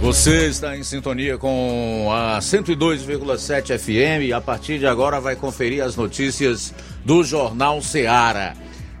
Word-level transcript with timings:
Você 0.00 0.46
está 0.46 0.76
em 0.76 0.84
sintonia 0.84 1.38
com 1.38 2.08
a 2.12 2.38
102,7 2.38 3.78
FM 3.78 4.28
e 4.28 4.32
a 4.32 4.40
partir 4.40 4.78
de 4.78 4.86
agora 4.86 5.18
vai 5.20 5.34
conferir 5.34 5.82
as 5.82 5.96
notícias 5.96 6.72
do 7.04 7.24
Jornal 7.24 7.80
Seara. 7.80 8.54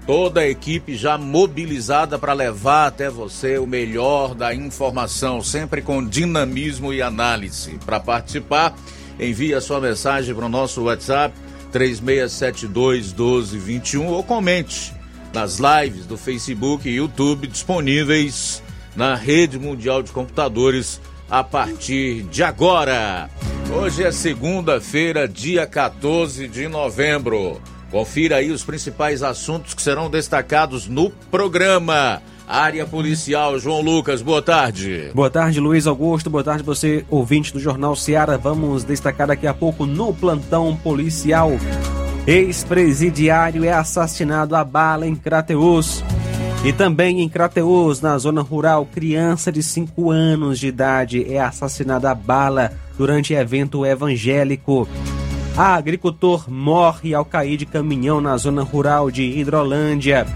Toda 0.06 0.40
a 0.40 0.48
equipe 0.48 0.96
já 0.96 1.18
mobilizada 1.18 2.18
para 2.18 2.32
levar 2.32 2.86
até 2.86 3.10
você 3.10 3.58
o 3.58 3.66
melhor 3.66 4.34
da 4.34 4.54
informação, 4.54 5.42
sempre 5.42 5.82
com 5.82 6.04
dinamismo 6.04 6.92
e 6.92 7.02
análise. 7.02 7.78
Para 7.84 8.00
participar, 8.00 8.74
envie 9.20 9.52
a 9.52 9.60
sua 9.60 9.80
mensagem 9.80 10.34
para 10.34 10.46
o 10.46 10.48
nosso 10.48 10.84
WhatsApp 10.84 11.34
3672 11.72 13.12
1221 13.12 14.06
ou 14.06 14.22
comente 14.24 14.94
nas 15.32 15.58
lives 15.58 16.06
do 16.06 16.16
Facebook 16.16 16.88
e 16.88 16.94
YouTube 16.94 17.46
disponíveis 17.48 18.62
na 18.96 19.14
rede 19.14 19.58
mundial 19.58 20.02
de 20.02 20.10
computadores 20.10 21.00
a 21.30 21.44
partir 21.44 22.22
de 22.24 22.42
agora. 22.42 23.28
Hoje 23.72 24.04
é 24.04 24.10
segunda-feira, 24.10 25.28
dia 25.28 25.66
14 25.66 26.48
de 26.48 26.68
novembro. 26.68 27.60
Confira 27.90 28.36
aí 28.36 28.50
os 28.50 28.64
principais 28.64 29.22
assuntos 29.22 29.74
que 29.74 29.82
serão 29.82 30.10
destacados 30.10 30.88
no 30.88 31.10
programa. 31.30 32.22
Área 32.48 32.86
Policial, 32.86 33.58
João 33.58 33.80
Lucas, 33.80 34.22
boa 34.22 34.40
tarde. 34.40 35.10
Boa 35.12 35.28
tarde, 35.28 35.58
Luiz 35.58 35.86
Augusto. 35.86 36.30
Boa 36.30 36.44
tarde, 36.44 36.62
você, 36.62 37.04
ouvinte 37.10 37.52
do 37.52 37.58
Jornal 37.58 37.96
Seara. 37.96 38.38
Vamos 38.38 38.84
destacar 38.84 39.26
daqui 39.26 39.48
a 39.48 39.54
pouco 39.54 39.84
no 39.84 40.14
plantão 40.14 40.76
policial. 40.76 41.50
Ex-presidiário 42.24 43.64
é 43.64 43.72
assassinado 43.72 44.54
a 44.54 44.62
bala 44.62 45.06
em 45.06 45.16
Crateus. 45.16 46.04
E 46.66 46.72
também 46.72 47.20
em 47.20 47.28
Crateus, 47.28 48.00
na 48.00 48.18
zona 48.18 48.42
rural, 48.42 48.84
criança 48.92 49.52
de 49.52 49.62
5 49.62 50.10
anos 50.10 50.58
de 50.58 50.66
idade 50.66 51.24
é 51.32 51.38
assassinada 51.38 52.10
a 52.10 52.14
bala 52.14 52.72
durante 52.98 53.32
evento 53.34 53.86
evangélico. 53.86 54.88
A 55.56 55.76
agricultor 55.76 56.50
morre 56.50 57.14
ao 57.14 57.24
cair 57.24 57.56
de 57.56 57.66
caminhão 57.66 58.20
na 58.20 58.36
zona 58.36 58.64
rural 58.64 59.12
de 59.12 59.22
Hidrolândia. 59.22 60.26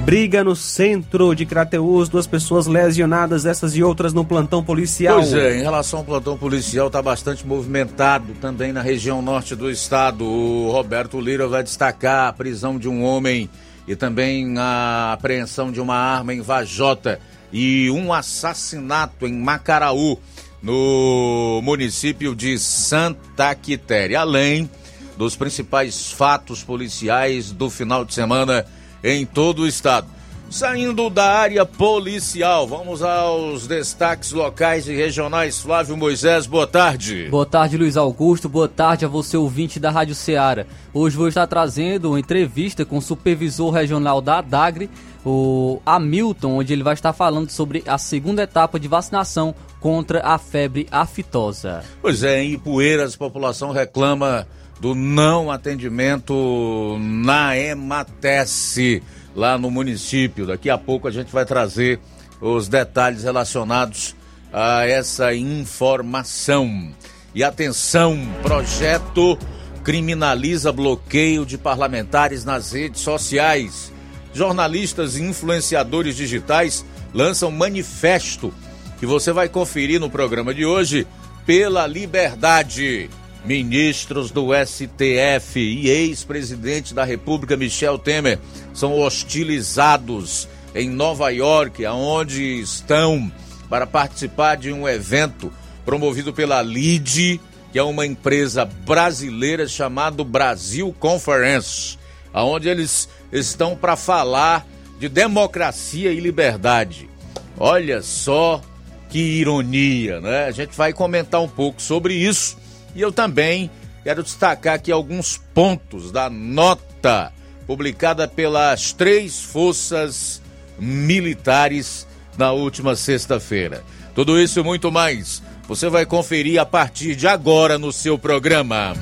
Briga 0.00 0.42
no 0.42 0.56
centro 0.56 1.34
de 1.34 1.44
Crateus, 1.44 2.08
duas 2.08 2.26
pessoas 2.26 2.66
lesionadas, 2.66 3.44
essas 3.44 3.76
e 3.76 3.82
outras 3.82 4.14
no 4.14 4.24
plantão 4.24 4.64
policial. 4.64 5.16
Pois 5.16 5.34
é, 5.34 5.58
em 5.58 5.62
relação 5.62 5.98
ao 5.98 6.04
plantão 6.06 6.38
policial, 6.38 6.86
está 6.86 7.02
bastante 7.02 7.46
movimentado 7.46 8.32
também 8.40 8.72
na 8.72 8.80
região 8.80 9.20
norte 9.20 9.54
do 9.54 9.70
estado. 9.70 10.24
O 10.24 10.72
Roberto 10.72 11.20
Lira 11.20 11.46
vai 11.46 11.62
destacar 11.62 12.28
a 12.28 12.32
prisão 12.32 12.78
de 12.78 12.88
um 12.88 13.04
homem 13.04 13.50
e 13.92 13.96
também 13.96 14.56
a 14.56 15.12
apreensão 15.12 15.70
de 15.70 15.78
uma 15.78 15.94
arma 15.94 16.32
em 16.32 16.40
Vajota 16.40 17.20
e 17.52 17.90
um 17.90 18.10
assassinato 18.10 19.26
em 19.26 19.34
Macaraú, 19.34 20.18
no 20.62 21.60
município 21.62 22.34
de 22.34 22.58
Santa 22.58 23.54
Quitéria, 23.54 24.20
além 24.20 24.70
dos 25.18 25.36
principais 25.36 26.10
fatos 26.10 26.62
policiais 26.62 27.52
do 27.52 27.68
final 27.68 28.02
de 28.02 28.14
semana 28.14 28.64
em 29.04 29.26
todo 29.26 29.62
o 29.62 29.68
estado. 29.68 30.08
Saindo 30.52 31.08
da 31.08 31.32
área 31.32 31.64
policial, 31.64 32.66
vamos 32.66 33.02
aos 33.02 33.66
destaques 33.66 34.32
locais 34.32 34.86
e 34.86 34.94
regionais. 34.94 35.58
Flávio 35.58 35.96
Moisés, 35.96 36.44
boa 36.46 36.66
tarde. 36.66 37.28
Boa 37.30 37.46
tarde, 37.46 37.78
Luiz 37.78 37.96
Augusto. 37.96 38.50
Boa 38.50 38.68
tarde 38.68 39.06
a 39.06 39.08
você, 39.08 39.34
ouvinte 39.34 39.80
da 39.80 39.90
Rádio 39.90 40.14
Ceará. 40.14 40.66
Hoje 40.92 41.16
vou 41.16 41.26
estar 41.26 41.46
trazendo 41.46 42.10
uma 42.10 42.20
entrevista 42.20 42.84
com 42.84 42.98
o 42.98 43.02
supervisor 43.02 43.70
regional 43.70 44.20
da 44.20 44.40
ADAGRE, 44.40 44.90
o 45.24 45.80
Hamilton, 45.86 46.58
onde 46.58 46.74
ele 46.74 46.82
vai 46.82 46.92
estar 46.92 47.14
falando 47.14 47.48
sobre 47.48 47.82
a 47.86 47.96
segunda 47.96 48.42
etapa 48.42 48.78
de 48.78 48.88
vacinação 48.88 49.54
contra 49.80 50.20
a 50.20 50.36
febre 50.36 50.86
aftosa. 50.92 51.82
Pois 52.02 52.22
é, 52.22 52.42
em 52.42 52.52
Ipueiras, 52.52 53.14
a 53.14 53.18
população 53.18 53.72
reclama 53.72 54.46
do 54.78 54.94
não 54.94 55.50
atendimento 55.50 56.98
na 57.00 57.56
EMATES 57.56 59.00
lá 59.34 59.58
no 59.58 59.70
município. 59.70 60.46
Daqui 60.46 60.70
a 60.70 60.78
pouco 60.78 61.08
a 61.08 61.10
gente 61.10 61.32
vai 61.32 61.44
trazer 61.44 62.00
os 62.40 62.68
detalhes 62.68 63.22
relacionados 63.22 64.14
a 64.52 64.86
essa 64.86 65.34
informação. 65.34 66.92
E 67.34 67.42
atenção, 67.42 68.18
projeto 68.42 69.38
criminaliza 69.82 70.70
bloqueio 70.70 71.44
de 71.44 71.56
parlamentares 71.56 72.44
nas 72.44 72.72
redes 72.72 73.00
sociais. 73.00 73.92
Jornalistas 74.34 75.16
e 75.16 75.22
influenciadores 75.22 76.16
digitais 76.16 76.84
lançam 77.12 77.50
manifesto 77.50 78.52
que 78.98 79.06
você 79.06 79.32
vai 79.32 79.48
conferir 79.48 80.00
no 80.00 80.08
programa 80.08 80.54
de 80.54 80.64
hoje 80.64 81.06
pela 81.44 81.86
liberdade. 81.86 83.10
Ministros 83.44 84.30
do 84.30 84.50
STF 84.54 85.58
e 85.58 85.88
ex-presidente 85.88 86.94
da 86.94 87.04
República 87.04 87.56
Michel 87.56 87.98
Temer 87.98 88.38
são 88.72 88.92
hostilizados 89.00 90.48
em 90.74 90.88
Nova 90.88 91.30
York, 91.30 91.84
aonde 91.84 92.60
estão 92.60 93.30
para 93.68 93.86
participar 93.86 94.56
de 94.56 94.72
um 94.72 94.88
evento 94.88 95.52
promovido 95.84 96.32
pela 96.32 96.62
LIDE, 96.62 97.40
que 97.72 97.78
é 97.78 97.82
uma 97.82 98.06
empresa 98.06 98.64
brasileira 98.64 99.66
chamada 99.66 100.22
Brasil 100.22 100.94
Conference, 101.00 101.98
aonde 102.32 102.68
eles 102.68 103.08
estão 103.32 103.74
para 103.74 103.96
falar 103.96 104.64
de 105.00 105.08
democracia 105.08 106.12
e 106.12 106.20
liberdade. 106.20 107.10
Olha 107.58 108.02
só 108.02 108.62
que 109.10 109.18
ironia, 109.18 110.20
né? 110.20 110.44
A 110.44 110.52
gente 110.52 110.76
vai 110.76 110.92
comentar 110.92 111.40
um 111.42 111.48
pouco 111.48 111.82
sobre 111.82 112.14
isso 112.14 112.61
e 112.94 113.00
eu 113.00 113.12
também 113.12 113.70
quero 114.02 114.22
destacar 114.22 114.74
aqui 114.74 114.90
alguns 114.90 115.38
pontos 115.54 116.10
da 116.10 116.28
nota 116.28 117.32
publicada 117.66 118.26
pelas 118.26 118.92
três 118.92 119.42
forças 119.42 120.42
militares 120.78 122.06
na 122.36 122.52
última 122.52 122.96
sexta-feira. 122.96 123.84
Tudo 124.14 124.38
isso 124.38 124.60
e 124.60 124.62
muito 124.62 124.90
mais 124.90 125.42
você 125.66 125.88
vai 125.88 126.04
conferir 126.04 126.60
a 126.60 126.66
partir 126.66 127.14
de 127.14 127.26
agora 127.26 127.78
no 127.78 127.92
seu 127.92 128.18
programa. 128.18 128.94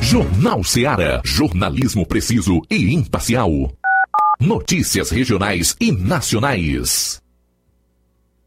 Jornal 0.00 0.62
Ceará, 0.62 1.20
jornalismo 1.24 2.06
preciso 2.06 2.60
e 2.70 2.94
imparcial. 2.94 3.50
Notícias 4.38 5.10
regionais 5.10 5.74
e 5.80 5.90
nacionais. 5.90 7.23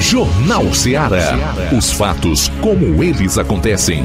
Jornal 0.00 0.72
Ceará. 0.72 1.36
Os 1.76 1.92
fatos 1.92 2.48
como 2.62 3.04
eles 3.04 3.36
acontecem. 3.36 4.02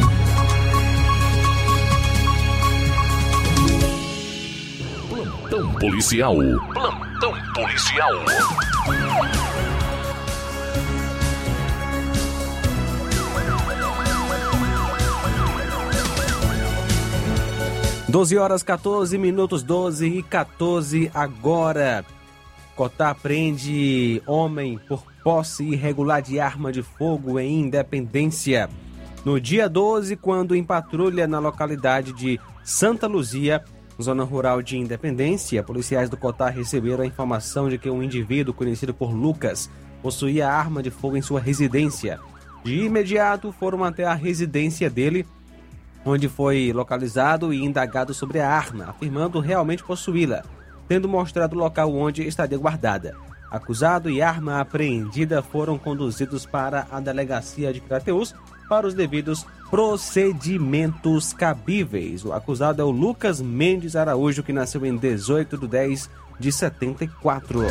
Plantão 5.09 5.73
policial. 5.79 6.35
Plantão 6.73 7.33
policial. 7.53 8.11
Doze 18.09 18.37
horas 18.37 18.61
14 18.61 19.17
minutos, 19.17 19.63
12 19.63 20.07
e 20.07 20.23
14 20.23 21.09
agora. 21.13 22.05
Cotá 22.75 23.15
prende 23.15 24.21
homem 24.27 24.77
por 24.77 25.14
posse 25.25 25.63
irregular 25.63 26.21
de 26.21 26.39
arma 26.39 26.71
de 26.71 26.83
fogo 26.83 27.39
em 27.39 27.61
Independência. 27.61 28.69
No 29.25 29.41
dia 29.41 29.67
12, 29.67 30.15
quando 30.17 30.55
em 30.55 30.63
patrulha 30.63 31.25
na 31.25 31.39
localidade 31.39 32.13
de 32.13 32.39
Santa 32.63 33.07
Luzia, 33.07 33.63
zona 33.99 34.23
rural 34.23 34.61
de 34.61 34.77
Independência, 34.77 35.63
policiais 35.63 36.11
do 36.11 36.15
Cotá 36.15 36.49
receberam 36.49 37.03
a 37.03 37.07
informação 37.07 37.67
de 37.69 37.79
que 37.79 37.89
um 37.89 38.03
indivíduo 38.03 38.53
conhecido 38.53 38.93
por 38.93 39.11
Lucas 39.11 39.67
possuía 39.99 40.47
arma 40.47 40.83
de 40.83 40.91
fogo 40.91 41.17
em 41.17 41.23
sua 41.23 41.39
residência. 41.39 42.19
De 42.63 42.83
imediato 42.83 43.51
foram 43.51 43.83
até 43.83 44.05
a 44.05 44.13
residência 44.13 44.91
dele, 44.91 45.25
onde 46.05 46.29
foi 46.29 46.71
localizado 46.71 47.51
e 47.51 47.65
indagado 47.65 48.13
sobre 48.13 48.39
a 48.41 48.47
arma, 48.47 48.91
afirmando 48.91 49.39
realmente 49.39 49.83
possuí-la, 49.83 50.43
tendo 50.87 51.09
mostrado 51.09 51.55
o 51.55 51.59
local 51.59 51.91
onde 51.95 52.21
estaria 52.27 52.59
guardada. 52.59 53.24
Acusado 53.55 54.09
e 54.09 54.21
arma 54.21 54.59
apreendida 54.59 55.41
foram 55.41 55.77
conduzidos 55.77 56.45
para 56.45 56.85
a 56.91 56.99
delegacia 56.99 57.71
de 57.71 57.79
Crateus 57.79 58.35
para 58.67 58.85
os 58.85 58.93
devidos 58.93 59.45
procedimentos 59.69 61.31
cabíveis. 61.31 62.25
O 62.25 62.33
acusado 62.33 62.81
é 62.81 62.85
o 62.85 62.91
Lucas 62.91 63.39
Mendes 63.39 63.95
Araújo, 63.95 64.43
que 64.43 64.51
nasceu 64.51 64.85
em 64.85 64.97
18 64.97 65.57
de 65.57 65.67
10 65.69 66.09
de 66.37 66.51
74. 66.51 67.61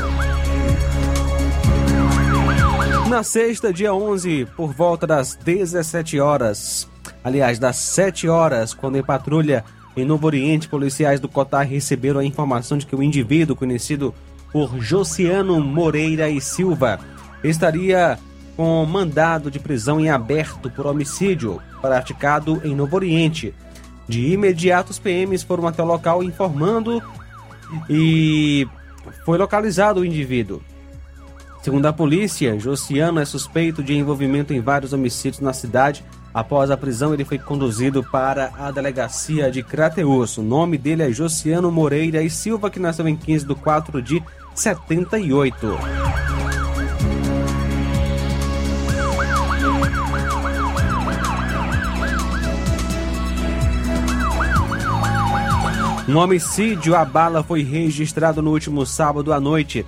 Na 3.11 3.23
sexta, 3.23 3.71
dia 3.71 3.93
11, 3.93 4.49
por 4.57 4.73
volta 4.73 5.07
das 5.07 5.35
17 5.35 6.19
horas, 6.19 6.89
aliás, 7.23 7.59
das 7.59 7.77
7 7.77 8.27
horas, 8.27 8.73
quando 8.73 8.97
em 8.97 9.03
patrulha 9.03 9.63
em 9.95 10.07
Novo 10.07 10.27
Oriente, 10.27 10.67
policiais 10.67 11.21
do 11.21 11.29
Cotar 11.29 11.69
receberam 11.69 12.21
a 12.21 12.25
informação 12.25 12.79
de 12.79 12.87
que 12.87 12.97
o 12.97 13.03
indivíduo 13.03 13.55
conhecido 13.55 14.15
por 14.55 14.79
Josiano 14.79 15.61
Moreira 15.61 16.31
e 16.31 16.41
Silva 16.41 17.01
estaria 17.43 18.17
com 18.57 18.87
mandado 18.87 19.51
de 19.51 19.59
prisão 19.59 19.99
em 19.99 20.09
aberto 20.09 20.71
por 20.71 20.87
homicídio 20.87 21.61
praticado 21.83 22.63
em 22.63 22.73
Novo 22.73 22.95
Oriente. 22.95 23.53
De 24.07 24.33
imediato, 24.33 24.93
os 24.93 24.99
PMs 25.01 25.43
foram 25.43 25.67
até 25.67 25.83
o 25.83 25.87
local 25.87 26.23
informando 26.23 27.03
e 27.91 28.65
foi 29.25 29.39
localizado 29.39 30.03
o 30.03 30.05
indivíduo. 30.05 30.63
Segundo 31.61 31.87
a 31.87 31.93
polícia, 31.93 32.57
Josiano 32.57 33.19
é 33.19 33.25
suspeito 33.25 33.83
de 33.83 33.93
envolvimento 33.95 34.55
em 34.55 34.61
vários 34.61 34.93
homicídios 34.93 35.41
na 35.41 35.53
cidade. 35.53 36.05
Após 36.33 36.71
a 36.71 36.77
prisão, 36.77 37.13
ele 37.13 37.25
foi 37.25 37.39
conduzido 37.39 38.05
para 38.05 38.53
a 38.57 38.71
delegacia 38.71 39.51
de 39.51 39.65
Crateus. 39.65 40.39
O 40.39 40.43
nome 40.43 40.79
dele 40.79 41.03
é 41.03 41.11
Josiano 41.11 41.73
Moreira 41.73 42.23
e 42.23 42.31
Silva, 42.31 42.71
que 42.71 42.79
nasceu 42.79 43.09
em 43.09 43.17
15 43.17 43.47
de 43.47 43.55
4 43.57 44.01
de 44.01 44.23
78. 44.55 45.79
Um 56.07 56.17
homicídio 56.19 56.95
à 56.95 57.05
bala 57.05 57.43
foi 57.43 57.63
registrado 57.63 58.43
no 58.43 58.51
último 58.51 58.85
sábado 58.85 59.33
à 59.33 59.41
noite. 59.41 59.87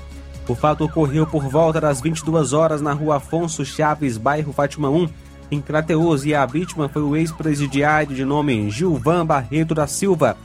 O 0.48 0.54
fato 0.54 0.84
ocorreu 0.84 1.26
por 1.26 1.46
volta 1.48 1.80
das 1.80 2.00
22 2.00 2.52
horas 2.52 2.80
na 2.80 2.92
rua 2.92 3.16
Afonso 3.16 3.64
Chaves, 3.64 4.16
bairro 4.16 4.52
Fátima 4.52 4.88
1, 4.88 5.08
em 5.50 5.60
Crateus, 5.60 6.24
e 6.24 6.34
a 6.34 6.46
vítima 6.46 6.88
foi 6.88 7.02
o 7.02 7.14
ex-presidiário 7.16 8.14
de 8.14 8.24
nome 8.24 8.70
Gilvan 8.70 9.26
Barreto 9.26 9.74
da 9.74 9.86
Silva, 9.86 10.36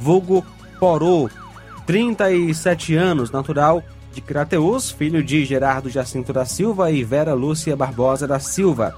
vulgo 0.00 0.44
Porô, 0.80 1.28
37 1.90 2.94
anos, 2.94 3.32
natural 3.32 3.82
de 4.12 4.20
Crateus, 4.20 4.92
filho 4.92 5.24
de 5.24 5.44
Gerardo 5.44 5.90
Jacinto 5.90 6.32
da 6.32 6.44
Silva 6.44 6.92
e 6.92 7.02
Vera 7.02 7.34
Lúcia 7.34 7.74
Barbosa 7.74 8.28
da 8.28 8.38
Silva, 8.38 8.94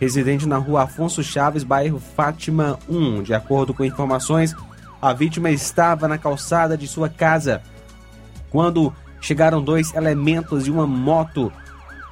residente 0.00 0.44
na 0.44 0.56
rua 0.56 0.82
Afonso 0.82 1.22
Chaves, 1.22 1.62
bairro 1.62 2.00
Fátima 2.00 2.80
1. 2.88 3.22
De 3.22 3.32
acordo 3.32 3.72
com 3.72 3.84
informações, 3.84 4.56
a 5.00 5.12
vítima 5.12 5.52
estava 5.52 6.08
na 6.08 6.18
calçada 6.18 6.76
de 6.76 6.88
sua 6.88 7.08
casa 7.08 7.62
quando 8.50 8.92
chegaram 9.20 9.62
dois 9.62 9.94
elementos 9.94 10.64
de 10.64 10.70
uma 10.72 10.84
moto 10.84 11.52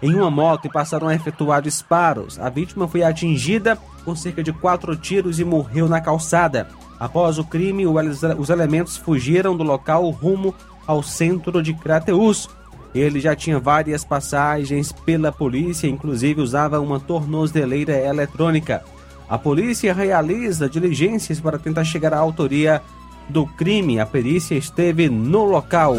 em 0.01 0.15
uma 0.15 0.31
moto 0.31 0.67
e 0.67 0.71
passaram 0.71 1.09
a 1.09 1.15
efetuar 1.17 1.61
disparos. 1.61 2.39
A 2.39 2.49
vítima 2.49 2.87
foi 2.87 3.03
atingida 3.03 3.77
com 4.05 4.15
cerca 4.15 4.45
de 4.45 4.53
quatro 4.53 4.95
tiros 4.95 5.41
e 5.41 5.45
morreu 5.45 5.89
na 5.89 6.01
calçada. 6.01 6.69
Após 7.01 7.39
o 7.39 7.45
crime, 7.45 7.87
os 7.87 8.51
elementos 8.51 8.99
fugiram 8.99 9.57
do 9.57 9.65
local 9.65 10.11
rumo 10.11 10.55
ao 10.87 11.03
centro 11.03 11.63
de 11.63 11.73
Crateus. 11.73 12.47
Ele 12.95 13.19
já 13.21 13.35
tinha 13.35 13.59
várias 13.59 14.05
passagens 14.05 14.93
pela 14.93 15.33
polícia, 15.33 15.89
inclusive 15.89 16.43
usava 16.43 16.79
uma 16.79 17.01
tornozeleira 17.01 17.97
eletrônica. 17.97 18.85
A 19.29 19.39
polícia 19.39 19.95
realiza 19.95 20.69
diligências 20.69 21.41
para 21.41 21.59
tentar 21.59 21.85
chegar 21.85 22.13
à 22.13 22.19
autoria 22.19 22.83
do 23.29 23.47
crime. 23.47 23.99
A 23.99 24.05
perícia 24.05 24.57
esteve 24.57 25.09
no 25.09 25.45
local. 25.45 25.95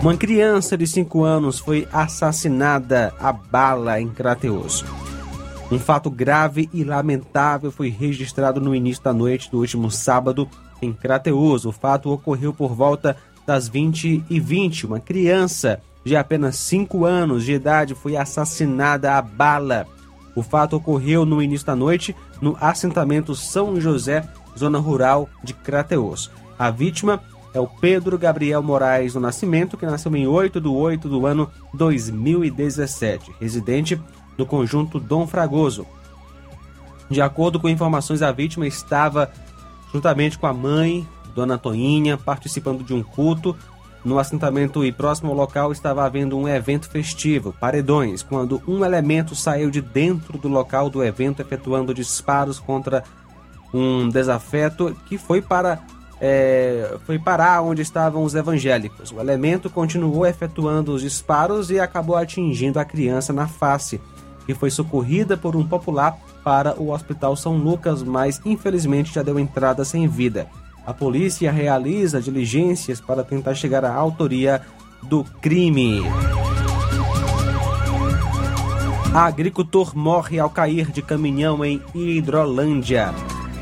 Uma 0.00 0.16
criança 0.16 0.78
de 0.78 0.86
5 0.86 1.22
anos 1.22 1.58
foi 1.58 1.86
assassinada 1.92 3.12
a 3.20 3.32
bala 3.32 4.00
em 4.00 4.08
Crateus. 4.08 4.84
Um 5.70 5.78
fato 5.78 6.10
grave 6.10 6.68
e 6.72 6.82
lamentável 6.82 7.70
foi 7.70 7.90
registrado 7.90 8.58
no 8.58 8.74
início 8.74 9.04
da 9.04 9.12
noite 9.12 9.50
do 9.50 9.58
último 9.58 9.90
sábado 9.90 10.48
em 10.80 10.94
Crateus. 10.94 11.66
O 11.66 11.72
fato 11.72 12.10
ocorreu 12.10 12.54
por 12.54 12.74
volta 12.74 13.16
das 13.46 13.68
20 13.68 14.24
e 14.30 14.40
20. 14.40 14.86
Uma 14.86 14.98
criança 14.98 15.82
de 16.02 16.16
apenas 16.16 16.56
5 16.56 17.04
anos 17.04 17.44
de 17.44 17.52
idade 17.52 17.94
foi 17.94 18.16
assassinada 18.16 19.14
a 19.14 19.20
bala. 19.20 19.86
O 20.34 20.42
fato 20.42 20.76
ocorreu 20.76 21.26
no 21.26 21.42
início 21.42 21.66
da 21.66 21.76
noite 21.76 22.16
no 22.40 22.56
assentamento 22.60 23.34
São 23.34 23.78
José, 23.78 24.26
zona 24.56 24.78
rural 24.78 25.28
de 25.44 25.52
Crateus. 25.52 26.30
A 26.58 26.70
vítima 26.70 27.20
é 27.52 27.60
o 27.60 27.66
Pedro 27.66 28.16
Gabriel 28.18 28.62
Moraes 28.62 29.12
do 29.12 29.20
Nascimento, 29.20 29.76
que 29.76 29.84
nasceu 29.84 30.14
em 30.16 30.26
8 30.26 30.60
de 30.60 30.68
8 30.68 31.08
do 31.08 31.26
ano 31.26 31.50
2017, 31.74 33.34
residente 33.40 34.00
no 34.38 34.46
conjunto 34.46 35.00
Dom 35.00 35.26
Fragoso. 35.26 35.84
De 37.10 37.20
acordo 37.20 37.58
com 37.58 37.68
informações, 37.68 38.22
a 38.22 38.30
vítima 38.30 38.66
estava 38.66 39.30
juntamente 39.92 40.38
com 40.38 40.46
a 40.46 40.54
mãe, 40.54 41.06
Dona 41.34 41.58
Toinha, 41.58 42.16
participando 42.16 42.84
de 42.84 42.94
um 42.94 43.02
culto. 43.02 43.56
No 44.04 44.18
assentamento 44.18 44.84
e 44.84 44.92
próximo 44.92 45.30
ao 45.30 45.36
local 45.36 45.72
estava 45.72 46.04
havendo 46.04 46.38
um 46.38 46.46
evento 46.46 46.88
festivo, 46.88 47.52
paredões, 47.58 48.22
quando 48.22 48.62
um 48.66 48.84
elemento 48.84 49.34
saiu 49.34 49.70
de 49.70 49.80
dentro 49.80 50.38
do 50.38 50.48
local 50.48 50.88
do 50.88 51.02
evento 51.02 51.42
efetuando 51.42 51.92
disparos 51.92 52.60
contra 52.60 53.02
um 53.74 54.08
desafeto 54.08 54.96
que 55.06 55.18
foi 55.18 55.42
para 55.42 55.82
é, 56.20 56.96
foi 57.06 57.18
parar 57.18 57.62
onde 57.62 57.82
estavam 57.82 58.22
os 58.22 58.34
evangélicos. 58.34 59.12
O 59.12 59.20
elemento 59.20 59.70
continuou 59.70 60.26
efetuando 60.26 60.92
os 60.92 61.02
disparos 61.02 61.70
e 61.70 61.78
acabou 61.78 62.16
atingindo 62.16 62.78
a 62.78 62.84
criança 62.84 63.32
na 63.32 63.46
face, 63.46 64.00
que 64.48 64.54
foi 64.54 64.70
socorrida 64.70 65.36
por 65.36 65.54
um 65.54 65.62
popular 65.62 66.18
para 66.42 66.74
o 66.80 66.90
Hospital 66.90 67.36
São 67.36 67.58
Lucas, 67.58 68.02
mas 68.02 68.40
infelizmente 68.46 69.12
já 69.12 69.22
deu 69.22 69.38
entrada 69.38 69.84
sem 69.84 70.08
vida. 70.08 70.46
A 70.86 70.94
polícia 70.94 71.52
realiza 71.52 72.18
diligências 72.18 72.98
para 72.98 73.22
tentar 73.22 73.54
chegar 73.54 73.84
à 73.84 73.94
autoria 73.94 74.62
do 75.02 75.22
crime. 75.42 76.00
Agricultor 79.12 79.94
morre 79.94 80.38
ao 80.38 80.48
cair 80.48 80.90
de 80.90 81.02
caminhão 81.02 81.62
em 81.62 81.82
Hidrolândia. 81.94 83.12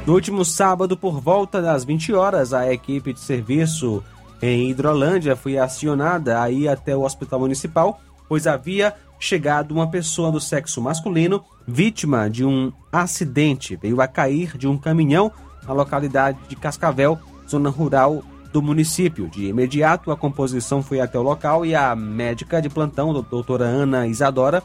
No 0.06 0.14
último 0.14 0.44
sábado, 0.44 0.96
por 0.96 1.20
volta 1.20 1.60
das 1.60 1.82
20 1.82 2.12
horas, 2.12 2.52
a 2.52 2.72
equipe 2.72 3.12
de 3.12 3.18
serviço 3.18 4.04
em 4.40 4.70
Hidrolândia 4.70 5.34
foi 5.34 5.58
acionada 5.58 6.40
a 6.40 6.48
ir 6.48 6.68
até 6.68 6.96
o 6.96 7.02
hospital 7.02 7.40
municipal, 7.40 8.00
pois 8.28 8.46
havia 8.46 8.94
chegado 9.18 9.72
uma 9.72 9.88
pessoa 9.88 10.30
do 10.30 10.40
sexo 10.40 10.80
masculino 10.80 11.44
vítima 11.66 12.28
de 12.30 12.44
um 12.44 12.72
acidente. 12.92 13.76
Veio 13.76 14.00
a 14.00 14.06
cair 14.06 14.56
de 14.56 14.68
um 14.68 14.78
caminhão 14.78 15.32
na 15.66 15.72
localidade 15.72 16.38
de 16.48 16.56
Cascavel, 16.56 17.18
zona 17.48 17.70
rural 17.70 18.22
do 18.52 18.62
município. 18.62 19.28
De 19.28 19.46
imediato, 19.46 20.10
a 20.10 20.16
composição 20.16 20.82
foi 20.82 21.00
até 21.00 21.18
o 21.18 21.22
local 21.22 21.66
e 21.66 21.74
a 21.74 21.94
médica 21.94 22.62
de 22.62 22.68
plantão, 22.68 23.12
doutora 23.12 23.64
Ana 23.64 24.06
Isadora, 24.06 24.62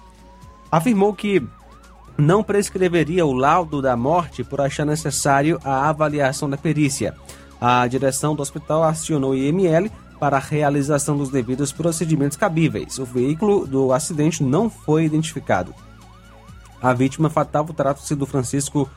afirmou 0.71 1.13
que 1.13 1.41
não 2.17 2.43
prescreveria 2.43 3.25
o 3.25 3.33
laudo 3.33 3.81
da 3.81 3.95
morte 3.95 4.43
por 4.43 4.61
achar 4.61 4.85
necessário 4.85 5.59
a 5.63 5.89
avaliação 5.89 6.49
da 6.49 6.57
perícia. 6.57 7.15
A 7.59 7.85
direção 7.87 8.35
do 8.35 8.41
hospital 8.41 8.83
acionou 8.83 9.31
o 9.31 9.35
IML 9.35 9.91
para 10.21 10.37
a 10.37 10.39
realização 10.39 11.17
dos 11.17 11.31
devidos 11.31 11.71
procedimentos 11.71 12.37
cabíveis. 12.37 12.99
O 12.99 13.05
veículo 13.05 13.65
do 13.65 13.91
acidente 13.91 14.43
não 14.43 14.69
foi 14.69 15.03
identificado. 15.03 15.73
A 16.79 16.93
vítima 16.93 17.27
fatal 17.27 17.65
trata-se 17.65 18.13
do 18.13 18.27
Francisco 18.27 18.87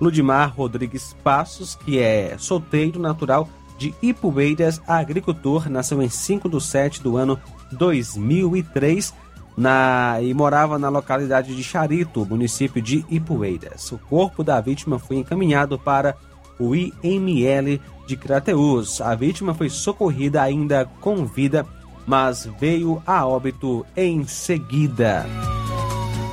Ludimar 0.00 0.54
Rodrigues 0.56 1.14
Passos, 1.22 1.74
que 1.74 1.98
é 1.98 2.34
solteiro 2.38 2.98
natural 2.98 3.46
de 3.76 3.94
Ipueiras, 4.00 4.80
agricultor, 4.88 5.68
nasceu 5.68 6.00
em 6.00 6.08
5 6.08 6.48
de 6.48 6.62
7 6.62 7.02
do 7.02 7.18
ano 7.18 7.38
2003 7.72 9.12
na, 9.54 10.16
e 10.22 10.32
morava 10.32 10.78
na 10.78 10.88
localidade 10.88 11.54
de 11.54 11.62
Charito, 11.62 12.24
município 12.24 12.80
de 12.80 13.04
Ipueiras. 13.10 13.92
O 13.92 13.98
corpo 13.98 14.42
da 14.42 14.58
vítima 14.62 14.98
foi 14.98 15.16
encaminhado 15.16 15.78
para 15.78 16.16
o 16.60 16.74
IML 16.76 17.80
de 18.06 18.16
Crateus. 18.16 19.00
A 19.00 19.14
vítima 19.14 19.54
foi 19.54 19.70
socorrida 19.70 20.42
ainda 20.42 20.84
com 21.00 21.24
vida, 21.24 21.66
mas 22.06 22.48
veio 22.60 23.02
a 23.06 23.26
óbito 23.26 23.84
em 23.96 24.26
seguida. 24.26 25.26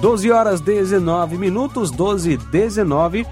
12 0.02 0.32
horas 0.32 0.62
19 0.62 1.38
minutos, 1.38 1.90
12 1.90 2.32
e 2.32 2.38
19. 2.38 3.26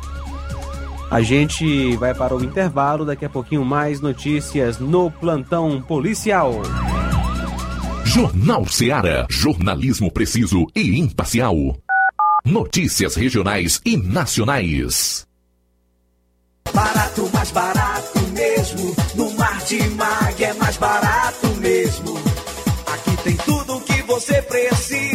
A 1.12 1.22
gente 1.22 1.96
vai 1.98 2.16
para 2.16 2.36
o 2.36 2.44
intervalo, 2.44 3.06
daqui 3.06 3.26
a 3.26 3.30
pouquinho 3.30 3.64
mais 3.64 4.02
notícias 4.02 4.80
no 4.80 5.12
plantão 5.12 5.82
policial. 5.82 6.62
Jornal 8.04 8.66
Seara. 8.68 9.28
Jornalismo 9.30 10.12
preciso 10.12 10.66
e 10.76 11.00
imparcial. 11.00 11.56
Notícias 12.46 13.16
regionais 13.16 13.82
e 13.86 13.98
nacionais. 13.98 15.25
Barato, 16.74 17.30
mais 17.34 17.52
barato 17.52 18.20
mesmo. 18.34 18.96
No 19.16 19.32
Martimag 19.32 20.44
é 20.44 20.54
mais 20.54 20.78
barato 20.78 21.48
mesmo. 21.58 22.18
Aqui 22.94 23.18
tem 23.24 23.38
tudo 23.38 23.78
o 23.78 23.82
que 23.82 24.02
você 24.04 24.42
precisa. 24.42 25.15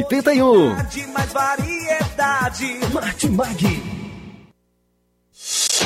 81. 0.03 0.75
Mais 1.13 1.31
variedade. 1.33 2.79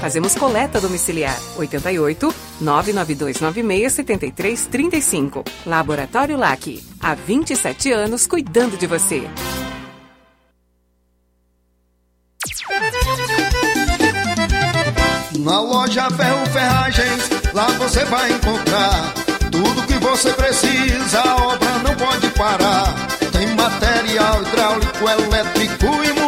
Fazemos 0.00 0.34
coleta 0.34 0.80
domiciliar 0.80 1.36
88 1.56 2.34
99296 2.60 3.92
7335. 3.92 5.44
Laboratório 5.66 6.36
LAC. 6.36 6.82
Há 7.00 7.14
27 7.14 7.92
anos 7.92 8.26
cuidando 8.26 8.76
de 8.76 8.86
você. 8.86 9.28
Na 15.38 15.60
loja 15.60 16.10
Ferro 16.10 16.46
Ferragens, 16.46 17.30
lá 17.54 17.66
você 17.78 18.04
vai 18.04 18.32
encontrar 18.32 19.14
tudo 19.50 19.86
que 19.86 19.94
você 19.94 20.32
precisa, 20.32 21.20
a 21.20 21.36
obra 21.36 21.78
não 21.78 21.94
pode 21.96 22.28
parar. 22.30 22.94
Tem 23.32 23.46
material 23.54 24.42
hidráulico, 24.42 25.08
elétrico 25.08 25.86
e 26.04 26.27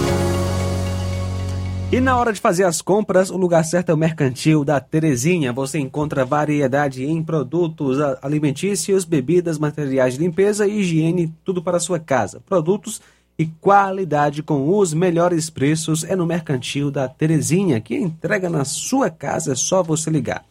E 1.91 1.99
na 1.99 2.17
hora 2.17 2.31
de 2.31 2.39
fazer 2.39 2.63
as 2.63 2.81
compras, 2.81 3.29
o 3.29 3.35
lugar 3.35 3.65
certo 3.65 3.89
é 3.89 3.93
o 3.93 3.97
Mercantil 3.97 4.63
da 4.63 4.79
Terezinha. 4.79 5.51
Você 5.51 5.77
encontra 5.77 6.23
variedade 6.23 7.03
em 7.03 7.21
produtos 7.21 7.97
alimentícios, 8.21 9.03
bebidas, 9.03 9.59
materiais 9.59 10.13
de 10.13 10.21
limpeza 10.21 10.65
e 10.65 10.79
higiene, 10.79 11.35
tudo 11.43 11.61
para 11.61 11.75
a 11.75 11.81
sua 11.81 11.99
casa. 11.99 12.41
Produtos 12.47 13.01
e 13.37 13.45
qualidade 13.45 14.41
com 14.41 14.77
os 14.77 14.93
melhores 14.93 15.49
preços 15.49 16.05
é 16.05 16.15
no 16.15 16.25
Mercantil 16.25 16.89
da 16.89 17.09
Terezinha, 17.09 17.81
que 17.81 17.97
entrega 17.97 18.49
na 18.49 18.63
sua 18.63 19.09
casa, 19.09 19.51
é 19.51 19.55
só 19.55 19.83
você 19.83 20.09
ligar. 20.09 20.45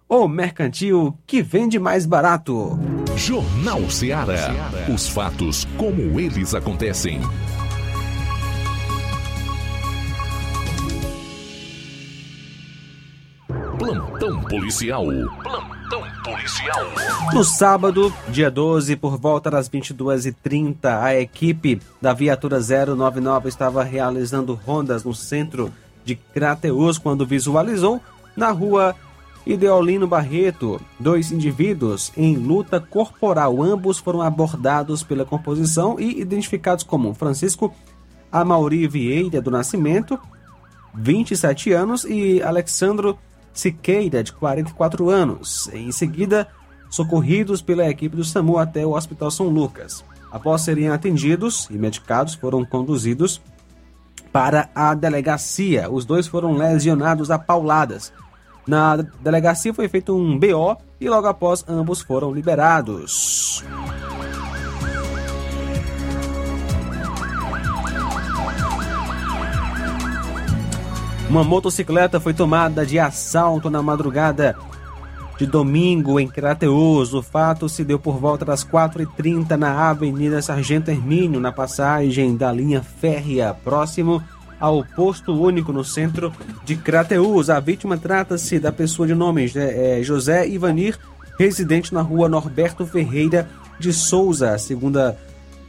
o 0.08 0.26
mercantil 0.26 1.16
que 1.26 1.40
vende 1.40 1.78
mais 1.78 2.04
barato. 2.04 2.78
Jornal 3.16 3.88
Ceará. 3.88 4.50
Os 4.92 5.08
fatos 5.08 5.64
como 5.76 6.18
eles 6.18 6.52
acontecem. 6.52 7.20
Plantão 13.78 14.42
policial. 14.42 15.06
Plantão 15.42 15.79
policial. 16.22 16.86
No 17.32 17.42
sábado, 17.42 18.12
dia 18.28 18.50
12, 18.50 18.96
por 18.96 19.18
volta 19.18 19.50
das 19.50 19.68
22h30, 19.68 20.84
a 20.84 21.14
equipe 21.14 21.80
da 22.00 22.12
viatura 22.12 22.58
099 22.60 23.48
estava 23.48 23.82
realizando 23.82 24.54
rondas 24.54 25.04
no 25.04 25.14
centro 25.14 25.72
de 26.04 26.14
Crateus 26.14 26.98
quando 26.98 27.26
visualizou 27.26 28.00
na 28.36 28.50
rua 28.50 28.94
Ideolino 29.44 30.06
Barreto 30.06 30.80
dois 30.98 31.32
indivíduos 31.32 32.12
em 32.16 32.36
luta 32.36 32.78
corporal. 32.80 33.62
Ambos 33.62 33.98
foram 33.98 34.22
abordados 34.22 35.02
pela 35.02 35.24
composição 35.24 35.98
e 35.98 36.20
identificados 36.20 36.84
como 36.84 37.14
Francisco 37.14 37.74
Amauri 38.30 38.86
Vieira 38.86 39.40
do 39.40 39.50
Nascimento, 39.50 40.18
27 40.94 41.72
anos, 41.72 42.04
e 42.04 42.42
Alexandro 42.42 43.18
Siqueira, 43.52 44.22
de 44.22 44.32
44 44.32 45.10
anos. 45.10 45.68
Em 45.72 45.90
seguida, 45.92 46.48
socorridos 46.88 47.62
pela 47.62 47.88
equipe 47.88 48.16
do 48.16 48.24
SAMU 48.24 48.58
até 48.58 48.84
o 48.86 48.94
Hospital 48.94 49.30
São 49.30 49.48
Lucas. 49.48 50.04
Após 50.30 50.62
serem 50.62 50.88
atendidos 50.88 51.68
e 51.70 51.74
medicados, 51.74 52.34
foram 52.34 52.64
conduzidos 52.64 53.40
para 54.32 54.68
a 54.74 54.94
delegacia. 54.94 55.90
Os 55.90 56.04
dois 56.04 56.26
foram 56.26 56.54
lesionados 56.54 57.30
a 57.30 57.38
pauladas. 57.38 58.12
Na 58.66 58.96
delegacia 58.96 59.74
foi 59.74 59.88
feito 59.88 60.14
um 60.14 60.38
BO 60.38 60.76
e 61.00 61.08
logo 61.08 61.26
após 61.26 61.64
ambos 61.66 62.00
foram 62.00 62.32
liberados. 62.32 63.64
Uma 71.30 71.44
motocicleta 71.44 72.18
foi 72.18 72.34
tomada 72.34 72.84
de 72.84 72.98
assalto 72.98 73.70
na 73.70 73.80
madrugada 73.80 74.56
de 75.38 75.46
domingo 75.46 76.18
em 76.18 76.26
Crateus. 76.26 77.14
O 77.14 77.22
fato 77.22 77.68
se 77.68 77.84
deu 77.84 78.00
por 78.00 78.18
volta 78.18 78.44
das 78.44 78.64
4h30 78.64 79.50
na 79.50 79.90
Avenida 79.90 80.42
Sargento 80.42 80.90
Hermínio, 80.90 81.38
na 81.38 81.52
passagem 81.52 82.36
da 82.36 82.50
linha 82.50 82.82
férrea, 82.82 83.54
próximo 83.54 84.20
ao 84.58 84.84
posto 84.84 85.32
único 85.32 85.72
no 85.72 85.84
centro 85.84 86.32
de 86.64 86.74
Crateus. 86.74 87.48
A 87.48 87.60
vítima 87.60 87.96
trata-se 87.96 88.58
da 88.58 88.72
pessoa 88.72 89.06
de 89.06 89.14
nome 89.14 89.48
é, 89.54 90.00
José 90.02 90.48
Ivanir, 90.48 90.98
residente 91.38 91.94
na 91.94 92.02
rua 92.02 92.28
Norberto 92.28 92.84
Ferreira 92.84 93.48
de 93.78 93.92
Souza. 93.92 94.58
Segunda 94.58 95.16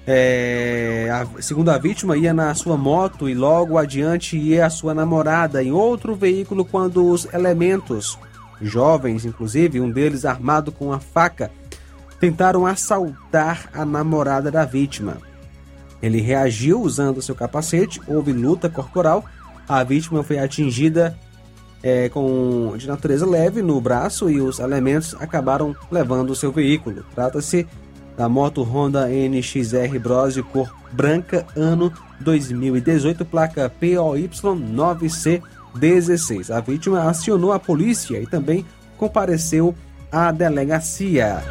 é, 0.06 1.10
a, 1.12 1.42
segundo 1.42 1.70
a 1.70 1.78
vítima, 1.78 2.18
ia 2.18 2.34
na 2.34 2.54
sua 2.56 2.76
moto 2.76 3.30
e 3.30 3.34
logo 3.34 3.78
adiante 3.78 4.38
ia 4.38 4.66
a 4.66 4.70
sua 4.70 4.94
namorada 4.94 5.64
em 5.64 5.72
outro 5.72 6.16
veículo 6.16 6.66
quando 6.66 7.08
os 7.08 7.32
elementos, 7.34 8.18
jovens 8.62 9.26
inclusive, 9.26 9.80
um 9.80 9.92
deles 9.92 10.26
armado 10.26 10.72
com 10.72 10.88
uma 10.88 11.00
faca, 11.00 11.52
tentaram 12.20 12.66
assaltar 12.66 13.70
a 13.74 13.86
namorada 13.86 14.50
da 14.52 14.66
vítima. 14.66 15.18
Ele 16.02 16.20
reagiu 16.20 16.82
usando 16.82 17.22
seu 17.22 17.36
capacete, 17.36 18.02
houve 18.08 18.32
luta 18.32 18.70
corporal, 18.70 19.24
a 19.68 19.84
vítima 19.84 20.24
foi 20.24 20.40
atingida 20.40 21.16
é, 21.84 22.10
com 22.10 22.74
de 22.78 22.88
natureza 22.88 23.26
leve 23.26 23.62
no 23.62 23.80
braço 23.80 24.30
e 24.30 24.40
os 24.42 24.60
elementos 24.60 25.16
acabaram 25.20 25.76
levando 25.92 26.36
seu 26.36 26.52
veículo. 26.52 27.04
Trata-se 27.14 27.68
da 28.22 28.30
moto 28.30 28.62
Honda 28.62 29.08
NXR 29.08 29.98
Bros 30.00 30.40
cor 30.54 30.72
branca, 30.92 31.44
ano 31.56 31.92
2018, 32.20 33.26
placa 33.26 33.68
POY 33.68 34.30
9C16. 34.30 36.52
A 36.52 36.60
vítima 36.60 37.10
acionou 37.10 37.52
a 37.52 37.58
polícia 37.58 38.22
e 38.22 38.28
também 38.28 38.64
compareceu 38.96 39.74
à 40.12 40.32
delegacia. 40.32 41.42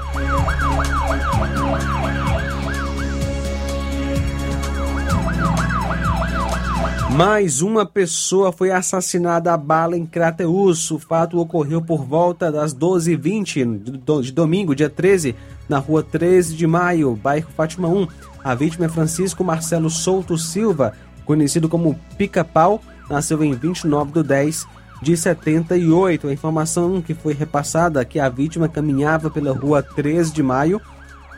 Mais 7.16 7.61
uma 7.61 7.85
pessoa 7.85 8.53
foi 8.53 8.70
assassinada 8.70 9.53
a 9.53 9.57
bala 9.57 9.96
em 9.96 10.07
Crateus. 10.07 10.90
O 10.90 10.99
fato 10.99 11.38
ocorreu 11.38 11.83
por 11.83 12.05
volta 12.05 12.53
das 12.53 12.75
12h20 12.75 14.23
de 14.23 14.33
domingo, 14.33 14.75
dia 14.75 14.88
13, 14.88 15.35
na 15.68 15.79
rua 15.79 16.03
13 16.03 16.55
de 16.55 16.66
maio, 16.66 17.16
bairro 17.16 17.51
Fátima 17.57 17.88
1. 17.88 18.07
A 18.42 18.55
vítima 18.55 18.87
é 18.87 18.88
Francisco 18.88 19.42
Marcelo 19.42 19.90
Souto 19.90 20.38
Silva, 20.38 20.94
conhecido 21.25 21.68
como 21.68 21.99
Pica-Pau, 22.16 22.81
nasceu 23.09 23.42
em 23.42 23.55
29 23.55 24.12
de 24.12 24.23
10 24.23 24.66
de 25.03 25.16
78. 25.16 26.29
A 26.29 26.33
informação 26.33 27.03
que 27.03 27.12
foi 27.12 27.35
repassada 27.35 28.01
é 28.01 28.05
que 28.05 28.20
a 28.20 28.29
vítima 28.29 28.68
caminhava 28.68 29.29
pela 29.29 29.53
rua 29.53 29.83
13 29.83 30.33
de 30.33 30.42
maio 30.42 30.81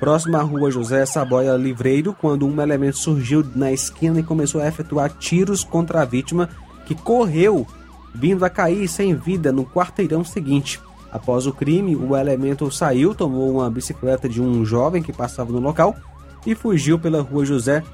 próximo 0.02 0.36
à 0.36 0.42
rua 0.42 0.68
José 0.68 1.06
Saboia 1.06 1.54
Livreiro, 1.54 2.12
quando 2.12 2.44
um 2.44 2.60
elemento 2.60 2.98
surgiu 2.98 3.46
na 3.54 3.70
esquina 3.70 4.18
e 4.18 4.24
começou 4.24 4.60
a 4.60 4.66
efetuar 4.66 5.10
tiros 5.10 5.62
contra 5.62 6.02
a 6.02 6.04
vítima, 6.04 6.48
que 6.84 6.92
correu, 6.92 7.64
vindo 8.12 8.44
a 8.44 8.50
cair 8.50 8.88
sem 8.88 9.14
vida 9.14 9.52
no 9.52 9.64
quarteirão 9.64 10.24
seguinte. 10.24 10.80
Após 11.12 11.46
o 11.46 11.52
crime, 11.52 11.94
o 11.94 12.16
elemento 12.16 12.68
saiu, 12.68 13.14
tomou 13.14 13.48
uma 13.52 13.70
bicicleta 13.70 14.28
de 14.28 14.42
um 14.42 14.64
jovem 14.64 15.04
que 15.04 15.12
passava 15.12 15.52
no 15.52 15.60
local 15.60 15.94
e 16.44 16.52
fugiu 16.52 16.98
pela 16.98 17.22
rua 17.22 17.44
José 17.44 17.84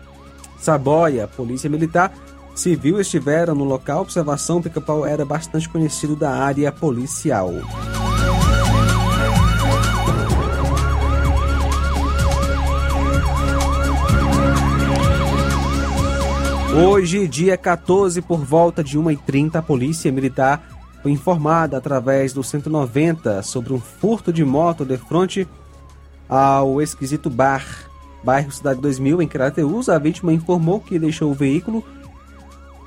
Saboia. 0.58 1.28
Polícia 1.28 1.68
Militar 1.68 2.10
Civil 2.54 2.98
estiveram 2.98 3.54
no 3.54 3.64
local. 3.64 4.00
Observação: 4.00 4.62
Pica-Pau 4.62 5.04
era 5.04 5.26
bastante 5.26 5.68
conhecido 5.68 6.16
da 6.16 6.30
área 6.30 6.72
policial. 6.72 7.52
Hoje, 16.80 17.26
dia 17.26 17.56
14, 17.56 18.22
por 18.22 18.38
volta 18.38 18.84
de 18.84 18.96
1h30, 18.96 19.56
a 19.56 19.62
Polícia 19.62 20.12
Militar 20.12 20.62
foi 21.02 21.10
informada 21.10 21.76
através 21.76 22.32
do 22.32 22.44
190 22.44 23.42
sobre 23.42 23.72
um 23.72 23.80
furto 23.80 24.32
de 24.32 24.44
moto 24.44 24.84
de 24.84 24.96
frente 24.96 25.48
ao 26.28 26.80
Esquisito 26.80 27.28
Bar, 27.28 27.66
bairro 28.22 28.52
Cidade 28.52 28.80
2000, 28.80 29.20
em 29.20 29.26
Crateus. 29.26 29.88
A 29.88 29.98
vítima 29.98 30.32
informou 30.32 30.78
que 30.78 31.00
deixou 31.00 31.32
o 31.32 31.34
veículo 31.34 31.82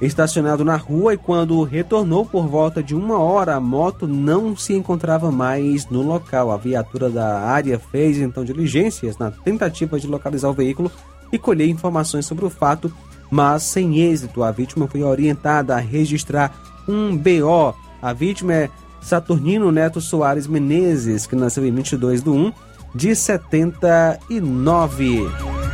estacionado 0.01 0.63
na 0.63 0.77
rua 0.77 1.13
e 1.13 1.17
quando 1.17 1.61
retornou 1.61 2.25
por 2.25 2.47
volta 2.47 2.81
de 2.81 2.95
uma 2.95 3.19
hora, 3.19 3.55
a 3.55 3.59
moto 3.59 4.07
não 4.07 4.55
se 4.55 4.73
encontrava 4.73 5.29
mais 5.33 5.85
no 5.89 6.01
local. 6.01 6.49
A 6.49 6.55
viatura 6.55 7.09
da 7.09 7.41
área 7.41 7.77
fez 7.77 8.19
então 8.19 8.45
diligências 8.45 9.17
na 9.17 9.31
tentativa 9.31 9.99
de 9.99 10.07
localizar 10.07 10.49
o 10.49 10.53
veículo 10.53 10.89
e 11.29 11.37
colher 11.37 11.67
informações 11.67 12.25
sobre 12.25 12.45
o 12.45 12.49
fato 12.49 12.89
mas 13.31 13.63
sem 13.63 13.99
êxito. 13.99 14.43
A 14.43 14.51
vítima 14.51 14.87
foi 14.87 15.01
orientada 15.01 15.75
a 15.75 15.79
registrar 15.79 16.53
um 16.87 17.17
BO. 17.17 17.73
A 18.01 18.13
vítima 18.13 18.53
é 18.53 18.69
Saturnino 19.01 19.71
Neto 19.71 20.01
Soares 20.01 20.45
Menezes, 20.45 21.25
que 21.25 21.35
nasceu 21.35 21.65
em 21.65 21.71
22 21.71 22.21
de 22.21 22.29
1 22.29 22.53
de 22.93 23.15
79. 23.15 25.70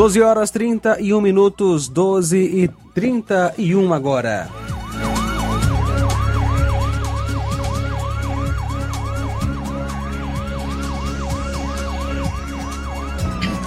12 0.00 0.22
horas 0.22 0.50
31 0.50 1.20
minutos, 1.20 1.86
12 1.86 2.38
e 2.38 2.70
31 2.94 3.92
agora. 3.92 4.48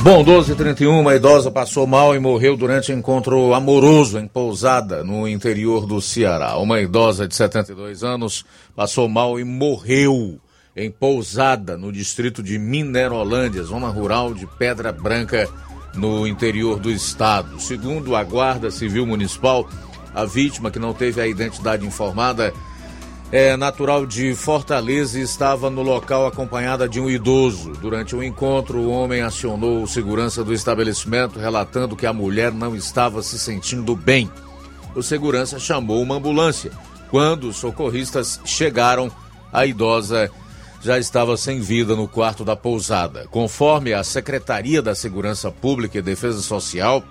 Bom, 0.01 0.25
12h31, 0.25 0.89
uma 0.89 1.13
idosa 1.13 1.51
passou 1.51 1.85
mal 1.85 2.15
e 2.15 2.19
morreu 2.19 2.57
durante 2.57 2.91
encontro 2.91 3.53
amoroso 3.53 4.17
em 4.17 4.27
Pousada, 4.27 5.03
no 5.03 5.27
interior 5.27 5.85
do 5.85 6.01
Ceará. 6.01 6.57
Uma 6.57 6.81
idosa 6.81 7.27
de 7.27 7.35
72 7.35 8.03
anos 8.03 8.43
passou 8.75 9.07
mal 9.07 9.39
e 9.39 9.43
morreu 9.43 10.39
em 10.75 10.89
Pousada, 10.89 11.77
no 11.77 11.91
distrito 11.91 12.41
de 12.41 12.57
Minerolândia, 12.57 13.61
zona 13.61 13.89
rural 13.89 14.33
de 14.33 14.47
Pedra 14.57 14.91
Branca, 14.91 15.47
no 15.95 16.27
interior 16.27 16.79
do 16.79 16.91
estado. 16.91 17.59
Segundo 17.59 18.15
a 18.15 18.23
Guarda 18.23 18.71
Civil 18.71 19.05
Municipal, 19.05 19.67
a 20.13 20.25
vítima, 20.25 20.71
que 20.71 20.79
não 20.79 20.93
teve 20.93 21.21
a 21.21 21.27
identidade 21.27 21.85
informada, 21.85 22.53
é 23.31 23.57
natural 23.57 24.05
de 24.05 24.35
Fortaleza 24.35 25.17
e 25.17 25.23
estava 25.23 25.67
no 25.67 25.81
local 25.81 26.27
acompanhada 26.27 26.87
de 26.87 26.99
um 26.99 27.09
idoso. 27.09 27.71
Durante 27.81 28.15
o 28.15 28.19
um 28.19 28.23
encontro, 28.23 28.77
o 28.77 28.91
homem 28.91 29.21
acionou 29.21 29.81
o 29.81 29.87
segurança 29.87 30.43
do 30.43 30.53
estabelecimento, 30.53 31.39
relatando 31.39 31.95
que 31.95 32.05
a 32.05 32.13
mulher 32.13 32.51
não 32.51 32.75
estava 32.75 33.23
se 33.23 33.39
sentindo 33.39 33.95
bem. 33.95 34.29
O 34.93 35.01
segurança 35.01 35.57
chamou 35.57 35.99
uma 36.01 36.15
ambulância. 36.15 36.71
Quando 37.09 37.49
os 37.49 37.57
socorristas 37.57 38.39
chegaram, 38.45 39.11
a 39.51 39.65
idosa 39.65 40.29
já 40.83 40.99
estava 40.99 41.37
sem 41.37 41.61
vida 41.61 41.95
no 41.95 42.09
quarto 42.09 42.43
da 42.43 42.57
pousada. 42.57 43.25
Conforme 43.31 43.93
a 43.93 44.03
Secretaria 44.03 44.81
da 44.81 44.93
Segurança 44.93 45.49
Pública 45.49 45.97
e 45.97 46.01
Defesa 46.01 46.41
Social, 46.41 47.01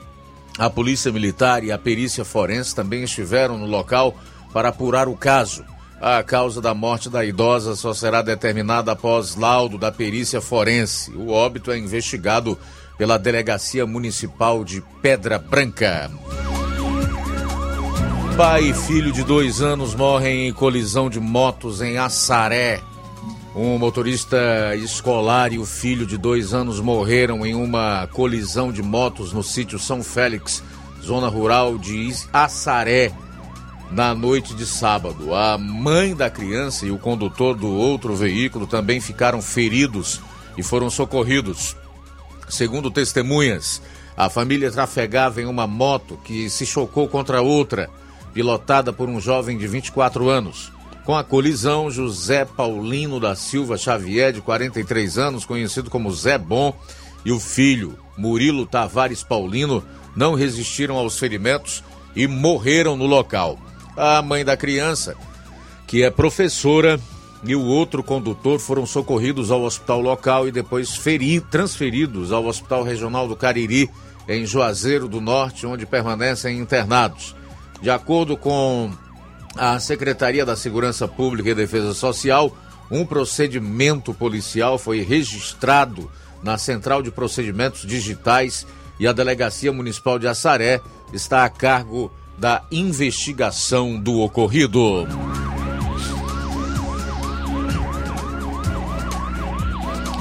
a 0.58 0.68
Polícia 0.68 1.10
Militar 1.10 1.64
e 1.64 1.72
a 1.72 1.78
Perícia 1.78 2.24
Forense 2.24 2.74
também 2.74 3.02
estiveram 3.02 3.56
no 3.56 3.66
local 3.66 4.14
para 4.52 4.68
apurar 4.68 5.08
o 5.08 5.16
caso. 5.16 5.64
A 5.98 6.22
causa 6.22 6.60
da 6.60 6.74
morte 6.74 7.08
da 7.08 7.24
idosa 7.24 7.74
só 7.74 7.94
será 7.94 8.20
determinada 8.20 8.92
após 8.92 9.36
laudo 9.36 9.78
da 9.78 9.90
perícia 9.90 10.40
forense. 10.40 11.12
O 11.12 11.30
óbito 11.30 11.70
é 11.70 11.78
investigado 11.78 12.58
pela 12.98 13.16
Delegacia 13.18 13.86
Municipal 13.86 14.64
de 14.64 14.82
Pedra 15.00 15.38
Branca. 15.38 16.10
Pai 18.36 18.64
e 18.64 18.74
filho 18.74 19.12
de 19.12 19.22
dois 19.22 19.62
anos 19.62 19.94
morrem 19.94 20.48
em 20.48 20.52
colisão 20.52 21.08
de 21.08 21.20
motos 21.20 21.80
em 21.80 21.96
Assaré. 21.98 22.80
Um 23.54 23.76
motorista 23.76 24.74
escolar 24.76 25.52
e 25.52 25.58
o 25.58 25.66
filho 25.66 26.06
de 26.06 26.16
dois 26.16 26.54
anos 26.54 26.80
morreram 26.80 27.44
em 27.44 27.54
uma 27.54 28.06
colisão 28.06 28.72
de 28.72 28.82
motos 28.82 29.30
no 29.30 29.42
sítio 29.42 29.78
São 29.78 30.02
Félix, 30.02 30.62
zona 31.02 31.28
rural 31.28 31.76
de 31.76 32.10
Assaré, 32.32 33.12
na 33.90 34.14
noite 34.14 34.54
de 34.54 34.64
sábado. 34.64 35.34
A 35.34 35.58
mãe 35.58 36.14
da 36.14 36.30
criança 36.30 36.86
e 36.86 36.90
o 36.90 36.98
condutor 36.98 37.54
do 37.54 37.68
outro 37.68 38.16
veículo 38.16 38.66
também 38.66 39.00
ficaram 39.00 39.42
feridos 39.42 40.18
e 40.56 40.62
foram 40.62 40.88
socorridos. 40.88 41.76
Segundo 42.48 42.90
testemunhas, 42.90 43.82
a 44.16 44.30
família 44.30 44.70
trafegava 44.70 45.42
em 45.42 45.46
uma 45.46 45.66
moto 45.66 46.18
que 46.24 46.48
se 46.48 46.64
chocou 46.64 47.06
contra 47.06 47.42
outra 47.42 47.90
pilotada 48.32 48.94
por 48.94 49.10
um 49.10 49.20
jovem 49.20 49.58
de 49.58 49.66
24 49.66 50.30
anos. 50.30 50.72
Com 51.04 51.16
a 51.16 51.24
colisão, 51.24 51.90
José 51.90 52.44
Paulino 52.44 53.18
da 53.18 53.34
Silva 53.34 53.76
Xavier, 53.76 54.32
de 54.32 54.40
43 54.40 55.18
anos, 55.18 55.44
conhecido 55.44 55.90
como 55.90 56.12
Zé 56.12 56.38
Bom, 56.38 56.72
e 57.24 57.32
o 57.32 57.40
filho, 57.40 57.98
Murilo 58.16 58.66
Tavares 58.66 59.22
Paulino, 59.24 59.82
não 60.14 60.34
resistiram 60.34 60.96
aos 60.96 61.18
ferimentos 61.18 61.82
e 62.14 62.26
morreram 62.28 62.96
no 62.96 63.06
local. 63.06 63.58
A 63.96 64.22
mãe 64.22 64.44
da 64.44 64.56
criança, 64.56 65.16
que 65.86 66.02
é 66.04 66.10
professora, 66.10 67.00
e 67.44 67.56
o 67.56 67.64
outro 67.64 68.04
condutor 68.04 68.60
foram 68.60 68.86
socorridos 68.86 69.50
ao 69.50 69.62
hospital 69.62 70.00
local 70.00 70.46
e 70.46 70.52
depois 70.52 70.94
feri 70.94 71.40
transferidos 71.40 72.30
ao 72.30 72.46
Hospital 72.46 72.84
Regional 72.84 73.26
do 73.26 73.34
Cariri, 73.34 73.90
em 74.28 74.46
Juazeiro 74.46 75.08
do 75.08 75.20
Norte, 75.20 75.66
onde 75.66 75.84
permanecem 75.84 76.58
internados. 76.58 77.34
De 77.80 77.90
acordo 77.90 78.36
com 78.36 78.92
a 79.56 79.78
Secretaria 79.78 80.44
da 80.44 80.56
Segurança 80.56 81.06
Pública 81.06 81.50
e 81.50 81.54
Defesa 81.54 81.92
Social, 81.94 82.56
um 82.90 83.04
procedimento 83.04 84.12
policial 84.12 84.78
foi 84.78 85.00
registrado 85.02 86.10
na 86.42 86.58
Central 86.58 87.02
de 87.02 87.10
Procedimentos 87.10 87.86
Digitais 87.86 88.66
e 88.98 89.06
a 89.06 89.12
Delegacia 89.12 89.72
Municipal 89.72 90.18
de 90.18 90.26
Assaré 90.26 90.80
está 91.12 91.44
a 91.44 91.48
cargo 91.48 92.12
da 92.38 92.64
investigação 92.70 93.98
do 93.98 94.20
ocorrido. 94.20 95.06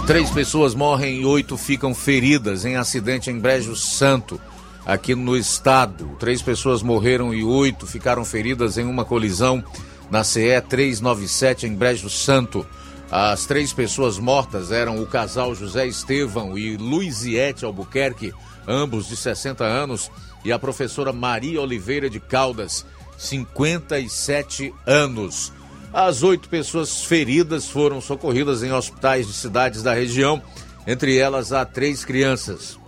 Três 0.06 0.30
pessoas 0.30 0.76
morrem 0.76 1.22
e 1.22 1.26
oito 1.26 1.56
ficam 1.56 1.94
feridas 1.94 2.66
em 2.66 2.76
acidente 2.76 3.30
em 3.30 3.40
Brejo 3.40 3.76
Santo 3.76 4.42
aqui 4.86 5.16
no 5.16 5.36
estado. 5.36 6.16
Três 6.20 6.42
pessoas 6.42 6.82
morreram 6.82 7.34
e 7.34 7.44
oito 7.44 7.86
ficaram 7.86 8.26
feridas 8.26 8.78
em 8.78 8.86
uma 8.86 9.06
colisão 9.06 9.64
na 10.10 10.24
CE 10.24 10.62
397 10.68 11.68
em 11.68 11.74
Brejo 11.74 12.10
Santo. 12.10 12.66
As 13.10 13.46
três 13.46 13.74
pessoas 13.74 14.18
mortas 14.18 14.72
eram 14.72 15.02
o 15.02 15.06
casal 15.06 15.54
José 15.54 15.88
Estevão 15.88 16.58
e 16.58 16.78
Luiziete 16.78 17.66
Albuquerque, 17.66 18.34
ambos 18.68 19.08
de 19.08 19.18
60 19.18 19.64
anos, 19.64 20.10
e 20.46 20.52
a 20.52 20.58
professora 20.58 21.12
Maria 21.12 21.62
Oliveira 21.62 22.10
de 22.10 22.20
Caldas, 22.20 22.86
57 23.18 24.74
anos. 24.86 25.52
As 25.94 26.24
oito 26.24 26.48
pessoas 26.48 27.04
feridas 27.04 27.68
foram 27.68 28.00
socorridas 28.00 28.64
em 28.64 28.72
hospitais 28.72 29.28
de 29.28 29.34
cidades 29.34 29.84
da 29.84 29.94
região, 29.94 30.42
entre 30.88 31.18
elas 31.18 31.52
há 31.52 31.66
três 31.66 32.06
crianças. 32.06 32.81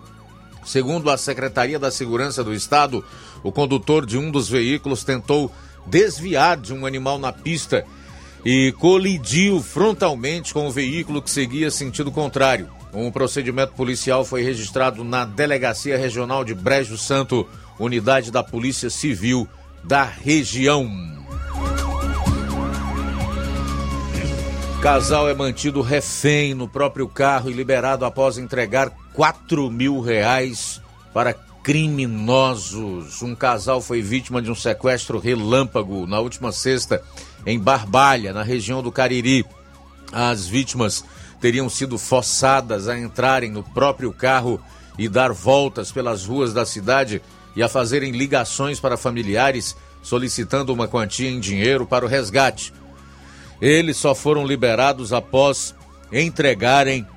Segundo 0.65 1.09
a 1.09 1.17
Secretaria 1.17 1.77
da 1.77 1.91
Segurança 1.91 2.43
do 2.43 2.53
Estado, 2.53 3.03
o 3.43 3.51
condutor 3.51 4.05
de 4.05 4.17
um 4.17 4.31
dos 4.31 4.49
veículos 4.49 5.03
tentou 5.03 5.51
desviar 5.85 6.57
de 6.57 6.73
um 6.73 6.85
animal 6.85 7.19
na 7.19 7.31
pista 7.31 7.85
e 8.45 8.73
colidiu 8.73 9.61
frontalmente 9.61 10.53
com 10.53 10.67
o 10.67 10.71
veículo 10.71 11.21
que 11.21 11.29
seguia 11.29 11.71
sentido 11.71 12.11
contrário. 12.11 12.69
Um 12.93 13.11
procedimento 13.11 13.73
policial 13.73 14.23
foi 14.23 14.43
registrado 14.43 15.03
na 15.03 15.25
Delegacia 15.25 15.97
Regional 15.97 16.43
de 16.43 16.53
Brejo 16.53 16.97
Santo, 16.97 17.47
unidade 17.79 18.31
da 18.31 18.43
Polícia 18.43 18.89
Civil 18.89 19.47
da 19.83 20.03
região. 20.03 20.89
Casal 24.81 25.29
é 25.29 25.33
mantido 25.33 25.81
refém 25.81 26.53
no 26.53 26.67
próprio 26.67 27.07
carro 27.07 27.49
e 27.49 27.53
liberado 27.53 28.03
após 28.03 28.37
entregar 28.37 28.91
4 29.13 29.69
mil 29.69 30.01
reais 30.01 30.81
para 31.13 31.33
criminosos. 31.63 33.21
Um 33.21 33.35
casal 33.35 33.81
foi 33.81 34.01
vítima 34.01 34.41
de 34.41 34.51
um 34.51 34.55
sequestro 34.55 35.19
relâmpago 35.19 36.05
na 36.05 36.19
última 36.19 36.51
sexta 36.51 37.01
em 37.45 37.59
Barbalha, 37.59 38.33
na 38.33 38.43
região 38.43 38.83
do 38.83 38.91
Cariri. 38.91 39.45
As 40.11 40.45
vítimas 40.45 41.05
teriam 41.39 41.69
sido 41.69 41.97
forçadas 41.97 42.87
a 42.87 42.97
entrarem 42.97 43.51
no 43.51 43.63
próprio 43.63 44.11
carro 44.11 44.61
e 44.97 45.07
dar 45.07 45.31
voltas 45.31 45.91
pelas 45.91 46.25
ruas 46.25 46.53
da 46.53 46.65
cidade 46.65 47.21
e 47.55 47.63
a 47.63 47.69
fazerem 47.69 48.11
ligações 48.11 48.79
para 48.79 48.97
familiares 48.97 49.75
solicitando 50.01 50.73
uma 50.73 50.87
quantia 50.87 51.29
em 51.29 51.39
dinheiro 51.39 51.85
para 51.85 52.05
o 52.05 52.07
resgate. 52.07 52.73
Eles 53.61 53.97
só 53.97 54.13
foram 54.13 54.45
liberados 54.45 55.13
após 55.13 55.73
entregarem 56.11 57.07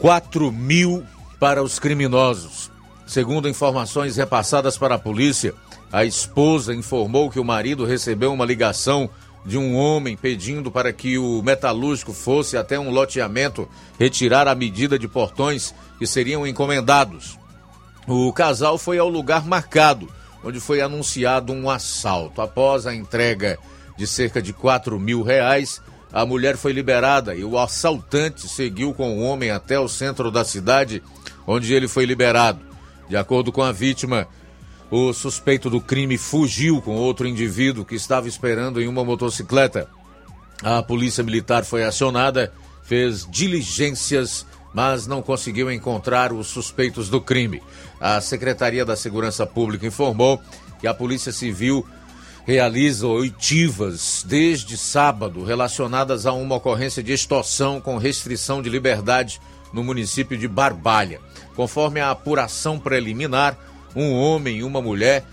4 0.00 0.50
mil 0.50 1.04
para 1.38 1.62
os 1.62 1.78
criminosos. 1.78 2.70
Segundo 3.06 3.48
informações 3.48 4.16
repassadas 4.16 4.78
para 4.78 4.94
a 4.94 4.98
polícia, 4.98 5.54
a 5.92 6.06
esposa 6.06 6.74
informou 6.74 7.28
que 7.28 7.38
o 7.38 7.44
marido 7.44 7.84
recebeu 7.84 8.32
uma 8.32 8.46
ligação 8.46 9.10
de 9.44 9.58
um 9.58 9.76
homem 9.76 10.16
pedindo 10.16 10.70
para 10.70 10.90
que 10.90 11.18
o 11.18 11.42
metalúrgico 11.42 12.14
fosse 12.14 12.56
até 12.56 12.78
um 12.78 12.90
loteamento 12.90 13.68
retirar 13.98 14.48
a 14.48 14.54
medida 14.54 14.98
de 14.98 15.06
portões 15.06 15.74
que 15.98 16.06
seriam 16.06 16.46
encomendados. 16.46 17.38
O 18.08 18.32
casal 18.32 18.78
foi 18.78 18.98
ao 18.98 19.08
lugar 19.08 19.44
marcado, 19.44 20.08
onde 20.42 20.60
foi 20.60 20.80
anunciado 20.80 21.52
um 21.52 21.68
assalto. 21.68 22.40
Após 22.40 22.86
a 22.86 22.94
entrega 22.94 23.58
de 24.00 24.06
cerca 24.06 24.40
de 24.40 24.54
4 24.54 24.98
mil 24.98 25.22
reais. 25.22 25.82
A 26.12 26.26
mulher 26.26 26.56
foi 26.56 26.72
liberada 26.72 27.34
e 27.34 27.44
o 27.44 27.58
assaltante 27.58 28.48
seguiu 28.48 28.92
com 28.92 29.18
o 29.18 29.22
homem 29.22 29.50
até 29.50 29.78
o 29.78 29.88
centro 29.88 30.30
da 30.30 30.44
cidade, 30.44 31.02
onde 31.46 31.72
ele 31.72 31.86
foi 31.86 32.04
liberado. 32.04 32.60
De 33.08 33.16
acordo 33.16 33.52
com 33.52 33.62
a 33.62 33.72
vítima, 33.72 34.26
o 34.90 35.12
suspeito 35.12 35.70
do 35.70 35.80
crime 35.80 36.18
fugiu 36.18 36.82
com 36.82 36.96
outro 36.96 37.28
indivíduo 37.28 37.84
que 37.84 37.94
estava 37.94 38.26
esperando 38.26 38.80
em 38.80 38.88
uma 38.88 39.04
motocicleta. 39.04 39.88
A 40.62 40.82
polícia 40.82 41.22
militar 41.22 41.64
foi 41.64 41.84
acionada, 41.84 42.52
fez 42.82 43.26
diligências, 43.30 44.44
mas 44.74 45.06
não 45.06 45.22
conseguiu 45.22 45.70
encontrar 45.70 46.32
os 46.32 46.48
suspeitos 46.48 47.08
do 47.08 47.20
crime. 47.20 47.62
A 48.00 48.20
Secretaria 48.20 48.84
da 48.84 48.96
Segurança 48.96 49.46
Pública 49.46 49.86
informou 49.86 50.40
que 50.80 50.88
a 50.88 50.94
Polícia 50.94 51.30
Civil 51.30 51.86
realiza 52.50 53.06
oitivas 53.06 54.24
desde 54.26 54.76
sábado 54.76 55.44
relacionadas 55.44 56.26
a 56.26 56.32
uma 56.32 56.56
ocorrência 56.56 57.00
de 57.00 57.12
extorsão 57.12 57.80
com 57.80 57.96
restrição 57.96 58.60
de 58.60 58.68
liberdade 58.68 59.40
no 59.72 59.84
município 59.84 60.36
de 60.36 60.48
Barbalha. 60.48 61.20
Conforme 61.54 62.00
a 62.00 62.10
apuração 62.10 62.76
preliminar, 62.76 63.56
um 63.94 64.12
homem 64.14 64.56
e 64.56 64.62
uma 64.64 64.82
mulher 64.82 65.24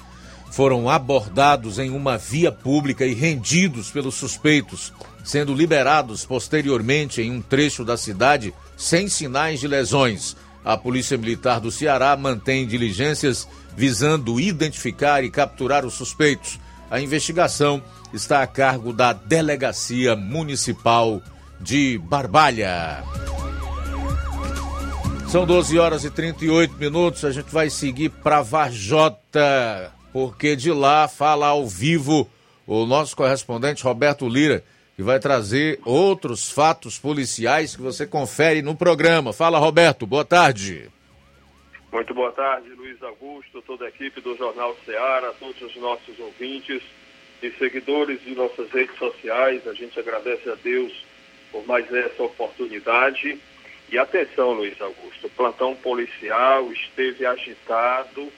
foram 0.52 0.88
abordados 0.88 1.80
em 1.80 1.90
uma 1.90 2.20
via 2.20 2.52
pública 2.52 3.04
e 3.04 3.16
rendidos 3.16 3.90
pelos 3.90 4.14
suspeitos, 4.14 4.94
sendo 5.24 5.56
liberados 5.56 6.24
posteriormente 6.24 7.20
em 7.20 7.32
um 7.32 7.42
trecho 7.42 7.84
da 7.84 7.98
cidade 7.98 8.54
sem 8.78 9.08
sinais 9.08 9.60
de 9.60 9.68
lesões. 9.68 10.38
A 10.64 10.78
Polícia 10.78 11.18
Militar 11.18 11.60
do 11.60 11.72
Ceará 11.72 12.16
mantém 12.16 12.68
diligências 12.68 13.48
visando 13.76 14.40
identificar 14.40 15.24
e 15.24 15.32
capturar 15.32 15.84
os 15.84 15.96
suspeitos. 15.96 16.60
A 16.90 17.00
investigação 17.02 17.82
está 18.14 18.42
a 18.42 18.48
cargo 18.48 18.94
da 18.94 19.12
Delegacia 19.12 20.16
Municipal 20.16 21.22
de 21.60 21.98
Barbalha. 21.98 23.04
São 25.28 25.46
12 25.46 25.78
horas 25.78 26.06
e 26.06 26.10
38 26.10 26.76
minutos. 26.76 27.26
A 27.26 27.32
gente 27.32 27.52
vai 27.52 27.70
seguir 27.70 28.10
para 28.10 28.42
Varjota, 28.42 29.92
porque 30.14 30.56
de 30.56 30.72
lá 30.72 31.08
fala 31.10 31.48
ao 31.48 31.68
vivo 31.68 32.30
o 32.66 32.86
nosso 32.86 33.16
correspondente 33.16 33.84
Roberto 33.84 34.28
Lira, 34.28 34.64
que 34.96 35.04
vai 35.04 35.20
trazer 35.20 35.80
outros 35.84 36.50
fatos 36.50 36.98
policiais 36.98 37.76
que 37.76 37.82
você 37.82 38.06
confere 38.06 38.62
no 38.62 38.76
programa. 38.76 39.34
Fala, 39.34 39.60
Roberto. 39.60 40.08
Boa 40.08 40.24
tarde. 40.24 40.90
Muito 41.92 42.14
boa 42.14 42.34
tarde, 42.34 42.70
Luiz 42.72 43.02
Augusto, 43.02 43.62
toda 43.62 43.86
a 43.86 43.88
equipe 43.88 44.20
do 44.20 44.36
Jornal 44.36 44.76
Ceará, 44.86 45.34
todos 45.40 45.62
os 45.62 45.76
nossos 45.78 46.20
ouvintes 46.20 46.84
e 47.42 47.50
seguidores 47.52 48.22
de 48.22 48.36
nossas 48.36 48.70
redes 48.72 48.98
sociais. 48.98 49.66
A 49.66 49.74
gente 49.74 49.98
agradece 49.98 50.50
a 50.50 50.56
Deus 50.56 51.06
por 51.50 51.66
mais 51.66 51.92
essa 51.94 52.24
oportunidade. 52.24 53.40
E 53.90 53.98
atenção, 53.98 54.52
Luiz 54.52 54.80
Augusto, 54.82 55.28
o 55.28 55.30
plantão 55.30 55.78
policial 55.78 56.70
esteve 56.74 57.26
agitado 57.26 58.30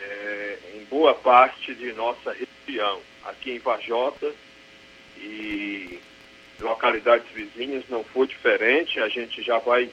é, 0.00 0.58
em 0.76 0.84
boa 0.84 1.12
parte 1.12 1.74
de 1.74 1.92
nossa 1.92 2.32
região 2.32 3.00
aqui 3.24 3.50
em 3.50 3.58
Vajota 3.58 4.32
e 5.16 5.98
localidades 6.60 7.28
vizinhas 7.32 7.82
não 7.88 8.04
foi 8.04 8.28
diferente. 8.28 9.00
A 9.00 9.08
gente 9.08 9.42
já 9.42 9.58
vai 9.58 9.90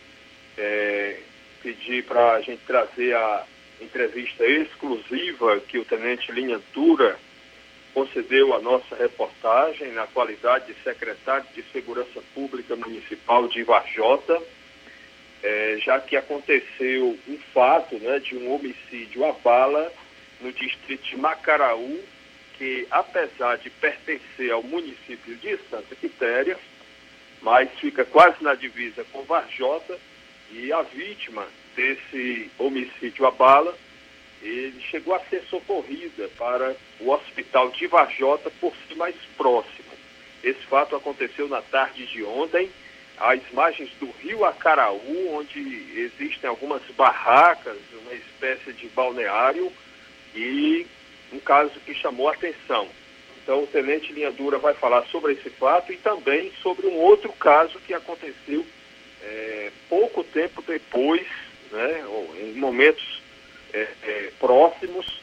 é, 0.60 1.20
pedir 1.64 2.04
para 2.04 2.34
a 2.34 2.42
gente 2.42 2.62
trazer 2.68 3.16
a 3.16 3.46
entrevista 3.82 4.46
exclusiva 4.46 5.60
que 5.62 5.80
o 5.80 5.86
Tenente 5.86 6.32
Linha 6.32 6.60
Dura 6.74 7.18
concedeu 7.94 8.54
à 8.54 8.60
nossa 8.60 8.96
reportagem 8.96 9.92
na 9.94 10.06
qualidade 10.08 10.74
de 10.74 10.84
secretário 10.84 11.46
de 11.56 11.64
Segurança 11.72 12.22
Pública 12.34 12.76
Municipal 12.76 13.48
de 13.48 13.64
Varjota, 13.64 14.42
é, 15.42 15.78
já 15.80 16.00
que 16.00 16.16
aconteceu 16.16 17.18
um 17.28 17.38
fato 17.54 17.96
né, 18.00 18.20
de 18.20 18.36
um 18.36 18.54
homicídio 18.54 19.26
à 19.26 19.32
bala 19.34 19.92
no 20.42 20.52
distrito 20.52 21.04
de 21.04 21.18
Macaraú, 21.18 22.04
que 22.58 22.88
apesar 22.90 23.58
de 23.58 23.70
pertencer 23.70 24.52
ao 24.52 24.64
município 24.64 25.36
de 25.36 25.58
Santa 25.70 25.96
Quitéria, 25.96 26.58
mas 27.42 27.70
fica 27.80 28.06
quase 28.06 28.42
na 28.44 28.56
divisa 28.56 29.06
com 29.12 29.24
Varjota, 29.24 29.98
e 30.54 30.72
a 30.72 30.84
vítima 30.84 31.48
desse 31.76 32.50
homicídio 32.60 33.26
à 33.26 33.32
bala, 33.32 33.76
ele 34.42 34.80
chegou 34.82 35.16
a 35.16 35.20
ser 35.22 35.42
socorrida 35.50 36.30
para 36.38 36.76
o 37.00 37.10
hospital 37.10 37.72
de 37.72 37.88
Varjota 37.88 38.52
por 38.62 38.74
ser 38.88 38.96
mais 38.96 39.16
próximo. 39.36 39.92
Esse 40.44 40.60
fato 40.66 40.96
aconteceu 40.96 41.48
na 41.48 41.62
tarde 41.62 42.06
de 42.06 42.24
ontem, 42.24 42.70
às 43.18 43.40
margens 43.52 43.90
do 44.00 44.10
rio 44.22 44.44
Acaraú, 44.46 45.36
onde 45.36 45.60
existem 45.96 46.50
algumas 46.50 46.84
barracas, 46.98 47.78
uma 48.02 48.14
espécie 48.14 48.74
de 48.74 48.88
balneário, 48.90 49.72
e 50.36 50.86
um 51.32 51.40
caso 51.40 51.80
que 51.86 51.96
chamou 51.96 52.28
a 52.28 52.34
atenção. 52.34 52.88
Então, 53.42 53.64
o 53.64 53.68
Tenente 53.68 54.12
Linha 54.14 54.32
Dura 54.32 54.58
vai 54.58 54.74
falar 54.74 55.04
sobre 55.08 55.34
esse 55.34 55.50
fato 55.50 55.92
e 55.92 55.98
também 55.98 56.52
sobre 56.62 56.88
um 56.88 56.96
outro 56.96 57.32
caso 57.34 57.80
que 57.80 57.94
aconteceu 57.94 58.66
é, 59.24 59.72
pouco 59.90 60.24
tempo 60.24 60.62
depois, 60.62 61.26
né, 61.72 62.04
em 62.42 62.54
momentos 62.54 63.22
é, 63.74 63.88
é, 64.04 64.32
próximos, 64.40 65.22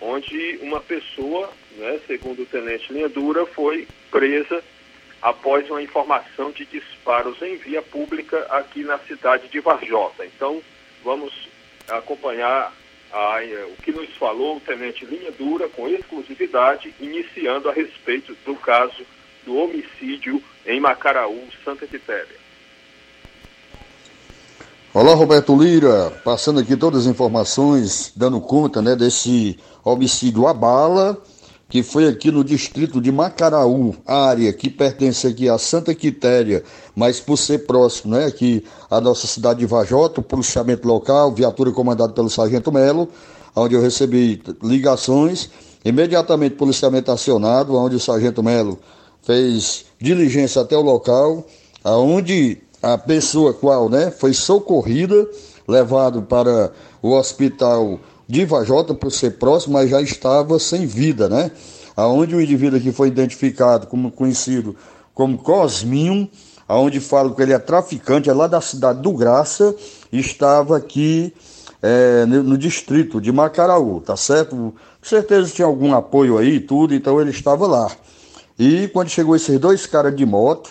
onde 0.00 0.58
uma 0.62 0.80
pessoa, 0.80 1.52
né, 1.76 2.00
segundo 2.06 2.42
o 2.42 2.46
Tenente 2.46 2.92
Linha 2.92 3.08
Dura, 3.08 3.46
foi 3.46 3.86
presa 4.10 4.62
após 5.22 5.68
uma 5.70 5.82
informação 5.82 6.50
de 6.50 6.64
disparos 6.66 7.40
em 7.40 7.56
via 7.56 7.80
pública 7.80 8.40
aqui 8.50 8.82
na 8.82 8.98
cidade 8.98 9.48
de 9.48 9.60
Varjota. 9.60 10.26
Então, 10.26 10.62
vamos 11.02 11.32
acompanhar 11.88 12.72
a, 13.12 13.38
o 13.68 13.82
que 13.82 13.92
nos 13.92 14.10
falou 14.16 14.56
o 14.56 14.60
Tenente 14.60 15.04
Linha 15.06 15.30
Dura 15.30 15.68
com 15.68 15.88
exclusividade, 15.88 16.94
iniciando 17.00 17.70
a 17.70 17.72
respeito 17.72 18.36
do 18.44 18.54
caso 18.56 19.06
do 19.44 19.56
homicídio 19.56 20.42
em 20.66 20.80
Macaraú, 20.80 21.48
Santa 21.64 21.86
Quitéria. 21.86 22.43
Olá, 24.96 25.12
Roberto 25.12 25.60
Lira, 25.60 26.12
passando 26.24 26.60
aqui 26.60 26.76
todas 26.76 27.00
as 27.00 27.06
informações, 27.10 28.12
dando 28.14 28.40
conta 28.40 28.80
né, 28.80 28.94
desse 28.94 29.58
homicídio 29.84 30.46
à 30.46 30.54
bala, 30.54 31.20
que 31.68 31.82
foi 31.82 32.06
aqui 32.06 32.30
no 32.30 32.44
distrito 32.44 33.00
de 33.00 33.10
Macaraú, 33.10 33.96
área 34.06 34.52
que 34.52 34.70
pertence 34.70 35.26
aqui 35.26 35.48
a 35.48 35.58
Santa 35.58 35.92
Quitéria, 35.96 36.62
mas 36.94 37.18
por 37.18 37.36
ser 37.36 37.66
próximo 37.66 38.14
né, 38.14 38.26
aqui 38.26 38.64
à 38.88 39.00
nossa 39.00 39.26
cidade 39.26 39.58
de 39.58 39.66
Vajota, 39.66 40.22
policiamento 40.22 40.86
local, 40.86 41.34
viatura 41.34 41.72
comandada 41.72 42.12
pelo 42.12 42.30
Sargento 42.30 42.70
Melo, 42.70 43.08
onde 43.56 43.74
eu 43.74 43.82
recebi 43.82 44.40
ligações, 44.62 45.50
imediatamente 45.84 46.54
policiamento 46.54 47.10
acionado, 47.10 47.74
onde 47.74 47.96
o 47.96 48.00
Sargento 48.00 48.44
Melo 48.44 48.78
fez 49.24 49.86
diligência 50.00 50.62
até 50.62 50.76
o 50.76 50.82
local, 50.82 51.44
aonde 51.82 52.62
a 52.84 52.98
pessoa 52.98 53.54
qual 53.54 53.88
né, 53.88 54.10
foi 54.10 54.34
socorrida, 54.34 55.26
levado 55.66 56.22
para 56.22 56.70
o 57.00 57.12
hospital 57.12 57.98
de 58.28 58.44
Vajota 58.44 58.94
por 58.94 59.10
ser 59.10 59.38
próximo, 59.38 59.74
mas 59.74 59.90
já 59.90 60.00
estava 60.02 60.58
sem 60.58 60.86
vida, 60.86 61.28
né? 61.28 61.50
Aonde 61.96 62.34
o 62.34 62.40
indivíduo 62.40 62.78
aqui 62.78 62.92
foi 62.92 63.08
identificado 63.08 63.86
como 63.86 64.10
conhecido 64.10 64.76
como 65.14 65.38
Cosminho, 65.38 66.28
aonde 66.66 66.98
falam 67.00 67.32
que 67.32 67.40
ele 67.40 67.52
é 67.52 67.58
traficante, 67.58 68.28
é 68.28 68.32
lá 68.32 68.46
da 68.46 68.60
cidade 68.60 69.00
do 69.00 69.12
Graça, 69.12 69.74
estava 70.12 70.76
aqui 70.76 71.32
é, 71.80 72.26
no, 72.26 72.58
distrito 72.58 73.20
de 73.20 73.30
Macaraú, 73.30 74.00
tá 74.00 74.16
certo? 74.16 74.56
Com 74.56 74.74
certeza 75.02 75.52
tinha 75.52 75.66
algum 75.66 75.94
apoio 75.94 76.36
aí 76.36 76.58
tudo, 76.58 76.94
então 76.94 77.20
ele 77.20 77.30
estava 77.30 77.66
lá. 77.66 77.90
E 78.58 78.88
quando 78.88 79.08
chegou 79.08 79.36
esses 79.36 79.58
dois 79.60 79.86
caras 79.86 80.16
de 80.16 80.26
moto, 80.26 80.70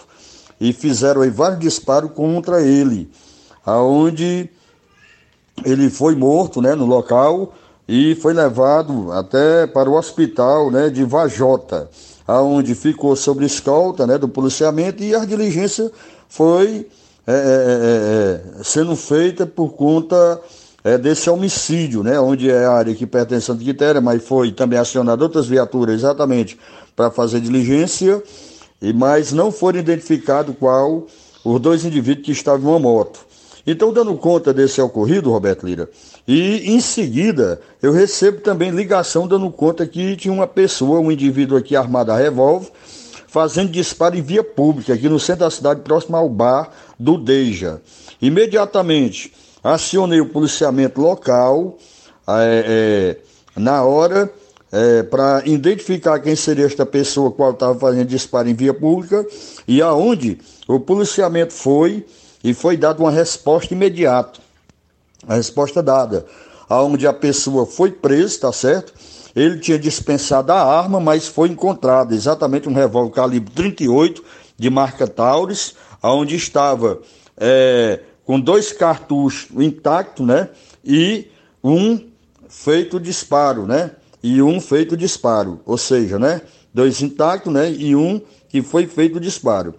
e 0.63 0.71
fizeram 0.71 1.21
aí 1.23 1.29
vários 1.29 1.59
disparos 1.59 2.11
contra 2.13 2.61
ele, 2.61 3.11
aonde 3.65 4.49
ele 5.65 5.89
foi 5.89 6.15
morto, 6.15 6.61
né, 6.61 6.73
no 6.73 6.85
local 6.85 7.53
e 7.85 8.15
foi 8.15 8.33
levado 8.33 9.11
até 9.11 9.67
para 9.67 9.89
o 9.89 9.97
hospital, 9.97 10.71
né, 10.71 10.89
de 10.89 11.03
Vajota, 11.03 11.89
aonde 12.25 12.73
ficou 12.75 13.13
sob 13.13 13.45
escolta, 13.45 14.07
né, 14.07 14.17
do 14.17 14.29
policiamento 14.29 15.03
e 15.03 15.13
a 15.13 15.25
diligência 15.25 15.91
foi 16.29 16.87
é, 17.27 17.33
é, 17.33 17.35
é, 17.35 18.59
é 18.61 18.63
sendo 18.63 18.95
feita 18.95 19.45
por 19.45 19.73
conta 19.73 20.39
é, 20.81 20.97
desse 20.97 21.29
homicídio, 21.29 22.03
né, 22.03 22.17
onde 22.21 22.49
é 22.49 22.63
a 22.63 22.71
área 22.71 22.95
que 22.95 23.05
pertence 23.05 23.51
a 23.51 23.53
Santa 23.53 23.65
Quitéria, 23.65 23.99
mas 23.99 24.23
foi 24.23 24.53
também 24.53 24.79
acionada 24.79 25.25
outras 25.25 25.45
viaturas 25.45 25.95
exatamente 25.95 26.57
para 26.95 27.11
fazer 27.11 27.41
diligência 27.41 28.23
e 28.83 28.91
mas 28.91 29.31
não 29.31 29.49
foram 29.49 29.79
identificados 29.79 30.53
qual 30.59 31.07
os 31.43 31.59
dois 31.59 31.85
indivíduos 31.85 32.25
que 32.25 32.31
estavam 32.33 32.69
em 32.69 32.73
uma 32.73 32.79
moto. 32.79 33.25
Então, 33.65 33.93
dando 33.93 34.13
conta 34.15 34.53
desse 34.53 34.81
ocorrido, 34.81 35.31
Roberto 35.31 35.65
Lira, 35.65 35.89
e 36.27 36.69
em 36.69 36.81
seguida 36.81 37.61
eu 37.81 37.93
recebo 37.93 38.41
também 38.41 38.71
ligação 38.71 39.25
dando 39.25 39.49
conta 39.49 39.87
que 39.87 40.17
tinha 40.17 40.33
uma 40.33 40.45
pessoa, 40.45 40.99
um 40.99 41.09
indivíduo 41.09 41.57
aqui 41.57 41.77
armado 41.77 42.11
a 42.11 42.17
revólver, 42.17 42.67
fazendo 43.25 43.71
disparo 43.71 44.17
em 44.17 44.21
via 44.21 44.43
pública, 44.43 44.93
aqui 44.93 45.07
no 45.07 45.17
centro 45.17 45.45
da 45.45 45.49
cidade, 45.49 45.79
próximo 45.79 46.17
ao 46.17 46.27
bar 46.27 46.69
do 46.99 47.17
Deja. 47.17 47.81
Imediatamente 48.21 49.31
acionei 49.63 50.19
o 50.19 50.27
policiamento 50.27 50.99
local, 50.99 51.77
é, 52.27 53.15
é, 53.55 53.59
na 53.59 53.81
hora 53.83 54.29
é, 54.73 55.03
para 55.03 55.43
identificar 55.45 56.19
quem 56.19 56.35
seria 56.35 56.65
esta 56.65 56.83
pessoa 56.83 57.31
qual 57.31 57.51
estava 57.51 57.77
fazendo 57.77 58.07
disparo 58.07 58.49
em 58.49 58.55
via 58.55 58.73
pública 58.73 59.23
e 59.67 59.83
aonde 59.83 60.39
o 60.67 60.79
policiamento 60.79 61.53
foi 61.53 62.03
e 62.43 62.55
foi 62.55 62.75
dada 62.75 62.99
uma 62.99 63.11
resposta 63.11 63.71
imediata. 63.71 64.39
A 65.27 65.35
resposta 65.35 65.83
dada, 65.83 66.25
aonde 66.67 67.05
a 67.05 67.13
pessoa 67.13 67.67
foi 67.67 67.91
presa, 67.91 68.39
tá 68.41 68.51
certo? 68.51 68.93
Ele 69.35 69.59
tinha 69.59 69.77
dispensado 69.77 70.51
a 70.51 70.61
arma, 70.61 70.99
mas 70.99 71.27
foi 71.27 71.49
encontrado 71.49 72.13
exatamente 72.13 72.67
um 72.67 72.73
revólver 72.73 73.13
calibre 73.13 73.53
38 73.53 74.23
de 74.57 74.69
marca 74.71 75.07
Taurus, 75.07 75.75
aonde 76.01 76.35
estava 76.35 76.99
é, 77.37 77.99
com 78.25 78.39
dois 78.39 78.71
cartuchos 78.73 79.49
intactos, 79.55 80.25
né? 80.25 80.49
E 80.83 81.27
um 81.63 82.09
feito 82.49 82.99
disparo, 82.99 83.67
né? 83.67 83.91
E 84.23 84.41
um 84.41 84.61
feito 84.61 84.95
disparo, 84.95 85.59
ou 85.65 85.77
seja, 85.77 86.17
né, 86.17 86.41
dois 86.73 87.01
intactos, 87.01 87.51
né, 87.51 87.69
e 87.69 87.93
um 87.93 88.21
que 88.47 88.61
foi 88.61 88.87
feito 88.87 89.19
disparo. 89.19 89.75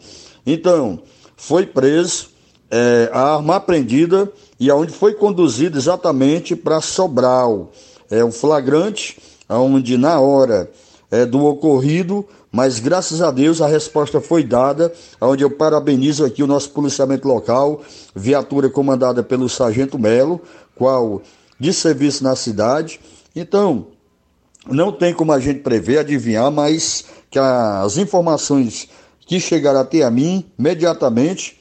Então, 0.46 1.00
foi 1.34 1.64
preso, 1.64 2.28
é, 2.70 3.08
a 3.12 3.36
arma 3.36 3.56
apreendida 3.56 4.30
e 4.60 4.70
aonde 4.70 4.92
foi 4.92 5.14
conduzido 5.14 5.78
exatamente 5.78 6.54
para 6.54 6.80
Sobral. 6.80 7.72
É 8.10 8.24
um 8.24 8.32
flagrante, 8.32 9.18
onde 9.48 9.96
na 9.96 10.20
hora 10.20 10.70
é, 11.10 11.24
do 11.24 11.44
ocorrido, 11.44 12.26
mas 12.50 12.78
graças 12.78 13.22
a 13.22 13.30
Deus 13.30 13.60
a 13.60 13.66
resposta 13.66 14.20
foi 14.20 14.44
dada, 14.44 14.92
onde 15.20 15.42
eu 15.42 15.50
parabenizo 15.50 16.24
aqui 16.24 16.42
o 16.42 16.46
nosso 16.46 16.70
policiamento 16.70 17.26
local, 17.26 17.82
viatura 18.14 18.68
comandada 18.68 19.22
pelo 19.22 19.48
Sargento 19.48 19.98
Melo, 19.98 20.40
qual 20.74 21.22
de 21.58 21.72
serviço 21.72 22.22
na 22.22 22.36
cidade. 22.36 23.00
Então, 23.34 23.86
não 24.70 24.92
tem 24.92 25.12
como 25.12 25.32
a 25.32 25.40
gente 25.40 25.60
prever, 25.60 25.98
adivinhar, 25.98 26.50
mas 26.50 27.04
que 27.30 27.38
as 27.38 27.96
informações 27.96 28.88
que 29.26 29.40
chegaram 29.40 29.80
até 29.80 30.02
a 30.02 30.10
mim, 30.10 30.44
imediatamente, 30.58 31.60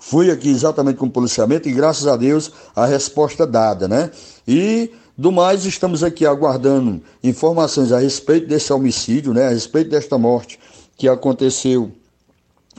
fui 0.00 0.30
aqui 0.30 0.48
exatamente 0.48 0.96
com 0.96 1.06
o 1.06 1.10
policiamento 1.10 1.68
e 1.68 1.72
graças 1.72 2.06
a 2.06 2.16
Deus 2.16 2.52
a 2.74 2.86
resposta 2.86 3.46
dada, 3.46 3.88
né? 3.88 4.10
E 4.46 4.90
do 5.16 5.32
mais, 5.32 5.64
estamos 5.64 6.02
aqui 6.02 6.26
aguardando 6.26 7.00
informações 7.22 7.90
a 7.90 7.98
respeito 7.98 8.46
desse 8.46 8.72
homicídio, 8.72 9.32
né? 9.32 9.46
A 9.46 9.50
respeito 9.50 9.90
desta 9.90 10.18
morte 10.18 10.58
que 10.96 11.08
aconteceu 11.08 11.90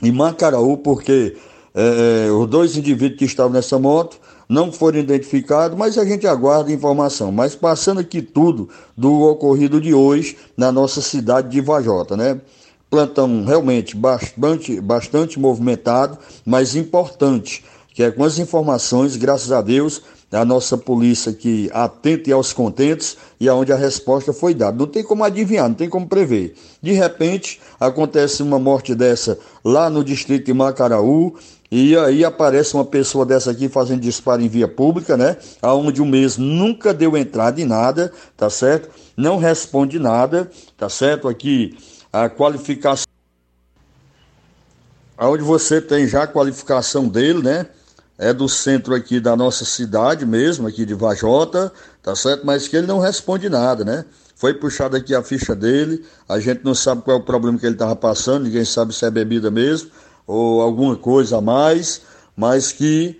em 0.02 0.12
Macaraú, 0.12 0.76
porque 0.78 1.36
é, 1.74 2.30
os 2.30 2.48
dois 2.48 2.76
indivíduos 2.76 3.18
que 3.18 3.24
estavam 3.24 3.52
nessa 3.52 3.78
moto 3.78 4.18
não 4.48 4.72
foram 4.72 4.98
identificados, 4.98 5.76
mas 5.76 5.98
a 5.98 6.04
gente 6.04 6.26
aguarda 6.26 6.72
informação. 6.72 7.30
Mas 7.30 7.54
passando 7.54 8.00
aqui 8.00 8.22
tudo 8.22 8.68
do 8.96 9.22
ocorrido 9.22 9.80
de 9.80 9.92
hoje 9.92 10.36
na 10.56 10.72
nossa 10.72 11.02
cidade 11.02 11.50
de 11.50 11.60
Vajota, 11.60 12.16
né? 12.16 12.40
Plantão 12.88 13.44
realmente 13.44 13.94
bastante, 13.94 14.80
bastante 14.80 15.38
movimentado, 15.38 16.16
mas 16.46 16.74
importante, 16.74 17.62
que 17.92 18.02
é 18.02 18.10
com 18.10 18.24
as 18.24 18.38
informações, 18.38 19.16
graças 19.16 19.52
a 19.52 19.60
Deus, 19.60 20.02
a 20.30 20.44
nossa 20.44 20.76
polícia 20.76 21.32
que 21.32 21.70
atente 21.72 22.30
aos 22.30 22.52
contentes 22.52 23.16
e 23.40 23.48
aonde 23.48 23.72
a 23.72 23.76
resposta 23.76 24.32
foi 24.32 24.54
dada. 24.54 24.76
Não 24.76 24.86
tem 24.86 25.02
como 25.02 25.24
adivinhar, 25.24 25.68
não 25.68 25.74
tem 25.74 25.88
como 25.88 26.06
prever. 26.06 26.54
De 26.82 26.92
repente, 26.92 27.60
acontece 27.80 28.42
uma 28.42 28.58
morte 28.58 28.94
dessa 28.94 29.38
lá 29.64 29.88
no 29.88 30.04
distrito 30.04 30.46
de 30.46 30.52
Macaraú, 30.52 31.34
e 31.70 31.94
aí 31.96 32.24
aparece 32.24 32.74
uma 32.74 32.84
pessoa 32.84 33.26
dessa 33.26 33.50
aqui 33.50 33.68
fazendo 33.68 34.00
disparo 34.00 34.40
em 34.40 34.48
via 34.48 34.66
pública, 34.66 35.16
né? 35.18 35.36
Aonde 35.60 36.00
o 36.00 36.06
mesmo 36.06 36.44
nunca 36.44 36.94
deu 36.94 37.14
entrada 37.14 37.60
em 37.60 37.66
nada, 37.66 38.10
tá 38.36 38.48
certo? 38.48 38.88
Não 39.14 39.36
responde 39.36 39.98
nada, 39.98 40.50
tá 40.78 40.88
certo? 40.88 41.28
Aqui 41.28 41.76
a 42.10 42.28
qualificação 42.28 43.04
aonde 45.16 45.42
você 45.42 45.80
tem 45.80 46.06
já 46.06 46.22
a 46.22 46.26
qualificação 46.26 47.06
dele, 47.06 47.42
né? 47.42 47.66
É 48.16 48.32
do 48.32 48.48
centro 48.48 48.94
aqui 48.94 49.20
da 49.20 49.36
nossa 49.36 49.64
cidade 49.64 50.24
mesmo, 50.24 50.66
aqui 50.66 50.86
de 50.86 50.94
Vajota, 50.94 51.70
tá 52.02 52.16
certo? 52.16 52.46
Mas 52.46 52.66
que 52.66 52.76
ele 52.76 52.86
não 52.86 52.98
responde 52.98 53.48
nada, 53.48 53.84
né? 53.84 54.04
Foi 54.34 54.54
puxada 54.54 54.96
aqui 54.96 55.14
a 55.14 55.22
ficha 55.22 55.54
dele, 55.54 56.04
a 56.28 56.40
gente 56.40 56.64
não 56.64 56.74
sabe 56.74 57.02
qual 57.02 57.18
é 57.18 57.20
o 57.20 57.22
problema 57.22 57.58
que 57.58 57.66
ele 57.66 57.74
estava 57.74 57.94
passando, 57.94 58.44
ninguém 58.44 58.64
sabe 58.64 58.94
se 58.94 59.04
é 59.04 59.10
bebida 59.10 59.50
mesmo 59.50 59.90
ou 60.28 60.60
alguma 60.60 60.94
coisa 60.94 61.38
a 61.38 61.40
mais, 61.40 62.02
mas 62.36 62.70
que 62.70 63.18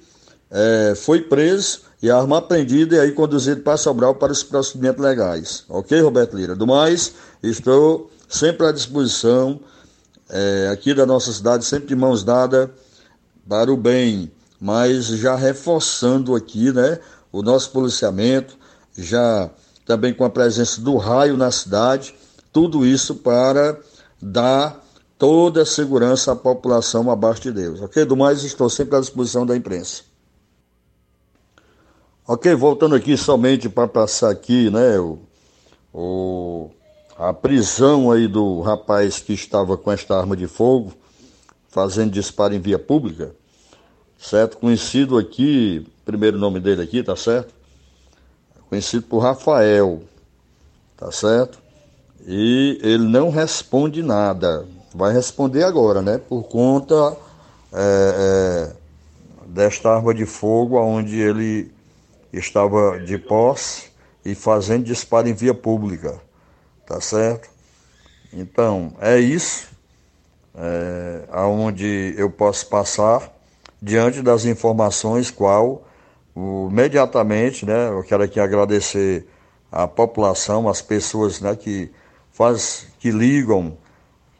é, 0.50 0.92
foi 0.94 1.22
preso 1.22 1.80
e 2.02 2.10
a 2.10 2.18
arma 2.18 2.38
apreendida 2.38 2.96
e 2.96 3.00
aí 3.00 3.12
conduzido 3.12 3.62
para 3.62 3.78
Sobral 3.78 4.14
para 4.14 4.30
os 4.30 4.42
procedimentos 4.42 5.02
legais. 5.02 5.64
Ok, 5.68 5.98
Roberto 6.00 6.36
Lira? 6.36 6.54
Do 6.54 6.66
mais, 6.66 7.14
estou 7.42 8.10
sempre 8.28 8.66
à 8.66 8.72
disposição 8.72 9.58
é, 10.28 10.68
aqui 10.70 10.92
da 10.92 11.06
nossa 11.06 11.32
cidade, 11.32 11.64
sempre 11.64 11.88
de 11.88 11.96
mãos 11.96 12.22
dadas 12.22 12.68
para 13.48 13.72
o 13.72 13.76
bem, 13.76 14.30
mas 14.60 15.06
já 15.06 15.34
reforçando 15.34 16.36
aqui, 16.36 16.70
né, 16.70 16.98
o 17.32 17.42
nosso 17.42 17.70
policiamento, 17.70 18.54
já 18.96 19.48
também 19.86 20.12
com 20.12 20.24
a 20.24 20.30
presença 20.30 20.82
do 20.82 20.96
raio 20.98 21.38
na 21.38 21.50
cidade, 21.50 22.14
tudo 22.52 22.84
isso 22.84 23.14
para 23.14 23.78
dar 24.20 24.84
toda 25.18 25.62
a 25.62 25.66
segurança 25.66 26.32
à 26.32 26.36
população 26.36 27.10
abaixo 27.10 27.42
de 27.42 27.52
Deus. 27.52 27.80
Ok? 27.80 28.04
Do 28.04 28.16
mais, 28.16 28.44
estou 28.44 28.70
sempre 28.70 28.96
à 28.96 29.00
disposição 29.00 29.44
da 29.44 29.56
imprensa. 29.56 30.02
Ok, 32.26 32.54
voltando 32.54 32.94
aqui 32.94 33.16
somente 33.16 33.70
para 33.70 33.88
passar 33.88 34.30
aqui, 34.30 34.70
né, 34.70 34.98
o, 34.98 35.18
o, 35.94 36.70
a 37.16 37.32
prisão 37.32 38.10
aí 38.10 38.28
do 38.28 38.60
rapaz 38.60 39.18
que 39.18 39.32
estava 39.32 39.78
com 39.78 39.90
esta 39.90 40.14
arma 40.14 40.36
de 40.36 40.46
fogo, 40.46 40.92
fazendo 41.70 42.10
disparo 42.10 42.54
em 42.54 42.60
via 42.60 42.78
pública, 42.78 43.34
certo? 44.18 44.58
Conhecido 44.58 45.16
aqui, 45.16 45.86
primeiro 46.04 46.38
nome 46.38 46.60
dele 46.60 46.82
aqui, 46.82 47.02
tá 47.02 47.16
certo? 47.16 47.54
Conhecido 48.68 49.04
por 49.04 49.20
Rafael, 49.20 50.02
tá 50.98 51.10
certo? 51.10 51.58
E 52.26 52.78
ele 52.82 53.04
não 53.04 53.30
responde 53.30 54.02
nada, 54.02 54.66
vai 54.98 55.12
responder 55.12 55.62
agora, 55.62 56.02
né? 56.02 56.18
Por 56.18 56.42
conta 56.42 57.16
é, 57.72 58.72
é, 58.72 58.72
desta 59.46 59.94
arma 59.94 60.12
de 60.12 60.26
fogo, 60.26 60.76
onde 60.76 61.20
ele 61.20 61.72
estava 62.32 62.98
de 62.98 63.16
posse 63.16 63.90
e 64.24 64.34
fazendo 64.34 64.84
disparo 64.84 65.28
em 65.28 65.32
via 65.32 65.54
pública, 65.54 66.20
tá 66.84 67.00
certo? 67.00 67.48
Então, 68.32 68.92
é 69.00 69.18
isso 69.18 69.68
é, 70.54 71.22
aonde 71.30 72.14
eu 72.18 72.28
posso 72.28 72.66
passar 72.66 73.32
diante 73.80 74.20
das 74.20 74.44
informações 74.44 75.30
qual 75.30 75.84
o, 76.34 76.68
imediatamente, 76.70 77.64
né, 77.64 77.88
eu 77.88 78.02
quero 78.02 78.24
aqui 78.24 78.40
agradecer 78.40 79.24
a 79.70 79.86
população, 79.86 80.68
as 80.68 80.82
pessoas 80.82 81.40
né, 81.40 81.54
que 81.54 81.88
faz, 82.32 82.88
que 82.98 83.12
ligam 83.12 83.78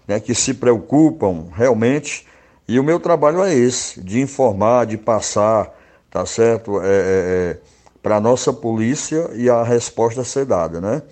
né, 0.09 0.19
que 0.19 0.35
se 0.35 0.55
preocupam 0.55 1.49
realmente. 1.55 2.27
E 2.67 2.81
o 2.81 2.85
meu 2.85 2.99
trabalho 2.99 3.45
é 3.45 3.55
esse, 3.55 4.01
de 4.01 4.21
informar, 4.21 4.87
de 4.87 4.97
passar, 4.97 5.71
tá 6.11 6.25
certo? 6.25 6.81
É, 6.81 6.87
é, 6.87 6.89
é 6.89 7.59
para 8.03 8.17
a 8.17 8.21
nossa 8.21 8.53
polícia 8.53 9.31
e 9.35 9.51
a 9.51 9.63
resposta 9.63 10.25
ser 10.25 10.47
dada, 10.47 10.81
né? 10.81 11.03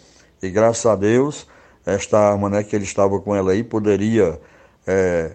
E 0.43 0.49
graças 0.49 0.87
a 0.87 0.97
Deus, 0.97 1.47
esta 1.85 2.19
arma 2.19 2.49
né, 2.49 2.63
que 2.63 2.75
ele 2.75 2.85
estava 2.85 3.19
com 3.21 3.35
ela 3.35 3.53
aí 3.53 3.63
poderia 3.63 4.41
é, 4.87 5.33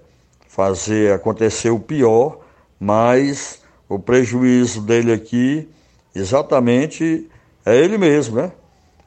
fazer 0.48 1.14
acontecer 1.14 1.70
o 1.70 1.80
pior, 1.80 2.40
mas 2.80 3.62
o 3.88 4.00
prejuízo 4.00 4.82
dele 4.82 5.12
aqui, 5.12 5.70
exatamente, 6.16 7.30
é 7.66 7.76
ele 7.76 7.98
mesmo, 7.98 8.38
né? 8.38 8.52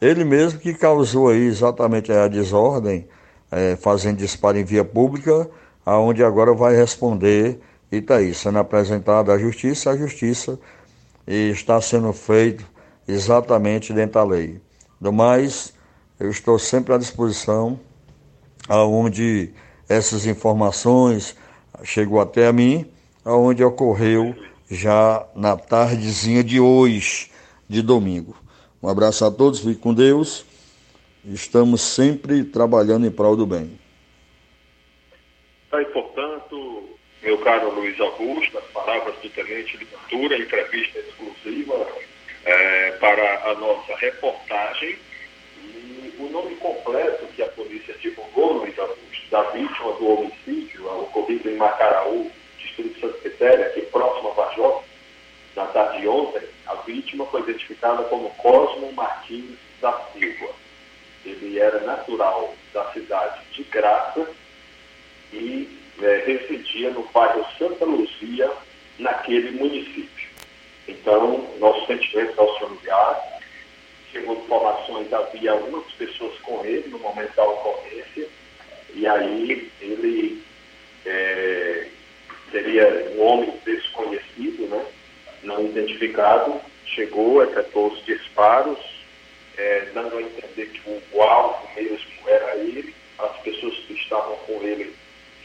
Ele 0.00 0.22
mesmo 0.22 0.60
que 0.60 0.74
causou 0.74 1.30
aí 1.30 1.46
exatamente 1.46 2.12
a 2.12 2.28
desordem 2.28 3.08
é, 3.54 3.76
fazendo 3.76 4.16
disparo 4.16 4.58
em 4.58 4.64
via 4.64 4.84
pública, 4.84 5.48
aonde 5.86 6.24
agora 6.24 6.52
vai 6.52 6.74
responder 6.74 7.60
e 7.90 7.98
está 7.98 8.16
aí, 8.16 8.34
sendo 8.34 8.58
apresentado 8.58 9.30
à 9.30 9.38
justiça, 9.38 9.90
a 9.90 9.96
justiça 9.96 10.58
está 11.24 11.80
sendo 11.80 12.12
feito 12.12 12.66
exatamente 13.06 13.92
dentro 13.92 14.14
da 14.14 14.24
lei. 14.24 14.60
Do 15.00 15.12
mais, 15.12 15.72
eu 16.18 16.28
estou 16.30 16.58
sempre 16.58 16.92
à 16.92 16.98
disposição, 16.98 17.78
aonde 18.68 19.54
essas 19.88 20.26
informações 20.26 21.36
chegou 21.84 22.20
até 22.20 22.48
a 22.48 22.52
mim, 22.52 22.90
aonde 23.24 23.62
ocorreu 23.62 24.34
já 24.68 25.24
na 25.36 25.56
tardezinha 25.56 26.42
de 26.42 26.58
hoje, 26.58 27.30
de 27.68 27.82
domingo. 27.82 28.34
Um 28.82 28.88
abraço 28.88 29.24
a 29.24 29.30
todos, 29.30 29.60
fique 29.60 29.80
com 29.80 29.94
Deus 29.94 30.44
Estamos 31.26 31.80
sempre 31.80 32.44
trabalhando 32.44 33.06
em 33.06 33.10
prol 33.10 33.34
do 33.34 33.46
bem. 33.46 33.78
Tá, 35.70 35.80
e, 35.80 35.84
portanto, 35.86 36.84
meu 37.22 37.38
caro 37.38 37.70
Luiz 37.70 37.98
Augusto, 37.98 38.58
as 38.58 38.64
palavras 38.66 39.14
do 39.22 39.30
Tenente 39.30 39.78
de 39.78 39.86
Cultura, 39.86 40.36
entrevista 40.36 40.98
exclusiva 40.98 41.86
é, 42.44 42.90
para 43.00 43.50
a 43.50 43.54
nossa 43.54 43.96
reportagem. 43.96 44.98
E 45.62 46.14
o 46.18 46.28
nome 46.28 46.56
completo 46.56 47.26
que 47.34 47.42
a 47.42 47.48
polícia 47.48 47.94
divulgou, 48.02 48.58
Luiz 48.58 48.78
Augusto, 48.78 49.30
da 49.30 49.42
vítima 49.44 49.92
do 49.94 50.06
homicídio 50.06 50.86
ocorrido 50.86 51.48
em 51.48 51.56
Macaraú, 51.56 52.30
distrito 52.58 52.94
de 52.96 53.00
Santa 53.00 53.18
Quitéria, 53.20 53.66
aqui 53.68 53.80
próximo 53.86 54.28
a 54.28 54.34
Vajota, 54.34 54.84
na 55.56 55.64
tarde 55.68 56.02
de 56.02 56.08
ontem, 56.08 56.42
a 56.66 56.74
vítima 56.74 57.24
foi 57.26 57.40
identificada 57.40 58.02
como 58.04 58.28
Cosmo 58.34 58.92
Martins 58.92 59.56
da 59.80 59.90
Silva 60.12 60.63
ele 61.24 61.58
era 61.58 61.80
natural 61.80 62.54
da 62.72 62.92
cidade 62.92 63.40
de 63.52 63.62
Graça 63.64 64.28
e 65.32 65.68
é, 66.02 66.24
residia 66.26 66.90
no 66.90 67.02
bairro 67.04 67.44
Santa 67.58 67.84
Luzia, 67.84 68.50
naquele 68.98 69.52
município. 69.52 70.28
Então, 70.86 71.48
nosso 71.58 71.86
sentimento 71.86 72.38
aos 72.40 72.58
familiares, 72.58 73.22
segundo 74.12 74.44
informações, 74.44 75.12
havia 75.12 75.52
algumas 75.52 75.90
pessoas 75.92 76.38
com 76.40 76.64
ele 76.64 76.88
no 76.88 76.98
momento 76.98 77.34
da 77.34 77.44
ocorrência, 77.44 78.28
e 78.94 79.06
aí 79.06 79.70
ele 79.80 80.42
é, 81.06 81.88
seria 82.50 83.12
um 83.16 83.22
homem 83.22 83.52
desconhecido, 83.64 84.68
né, 84.68 84.84
não 85.42 85.64
identificado, 85.64 86.60
chegou, 86.86 87.42
efetuou 87.42 87.92
os 87.92 88.04
disparos, 88.04 88.78
é, 89.56 89.88
dando 89.94 90.18
a 90.18 90.22
entender 90.22 90.66
que 90.66 91.02
o, 91.12 91.22
alvo 91.22 91.68
mesmo 91.74 91.98
era 92.26 92.56
ele, 92.56 92.94
as 93.18 93.36
pessoas 93.38 93.74
que 93.86 93.94
estavam 93.94 94.36
com 94.38 94.62
ele 94.62 94.94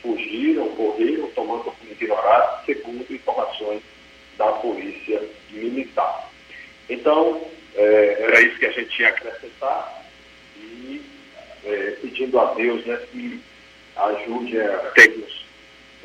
fugiram, 0.01 0.69
correram, 0.75 1.29
tomando 1.31 1.63
como 1.63 1.91
ignorado, 1.91 2.65
segundo 2.65 3.13
informações 3.13 3.81
da 4.37 4.47
polícia 4.53 5.21
militar. 5.51 6.29
Então, 6.89 7.41
é, 7.75 8.17
era 8.21 8.41
isso 8.41 8.57
que 8.57 8.65
a 8.65 8.71
gente 8.71 8.89
tinha 8.89 9.09
a 9.09 9.11
acrescentar 9.11 10.03
e 10.57 11.01
é, 11.65 11.91
pedindo 12.01 12.39
a 12.39 12.53
Deus 12.53 12.85
né, 12.85 12.97
que 13.11 13.41
ajude 13.95 14.59
a 14.59 14.77
termos 14.95 15.45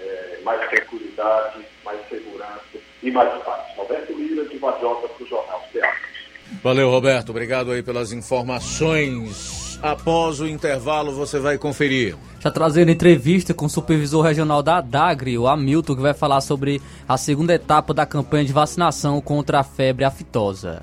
é, 0.01 0.39
mais 0.43 0.69
tranquilidade, 0.69 1.65
mais 1.85 2.01
segurança 2.09 2.79
e 3.03 3.11
mais 3.11 3.43
paz. 3.43 3.77
Roberto 3.77 4.13
Lira, 4.13 4.45
de 4.45 4.59
Majota, 4.59 5.09
para 5.09 5.25
o 5.25 5.29
Jornal 5.29 5.65
Teatro. 5.73 6.14
Valeu, 6.63 6.91
Roberto. 6.91 7.31
Obrigado 7.31 7.71
aí 7.71 7.83
pelas 7.83 8.13
informações. 8.13 9.79
após 9.83 10.41
o 10.41 10.47
intervalo 10.47 11.13
você 11.13 11.39
vai 11.39 11.59
conferir. 11.59 12.17
Já 12.41 12.51
trazendo 12.51 12.91
entrevista 12.91 13.53
com 13.53 13.67
o 13.67 13.71
supervisor 13.71 14.23
regional 14.23 14.63
da 14.63 14.81
Dagri, 14.81 15.37
o 15.37 15.47
Hamilton, 15.47 15.97
que 15.97 16.03
vai 16.03 16.15
falar 16.15 16.41
sobre 16.41 16.81
a 17.07 17.19
segunda 17.19 17.55
etapa 17.55 17.93
da 17.93 18.07
campanha 18.07 18.45
de 18.45 18.53
vacinação 18.53 19.21
contra 19.21 19.61
a 19.61 19.65
febre 19.65 20.05
aftosa. 20.05 20.83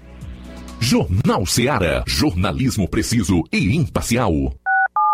Jornal 0.80 1.46
Seara. 1.46 2.04
Jornalismo 2.08 2.88
preciso 2.88 3.44
e 3.52 3.76
imparcial. 3.76 4.34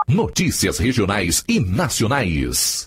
Notícias 0.07 0.79
regionais 0.79 1.43
e 1.47 1.59
nacionais. 1.59 2.86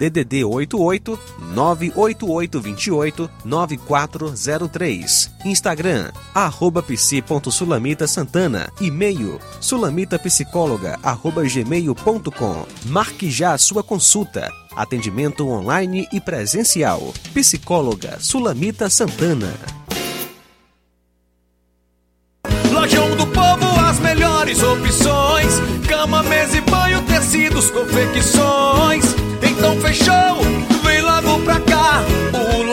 DDD 0.00 0.44
88 0.44 1.18
98828 1.54 3.30
9403. 3.44 5.30
Instagram 5.44 6.10
arroba 6.34 6.82
psi.sulamita 6.82 8.06
Santana. 8.06 8.72
E-mail 8.80 9.38
sulamitapsicóloga 9.60 10.98
arroba 11.02 11.42
gmail.com. 11.44 12.66
Marque 12.86 13.30
já 13.30 13.52
a 13.52 13.58
sua 13.58 13.82
consulta. 13.82 14.50
Atendimento 14.74 15.46
online 15.46 16.08
e 16.10 16.18
presencial. 16.20 17.12
Psicóloga 17.34 18.18
Sulamita 18.20 18.88
Santana. 18.88 19.52
Lojão 22.72 23.14
do 23.16 23.26
Povo, 23.26 23.80
as 23.80 23.98
melhores 23.98 24.62
opções: 24.62 25.52
cama, 25.86 26.22
mesa 26.22 26.56
e 26.56 26.60
banho, 26.62 27.02
tecidos, 27.02 27.70
confecções. 27.70 29.09
Fechou, 29.80 30.69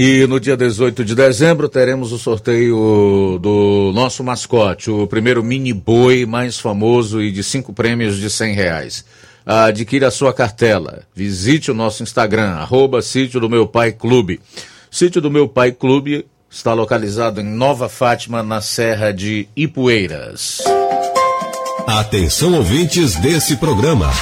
E 0.00 0.28
no 0.28 0.38
dia 0.38 0.56
18 0.56 1.04
de 1.04 1.12
dezembro 1.12 1.68
teremos 1.68 2.12
o 2.12 2.18
sorteio 2.20 3.36
do 3.42 3.90
nosso 3.92 4.22
mascote, 4.22 4.92
o 4.92 5.08
primeiro 5.08 5.42
mini 5.42 5.72
boi 5.72 6.24
mais 6.24 6.56
famoso 6.56 7.20
e 7.20 7.32
de 7.32 7.42
cinco 7.42 7.72
prêmios 7.72 8.16
de 8.16 8.30
cem 8.30 8.54
reais. 8.54 9.04
Adquira 9.44 10.06
a 10.06 10.10
sua 10.12 10.32
cartela. 10.32 11.02
Visite 11.12 11.72
o 11.72 11.74
nosso 11.74 12.04
Instagram, 12.04 12.50
arroba 12.50 13.02
sítio 13.02 13.40
do 13.40 13.50
meu 13.50 13.66
pai 13.66 13.90
clube. 13.90 14.40
Sítio 14.88 15.20
do 15.20 15.32
meu 15.32 15.48
pai 15.48 15.72
clube 15.72 16.24
está 16.48 16.72
localizado 16.72 17.40
em 17.40 17.44
Nova 17.44 17.88
Fátima, 17.88 18.40
na 18.40 18.60
Serra 18.60 19.12
de 19.12 19.48
Ipueiras. 19.56 20.62
Atenção 21.88 22.54
ouvintes 22.54 23.16
desse 23.16 23.56
programa. 23.56 24.12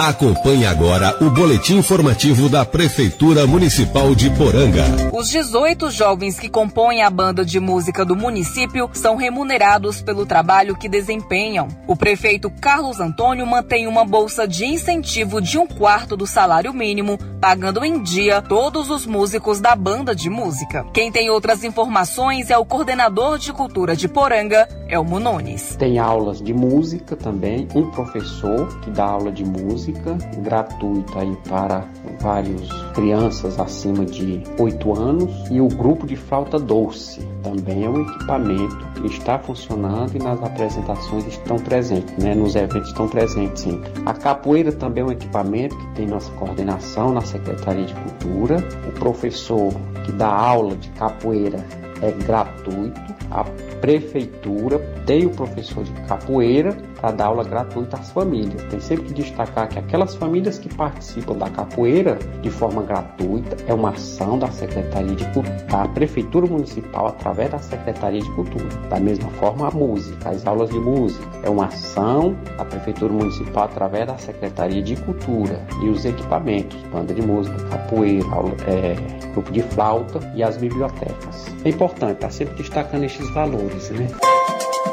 Acompanhe 0.00 0.64
agora 0.64 1.14
o 1.20 1.28
boletim 1.28 1.76
informativo 1.76 2.48
da 2.48 2.64
Prefeitura 2.64 3.46
Municipal 3.46 4.14
de 4.14 4.30
Poranga. 4.30 4.82
Os 5.12 5.28
18 5.28 5.90
jovens 5.90 6.40
que 6.40 6.48
compõem 6.48 7.02
a 7.02 7.10
banda 7.10 7.44
de 7.44 7.60
música 7.60 8.02
do 8.02 8.16
município 8.16 8.88
são 8.94 9.14
remunerados 9.14 10.00
pelo 10.00 10.24
trabalho 10.24 10.74
que 10.74 10.88
desempenham. 10.88 11.68
O 11.86 11.94
prefeito 11.94 12.48
Carlos 12.48 12.98
Antônio 12.98 13.46
mantém 13.46 13.86
uma 13.86 14.02
bolsa 14.02 14.48
de 14.48 14.64
incentivo 14.64 15.38
de 15.38 15.58
um 15.58 15.66
quarto 15.66 16.16
do 16.16 16.26
salário 16.26 16.72
mínimo, 16.72 17.18
pagando 17.38 17.84
em 17.84 18.02
dia 18.02 18.40
todos 18.40 18.88
os 18.88 19.04
músicos 19.04 19.60
da 19.60 19.76
banda 19.76 20.14
de 20.14 20.30
música. 20.30 20.82
Quem 20.94 21.12
tem 21.12 21.28
outras 21.28 21.62
informações 21.62 22.48
é 22.48 22.56
o 22.56 22.64
coordenador 22.64 23.38
de 23.38 23.52
cultura 23.52 23.94
de 23.94 24.08
Poranga, 24.08 24.66
Elmo 24.88 25.20
Nunes. 25.20 25.76
Tem 25.76 25.98
aulas 25.98 26.40
de 26.40 26.54
música 26.54 27.14
também, 27.14 27.68
um 27.74 27.90
professor 27.90 28.66
que 28.80 28.90
dá 28.90 29.04
aula 29.04 29.30
de 29.30 29.44
música 29.44 29.89
música 29.90 30.16
gratuita 30.38 31.20
aí 31.20 31.36
para 31.48 31.84
vários 32.20 32.70
crianças 32.94 33.58
acima 33.58 34.04
de 34.04 34.42
8 34.58 34.98
anos 34.98 35.30
e 35.50 35.60
o 35.60 35.68
grupo 35.68 36.06
de 36.06 36.16
flauta 36.16 36.58
doce 36.58 37.20
também 37.42 37.84
é 37.84 37.88
um 37.88 38.02
equipamento 38.02 38.78
que 38.94 39.06
está 39.06 39.38
funcionando 39.38 40.14
e 40.14 40.18
nas 40.18 40.42
apresentações 40.42 41.26
estão 41.26 41.56
presentes, 41.56 42.16
né? 42.18 42.34
Nos 42.34 42.54
eventos 42.54 42.88
estão 42.88 43.08
presentes, 43.08 43.62
sim. 43.62 43.80
A 44.04 44.12
capoeira 44.12 44.72
também 44.72 45.02
é 45.02 45.06
um 45.06 45.12
equipamento 45.12 45.76
que 45.76 45.86
tem 45.94 46.06
nossa 46.06 46.30
coordenação 46.32 47.12
na 47.12 47.22
Secretaria 47.22 47.86
de 47.86 47.94
Cultura. 47.94 48.58
O 48.88 48.92
professor 48.92 49.72
que 50.04 50.12
dá 50.12 50.28
aula 50.28 50.76
de 50.76 50.88
capoeira 50.90 51.64
é 52.02 52.10
gratuito. 52.12 53.19
A 53.30 53.44
prefeitura 53.80 54.78
tem 55.06 55.24
o 55.24 55.30
professor 55.30 55.84
de 55.84 55.92
capoeira 56.02 56.76
para 57.00 57.12
dar 57.12 57.26
aula 57.26 57.44
gratuita 57.44 57.96
às 57.96 58.10
famílias. 58.10 58.62
Tem 58.64 58.80
sempre 58.80 59.06
que 59.06 59.14
destacar 59.14 59.68
que 59.68 59.78
aquelas 59.78 60.14
famílias 60.14 60.58
que 60.58 60.72
participam 60.74 61.34
da 61.36 61.48
capoeira 61.48 62.18
de 62.42 62.50
forma 62.50 62.82
gratuita 62.82 63.56
é 63.66 63.72
uma 63.72 63.90
ação 63.90 64.38
da 64.38 64.50
Secretaria 64.50 65.14
de 65.14 65.24
Cultura, 65.26 65.66
da 65.70 65.88
Prefeitura 65.88 66.46
Municipal 66.46 67.06
através 67.06 67.50
da 67.50 67.58
Secretaria 67.58 68.20
de 68.20 68.30
Cultura. 68.32 68.66
Da 68.88 69.00
mesma 69.00 69.30
forma, 69.30 69.68
a 69.68 69.70
música, 69.70 70.28
as 70.28 70.46
aulas 70.46 70.70
de 70.70 70.78
música 70.78 71.24
é 71.42 71.48
uma 71.48 71.66
ação 71.66 72.36
da 72.56 72.64
Prefeitura 72.64 73.12
Municipal 73.12 73.64
através 73.64 74.06
da 74.06 74.18
Secretaria 74.18 74.82
de 74.82 74.96
Cultura 74.96 75.64
e 75.82 75.88
os 75.88 76.04
equipamentos, 76.04 76.78
banda 76.92 77.14
de 77.14 77.22
música, 77.22 77.56
capoeira, 77.68 78.26
aula, 78.28 78.54
é, 78.66 78.94
grupo 79.32 79.52
de 79.52 79.62
flauta 79.62 80.20
e 80.34 80.42
as 80.42 80.56
bibliotecas. 80.56 81.46
É 81.64 81.68
importante 81.68 82.14
estar 82.14 82.30
sempre 82.30 82.54
destacando 82.54 83.04
estes 83.20 83.30
valores, 83.30 83.90
né? 83.90 84.08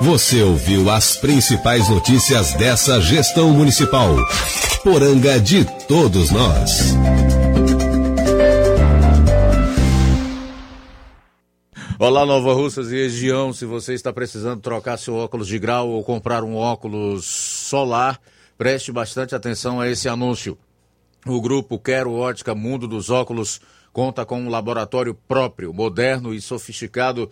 Você 0.01 0.43
ouviu 0.43 0.89
as 0.89 1.15
principais 1.15 1.89
notícias 1.89 2.53
dessa 2.53 2.99
gestão 3.01 3.51
municipal. 3.51 4.15
Poranga 4.83 5.39
de 5.39 5.65
todos 5.87 6.29
nós. 6.29 6.93
Olá, 11.99 12.25
Nova 12.25 12.53
Russas 12.53 12.91
e 12.91 12.95
região. 12.95 13.51
Se 13.51 13.65
você 13.65 13.93
está 13.93 14.13
precisando 14.13 14.61
trocar 14.61 14.97
seu 14.97 15.15
óculos 15.15 15.47
de 15.47 15.57
grau 15.57 15.89
ou 15.89 16.03
comprar 16.03 16.43
um 16.43 16.55
óculos 16.55 17.25
solar, 17.25 18.19
preste 18.57 18.91
bastante 18.91 19.33
atenção 19.33 19.81
a 19.81 19.89
esse 19.89 20.07
anúncio. 20.07 20.57
O 21.25 21.41
grupo 21.41 21.79
Quero 21.79 22.13
Ótica 22.13 22.53
Mundo 22.53 22.87
dos 22.87 23.09
Óculos 23.09 23.59
conta 23.91 24.23
com 24.23 24.39
um 24.39 24.49
laboratório 24.49 25.15
próprio, 25.15 25.73
moderno 25.73 26.33
e 26.33 26.39
sofisticado 26.39 27.31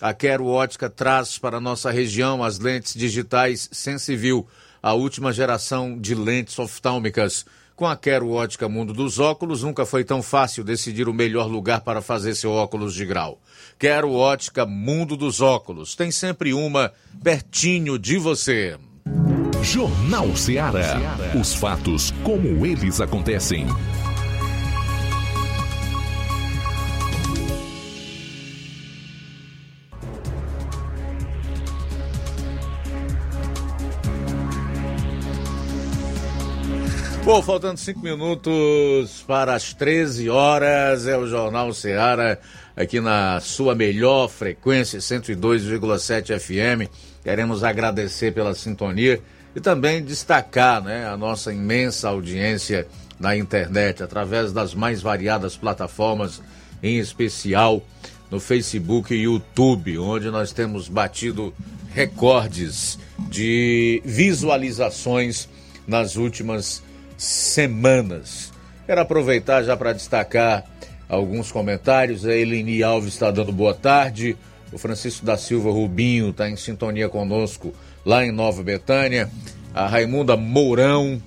a 0.00 0.12
Quero 0.12 0.46
Ótica 0.46 0.90
traz 0.90 1.38
para 1.38 1.60
nossa 1.60 1.90
região 1.90 2.42
as 2.42 2.58
lentes 2.58 2.94
digitais 2.94 3.68
Sensivil, 3.72 4.46
a 4.82 4.92
última 4.92 5.32
geração 5.32 5.98
de 5.98 6.14
lentes 6.14 6.58
oftálmicas. 6.58 7.46
Com 7.74 7.86
a 7.86 7.96
Quero 7.96 8.30
Ótica 8.30 8.68
Mundo 8.68 8.92
dos 8.94 9.18
Óculos, 9.18 9.62
nunca 9.62 9.84
foi 9.84 10.02
tão 10.02 10.22
fácil 10.22 10.64
decidir 10.64 11.08
o 11.08 11.14
melhor 11.14 11.46
lugar 11.46 11.82
para 11.82 12.00
fazer 12.00 12.34
seu 12.34 12.50
óculos 12.50 12.94
de 12.94 13.04
grau. 13.04 13.38
Quero 13.78 14.12
Ótica 14.12 14.64
Mundo 14.64 15.16
dos 15.16 15.40
Óculos. 15.42 15.94
Tem 15.94 16.10
sempre 16.10 16.54
uma 16.54 16.92
pertinho 17.22 17.98
de 17.98 18.16
você. 18.16 18.78
Jornal 19.62 20.34
Ceará. 20.36 20.96
Os 21.38 21.54
fatos 21.54 22.12
como 22.22 22.64
eles 22.64 23.00
acontecem. 23.00 23.66
Bom, 37.26 37.42
faltando 37.42 37.76
cinco 37.80 37.98
minutos 37.98 39.24
para 39.26 39.52
as 39.52 39.74
13 39.74 40.30
horas, 40.30 41.08
é 41.08 41.18
o 41.18 41.26
Jornal 41.26 41.74
Ceará, 41.74 42.38
aqui 42.76 43.00
na 43.00 43.40
sua 43.40 43.74
melhor 43.74 44.28
frequência, 44.28 45.00
102,7 45.00 46.38
FM. 46.38 46.88
Queremos 47.24 47.64
agradecer 47.64 48.32
pela 48.32 48.54
sintonia 48.54 49.20
e 49.56 49.60
também 49.60 50.04
destacar 50.04 50.80
né, 50.80 51.04
a 51.04 51.16
nossa 51.16 51.52
imensa 51.52 52.08
audiência 52.10 52.86
na 53.18 53.36
internet, 53.36 54.04
através 54.04 54.52
das 54.52 54.72
mais 54.72 55.02
variadas 55.02 55.56
plataformas, 55.56 56.40
em 56.80 56.96
especial 56.98 57.82
no 58.30 58.38
Facebook 58.38 59.12
e 59.12 59.22
YouTube, 59.22 59.98
onde 59.98 60.30
nós 60.30 60.52
temos 60.52 60.88
batido 60.88 61.52
recordes 61.92 63.00
de 63.28 64.00
visualizações 64.04 65.48
nas 65.88 66.14
últimas 66.14 66.85
semanas. 67.16 68.52
Quero 68.86 69.00
aproveitar 69.00 69.62
já 69.62 69.76
para 69.76 69.92
destacar 69.92 70.64
alguns 71.08 71.50
comentários. 71.50 72.24
A 72.24 72.34
Eleni 72.34 72.82
Alves 72.82 73.14
está 73.14 73.30
dando 73.30 73.52
boa 73.52 73.74
tarde. 73.74 74.36
O 74.72 74.78
Francisco 74.78 75.24
da 75.24 75.36
Silva 75.36 75.70
Rubinho 75.70 76.30
está 76.30 76.48
em 76.48 76.56
sintonia 76.56 77.08
conosco 77.08 77.72
lá 78.04 78.24
em 78.24 78.32
Nova 78.32 78.62
Betânia. 78.62 79.30
A 79.74 79.86
Raimunda 79.86 80.36
Mourão, 80.36 81.20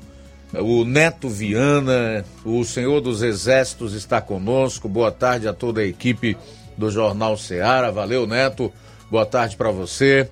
o 0.54 0.84
Neto 0.84 1.30
Viana, 1.30 2.26
o 2.44 2.64
Senhor 2.64 3.02
dos 3.02 3.22
Exércitos 3.22 3.94
está 3.94 4.22
conosco. 4.22 4.88
Boa 4.90 5.12
tarde 5.12 5.48
a 5.48 5.54
toda 5.54 5.82
a 5.82 5.86
equipe 5.86 6.38
do 6.78 6.90
Jornal 6.90 7.38
Ceará. 7.38 7.92
Valeu, 7.92 8.26
Neto. 8.26 8.72
Boa 9.12 9.26
tarde 9.26 9.58
para 9.58 9.72
você. 9.72 10.30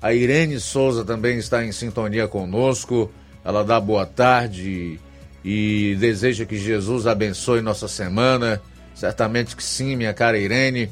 A 0.00 0.12
Irene 0.12 0.58
Souza 0.58 1.04
também 1.04 1.38
está 1.38 1.64
em 1.64 1.70
sintonia 1.70 2.26
conosco. 2.26 3.10
Ela 3.44 3.64
dá 3.64 3.80
boa 3.80 4.06
tarde 4.06 4.98
e 5.44 5.96
deseja 5.98 6.44
que 6.44 6.56
Jesus 6.56 7.06
abençoe 7.06 7.60
nossa 7.60 7.88
semana. 7.88 8.60
Certamente 8.94 9.56
que 9.56 9.64
sim, 9.64 9.96
minha 9.96 10.14
cara 10.14 10.38
Irene. 10.38 10.90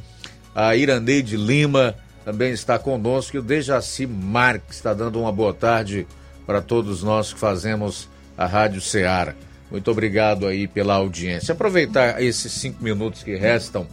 A 0.55 0.75
Iraneide 0.75 1.37
Lima 1.37 1.95
também 2.25 2.53
está 2.53 2.79
conosco. 2.79 3.37
E 3.37 3.39
o 3.39 3.43
Dejaci 3.43 4.07
Marques 4.07 4.77
está 4.77 4.93
dando 4.93 5.21
uma 5.21 5.31
boa 5.31 5.55
tarde 5.55 6.07
para 6.47 6.61
todos 6.61 7.03
nós 7.03 7.33
que 7.33 7.39
fazemos 7.39 8.09
a 8.37 8.47
Rádio 8.47 8.81
Ceará. 8.81 9.35
Muito 9.71 9.89
obrigado 9.89 10.47
aí 10.47 10.67
pela 10.67 10.95
audiência. 10.95 11.53
Aproveitar 11.53 12.21
esses 12.21 12.51
cinco 12.53 12.83
minutos 12.83 13.23
que 13.23 13.37
restam 13.37 13.87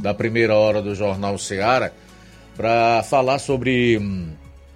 da 0.00 0.14
primeira 0.14 0.54
hora 0.54 0.80
do 0.80 0.94
Jornal 0.94 1.36
Ceará 1.36 1.90
para 2.56 3.02
falar 3.02 3.38
sobre 3.38 3.98
hum, 3.98 4.30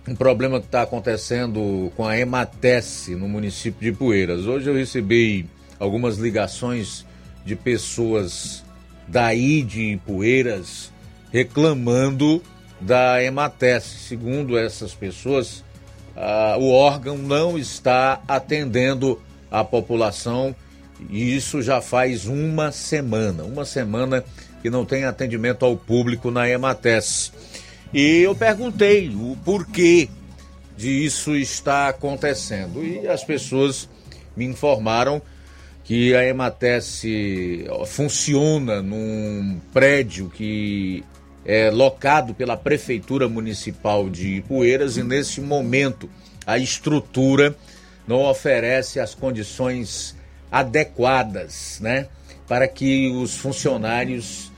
um 0.06 0.14
problema 0.14 0.58
que 0.58 0.66
está 0.66 0.82
acontecendo 0.82 1.92
com 1.96 2.06
a 2.06 2.18
Ematesse 2.18 3.14
no 3.14 3.28
município 3.28 3.80
de 3.80 3.96
Poeiras. 3.96 4.46
Hoje 4.46 4.68
eu 4.68 4.74
recebi 4.74 5.46
algumas 5.78 6.16
ligações 6.16 7.06
de 7.44 7.54
pessoas 7.54 8.64
daí 9.06 9.62
de 9.62 9.98
Poeiras 10.04 10.92
reclamando 11.30 12.42
da 12.80 13.22
Ematesse. 13.22 13.98
Segundo 14.00 14.58
essas 14.58 14.92
pessoas, 14.92 15.64
o 16.58 16.70
órgão 16.72 17.16
não 17.16 17.56
está 17.56 18.20
atendendo 18.26 19.20
a 19.50 19.62
população 19.62 20.54
e 21.10 21.36
isso 21.36 21.62
já 21.62 21.80
faz 21.80 22.26
uma 22.26 22.72
semana. 22.72 23.44
Uma 23.44 23.64
semana 23.64 24.24
que 24.60 24.68
não 24.68 24.84
tem 24.84 25.04
atendimento 25.04 25.64
ao 25.64 25.76
público 25.76 26.30
na 26.30 26.48
Ematesse. 26.48 27.30
E 27.92 28.22
eu 28.22 28.34
perguntei 28.34 29.10
o 29.10 29.36
porquê 29.44 30.08
disso 30.76 31.36
está 31.36 31.88
acontecendo. 31.88 32.82
E 32.82 33.06
as 33.06 33.22
pessoas 33.22 33.88
me 34.34 34.46
informaram 34.46 35.20
que 35.84 36.14
a 36.14 36.24
Ematesse 36.24 37.66
funciona 37.86 38.80
num 38.80 39.60
prédio 39.72 40.30
que 40.30 41.04
é 41.44 41.70
locado 41.70 42.34
pela 42.34 42.56
Prefeitura 42.56 43.28
Municipal 43.28 44.08
de 44.08 44.36
Ipueiras 44.36 44.96
e 44.96 45.02
nesse 45.02 45.40
momento 45.40 46.08
a 46.46 46.56
estrutura 46.56 47.54
não 48.06 48.22
oferece 48.22 49.00
as 49.00 49.14
condições 49.14 50.16
adequadas, 50.50 51.78
né, 51.80 52.08
para 52.46 52.68
que 52.68 53.08
os 53.08 53.36
funcionários 53.36 54.52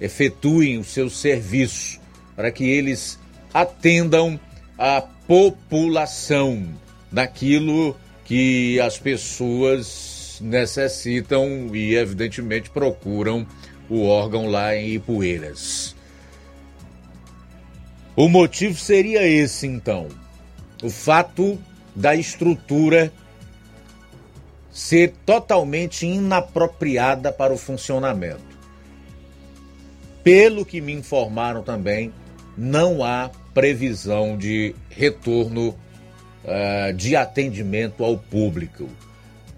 efetuem 0.00 0.78
o 0.78 0.84
seu 0.84 1.08
serviço 1.08 2.00
para 2.36 2.52
que 2.52 2.64
eles 2.64 3.18
atendam 3.52 4.38
a 4.78 5.00
população 5.00 6.68
daquilo 7.10 7.96
que 8.24 8.78
as 8.80 8.98
pessoas 8.98 10.38
necessitam 10.40 11.74
e, 11.74 11.94
evidentemente, 11.94 12.68
procuram 12.68 13.46
o 13.88 14.04
órgão 14.04 14.46
lá 14.46 14.76
em 14.76 14.94
Ipueiras. 14.94 15.96
O 18.14 18.28
motivo 18.28 18.78
seria 18.78 19.26
esse, 19.26 19.66
então. 19.66 20.08
O 20.82 20.90
fato 20.90 21.58
da 21.94 22.14
estrutura 22.14 23.12
ser 24.70 25.14
totalmente 25.24 26.06
inapropriada 26.06 27.32
para 27.32 27.52
o 27.52 27.56
funcionamento. 27.56 28.44
Pelo 30.22 30.66
que 30.66 30.82
me 30.82 30.92
informaram 30.92 31.62
também, 31.62 32.12
não 32.56 33.04
há 33.04 33.30
previsão 33.52 34.36
de 34.36 34.74
retorno 34.90 35.68
uh, 36.44 36.92
de 36.94 37.16
atendimento 37.16 38.04
ao 38.04 38.16
público. 38.16 38.88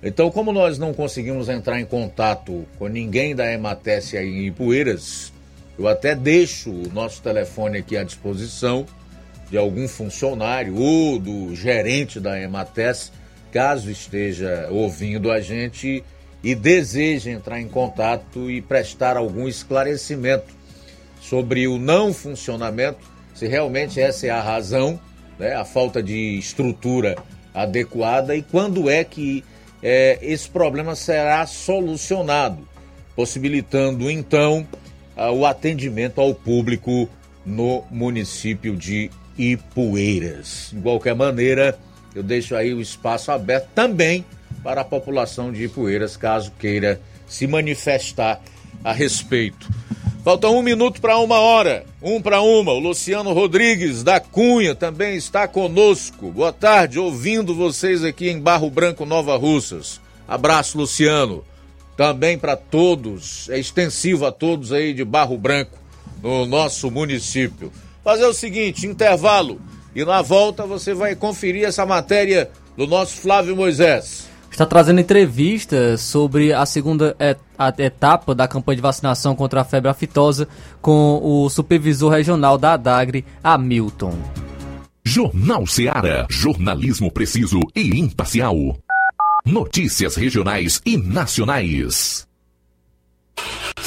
Então, 0.03 0.31
como 0.31 0.53
nós 0.53 0.79
não 0.79 0.95
conseguimos 0.95 1.49
entrar 1.49 1.81
em 1.81 1.85
contato 1.85 2.65
com 2.79 2.87
ninguém 2.87 3.35
da 3.35 3.53
Emates 3.53 4.15
aí 4.15 4.29
em 4.29 4.47
Ipueiras, 4.47 5.33
eu 5.79 5.89
até 5.89 6.15
deixo 6.15 6.71
o 6.71 6.89
nosso 6.93 7.21
telefone 7.23 7.79
aqui 7.79 7.97
à 7.97 8.05
disposição 8.05 8.87
de 9.51 9.57
algum 9.57 9.89
funcionário 9.89 10.77
ou 10.77 11.19
do 11.19 11.55
gerente 11.55 12.21
da 12.21 12.41
Emates, 12.41 13.13
caso 13.51 13.91
esteja 13.91 14.69
ouvindo 14.71 15.31
a 15.31 15.41
gente 15.41 16.05
e 16.43 16.55
deseje 16.55 17.31
entrar 17.31 17.61
em 17.61 17.69
contato 17.69 18.51
e 18.51 18.61
prestar 18.61 19.17
algum 19.17 19.49
esclarecimento 19.49 20.58
sobre 21.21 21.67
o 21.69 21.79
não 21.79 22.13
funcionamento, 22.13 22.99
se 23.35 23.47
realmente 23.47 24.01
essa 24.01 24.27
é 24.27 24.31
a 24.31 24.41
razão, 24.41 24.99
né, 25.39 25.55
a 25.55 25.65
falta 25.65 26.03
de 26.03 26.39
estrutura 26.39 27.17
adequada 27.55 28.35
e 28.35 28.43
quando 28.43 28.89
é 28.89 29.05
que 29.05 29.45
é, 29.83 30.19
esse 30.23 30.49
problema 30.49 30.95
será 30.95 31.47
solucionado, 31.47 32.67
possibilitando 33.15 34.11
então 34.11 34.67
o 35.35 35.45
atendimento 35.45 36.21
ao 36.21 36.33
público 36.33 37.09
no 37.45 37.85
município 37.91 38.77
de 38.77 39.11
Ipueiras. 39.37 40.71
De 40.73 40.81
qualquer 40.81 41.15
maneira, 41.15 41.79
eu 42.15 42.23
deixo 42.23 42.55
aí 42.55 42.73
o 42.73 42.81
espaço 42.81 43.33
aberto 43.33 43.69
também 43.75 44.25
para 44.63 44.83
a 44.83 44.85
população 44.85 45.53
de 45.53 45.65
Ipueiras, 45.65 46.17
caso 46.17 46.53
queira 46.59 47.01
se 47.27 47.47
manifestar 47.47 48.41
a 48.85 48.93
respeito. 48.93 49.69
Falta 50.29 50.47
um 50.51 50.61
minuto 50.61 51.01
para 51.01 51.17
uma 51.17 51.41
hora, 51.41 51.87
um 52.03 52.21
para 52.21 52.43
uma. 52.43 52.71
O 52.73 52.79
Luciano 52.79 53.33
Rodrigues 53.33 54.03
da 54.03 54.21
Cunha 54.21 54.75
também 54.75 55.17
está 55.17 55.49
conosco. 55.49 56.31
Boa 56.31 56.53
tarde, 56.53 56.99
ouvindo 56.99 57.55
vocês 57.55 58.05
aqui 58.05 58.29
em 58.29 58.39
Barro 58.39 58.69
Branco, 58.69 59.07
Nova 59.07 59.39
Russas. 59.39 60.03
Abraço, 60.29 60.77
Luciano. 60.77 61.43
Também 61.97 62.37
para 62.37 62.57
todos, 62.57 63.49
é 63.49 63.59
extensivo 63.59 64.27
a 64.27 64.31
todos 64.31 64.71
aí 64.71 64.93
de 64.93 65.03
Barro 65.03 65.39
Branco, 65.39 65.79
no 66.23 66.45
nosso 66.45 66.91
município. 66.91 67.73
Fazer 68.05 68.27
o 68.27 68.35
seguinte: 68.35 68.87
intervalo. 68.87 69.59
E 69.97 70.05
na 70.05 70.21
volta 70.21 70.67
você 70.67 70.93
vai 70.93 71.17
conferir 71.17 71.65
essa 71.65 71.87
matéria 71.87 72.51
do 72.77 72.87
nosso 72.87 73.17
Flávio 73.17 73.57
Moisés 73.57 74.29
está 74.59 74.67
trazendo 74.67 75.01
entrevista 75.01 75.97
sobre 75.97 76.53
a 76.53 76.67
segunda 76.67 77.17
etapa 77.79 78.35
da 78.35 78.49
campanha 78.49 78.75
de 78.75 78.83
vacinação 78.83 79.37
contra 79.37 79.61
a 79.61 79.65
febre 79.65 79.89
aftosa 79.89 80.49
com 80.83 81.21
o 81.23 81.49
supervisor 81.49 82.11
regional 82.11 82.59
da 82.59 82.73
ADAGRE, 82.73 83.25
Hamilton. 83.43 84.19
Jornal 85.05 85.65
Seara. 85.65 86.27
Jornalismo 86.29 87.09
preciso 87.09 87.61
e 87.73 88.01
imparcial. 88.01 88.57
Notícias 89.47 90.17
regionais 90.17 90.83
e 90.85 90.97
nacionais. 90.97 92.27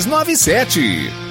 3297. 0.05 1.30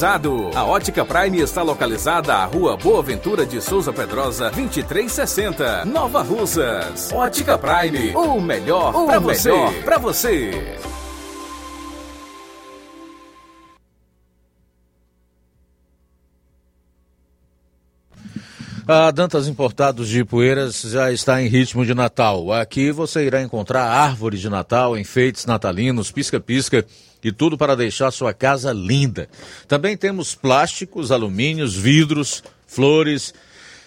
a 0.03 0.65
Ótica 0.65 1.05
Prime 1.05 1.41
está 1.41 1.61
localizada 1.61 2.33
à 2.33 2.45
Rua 2.45 2.75
Boa 2.75 3.03
Ventura 3.03 3.45
de 3.45 3.61
Souza 3.61 3.93
Pedrosa, 3.93 4.49
2360, 4.49 5.85
Nova 5.85 6.23
Russas. 6.23 7.11
Ótica 7.13 7.55
Prime, 7.55 8.15
o 8.15 8.41
melhor 8.41 8.91
para 9.05 9.19
você. 9.19 9.51
Pra 9.85 9.99
você. 9.99 10.75
A 18.87 19.11
Dantas 19.11 19.47
Importados 19.47 20.09
de 20.09 20.25
Poeiras 20.25 20.81
já 20.81 21.11
está 21.11 21.41
em 21.43 21.47
ritmo 21.47 21.85
de 21.85 21.93
Natal. 21.93 22.51
Aqui 22.51 22.91
você 22.91 23.23
irá 23.23 23.39
encontrar 23.43 23.83
árvores 23.83 24.39
de 24.39 24.49
Natal, 24.49 24.97
enfeites 24.97 25.45
natalinos, 25.45 26.11
pisca-pisca 26.11 26.83
e 27.23 27.31
tudo 27.31 27.57
para 27.57 27.75
deixar 27.75 28.11
sua 28.11 28.33
casa 28.33 28.71
linda. 28.71 29.29
Também 29.67 29.95
temos 29.95 30.35
plásticos, 30.35 31.11
alumínios, 31.11 31.75
vidros, 31.75 32.43
flores, 32.67 33.33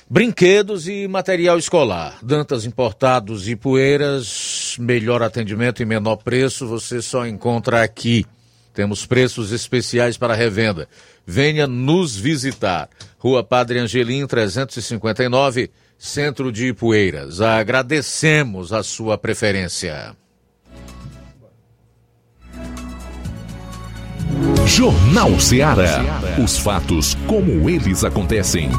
brinquedos 0.09 0.87
e 0.87 1.09
material 1.09 1.59
escolar. 1.59 2.19
Dantas 2.23 2.65
Importados 2.65 3.49
e 3.49 3.57
Poeiras, 3.57 4.77
melhor 4.79 5.23
atendimento 5.23 5.83
e 5.83 5.87
menor 5.87 6.17
preço 6.17 6.67
você 6.67 7.01
só 7.01 7.27
encontra 7.27 7.83
aqui. 7.83 8.27
Temos 8.75 9.07
preços 9.07 9.53
especiais 9.53 10.17
para 10.17 10.35
revenda. 10.35 10.89
Venha 11.25 11.67
nos 11.67 12.17
visitar. 12.17 12.91
Rua 13.19 13.43
Padre 13.43 13.79
Angelim, 13.79 14.27
359, 14.27 15.71
Centro 15.97 16.51
de 16.51 16.67
Ipueiras. 16.67 17.41
Agradecemos 17.41 18.73
a 18.73 18.83
sua 18.83 19.17
preferência. 19.17 20.15
Jornal 24.67 25.39
Ceará. 25.39 26.21
Os 26.43 26.59
fatos 26.59 27.15
como 27.27 27.69
eles 27.69 28.03
acontecem. 28.03 28.71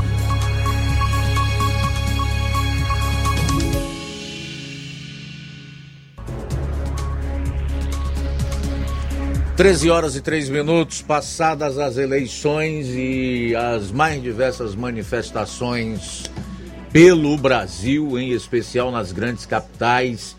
13 9.56 9.90
horas 9.90 10.16
e 10.18 10.22
3 10.22 10.50
minutos, 10.50 11.02
passadas 11.02 11.78
as 11.78 11.96
eleições 11.96 12.88
e 12.90 13.56
as 13.56 13.90
mais 13.90 14.22
diversas 14.22 14.76
manifestações 14.76 16.30
pelo 16.92 17.38
Brasil, 17.38 18.20
em 18.20 18.32
especial 18.32 18.92
nas 18.92 19.14
grandes 19.14 19.46
capitais 19.46 20.36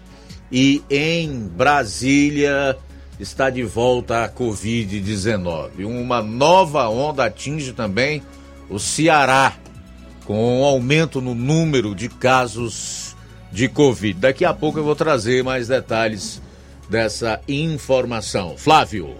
e 0.53 0.83
em 0.91 1.49
Brasília, 1.49 2.77
está 3.19 3.51
de 3.51 3.62
volta 3.62 4.25
a 4.25 4.29
Covid-19. 4.29 5.85
Uma 5.85 6.23
nova 6.23 6.89
onda 6.89 7.25
atinge 7.25 7.73
também 7.73 8.23
o 8.69 8.79
Ceará, 8.79 9.55
com 10.25 10.61
um 10.61 10.64
aumento 10.64 11.21
no 11.21 11.35
número 11.35 11.95
de 11.95 12.09
casos 12.09 13.17
de 13.53 13.69
Covid. 13.69 14.19
Daqui 14.21 14.45
a 14.45 14.53
pouco 14.53 14.79
eu 14.79 14.85
vou 14.85 14.97
trazer 14.97 15.43
mais 15.43 15.69
detalhes 15.69 16.43
dessa 16.91 17.41
informação. 17.49 18.57
Flávio. 18.57 19.14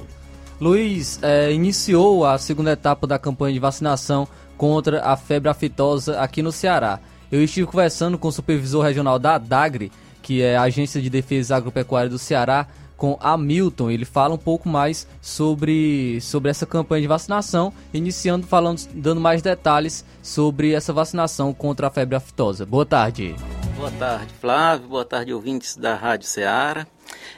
Luiz, 0.61 1.19
é, 1.23 1.53
iniciou 1.53 2.25
a 2.25 2.39
segunda 2.39 2.73
etapa 2.73 3.07
da 3.07 3.19
campanha 3.19 3.55
de 3.55 3.61
vacinação 3.61 4.27
contra 4.57 5.03
a 5.03 5.17
febre 5.17 5.49
aftosa 5.49 6.19
aqui 6.21 6.43
no 6.43 6.51
Ceará. 6.51 6.99
Eu 7.31 7.43
estive 7.43 7.67
conversando 7.67 8.17
com 8.17 8.29
o 8.29 8.33
supervisor 8.33 8.83
regional 8.83 9.19
da 9.19 9.37
DAGRE, 9.37 9.93
que 10.23 10.43
é 10.43 10.57
a 10.57 10.63
Agência 10.63 11.01
de 11.01 11.11
Defesa 11.11 11.57
Agropecuária 11.57 12.09
do 12.09 12.19
Ceará, 12.19 12.67
com 12.97 13.17
Hamilton. 13.21 13.91
Ele 13.91 14.05
fala 14.05 14.35
um 14.35 14.39
pouco 14.39 14.69
mais 14.69 15.07
sobre, 15.21 16.21
sobre 16.21 16.51
essa 16.51 16.67
campanha 16.67 17.03
de 17.03 17.09
vacinação, 17.09 17.73
iniciando 17.93 18.47
falando, 18.47 18.81
dando 18.95 19.21
mais 19.21 19.43
detalhes 19.43 20.05
sobre 20.23 20.73
essa 20.73 20.93
vacinação 20.93 21.53
contra 21.53 21.89
a 21.89 21.91
febre 21.91 22.17
aftosa. 22.17 22.65
Boa 22.65 22.87
tarde. 22.87 23.35
Boa 23.77 23.91
tarde, 23.91 24.33
Flávio. 24.41 24.89
Boa 24.89 25.05
tarde, 25.05 25.35
ouvintes 25.35 25.77
da 25.77 25.95
Rádio 25.95 26.27
Ceará. 26.27 26.87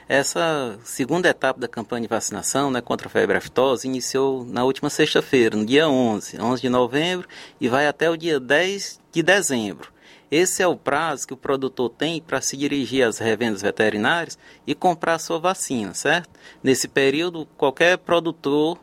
Essa 0.08 0.78
segunda 0.84 1.28
etapa 1.28 1.60
da 1.60 1.68
campanha 1.68 2.02
de 2.02 2.08
vacinação 2.08 2.70
né, 2.70 2.80
contra 2.80 3.08
a 3.08 3.10
febre 3.10 3.36
aftosa 3.36 3.86
iniciou 3.86 4.44
na 4.44 4.64
última 4.64 4.88
sexta-feira, 4.88 5.56
no 5.56 5.66
dia 5.66 5.88
11, 5.88 6.40
11 6.40 6.62
de 6.62 6.68
novembro, 6.68 7.28
e 7.60 7.68
vai 7.68 7.86
até 7.86 8.08
o 8.08 8.16
dia 8.16 8.40
10 8.40 9.00
de 9.12 9.22
dezembro. 9.22 9.90
Esse 10.30 10.62
é 10.62 10.66
o 10.66 10.76
prazo 10.76 11.26
que 11.26 11.34
o 11.34 11.38
produtor 11.38 11.90
tem 11.90 12.20
para 12.20 12.40
se 12.40 12.56
dirigir 12.56 13.06
às 13.06 13.18
revendas 13.18 13.62
veterinárias 13.62 14.38
e 14.66 14.74
comprar 14.74 15.18
sua 15.18 15.38
vacina, 15.38 15.94
certo? 15.94 16.30
Nesse 16.62 16.86
período, 16.88 17.46
qualquer 17.56 17.96
produtor 17.98 18.78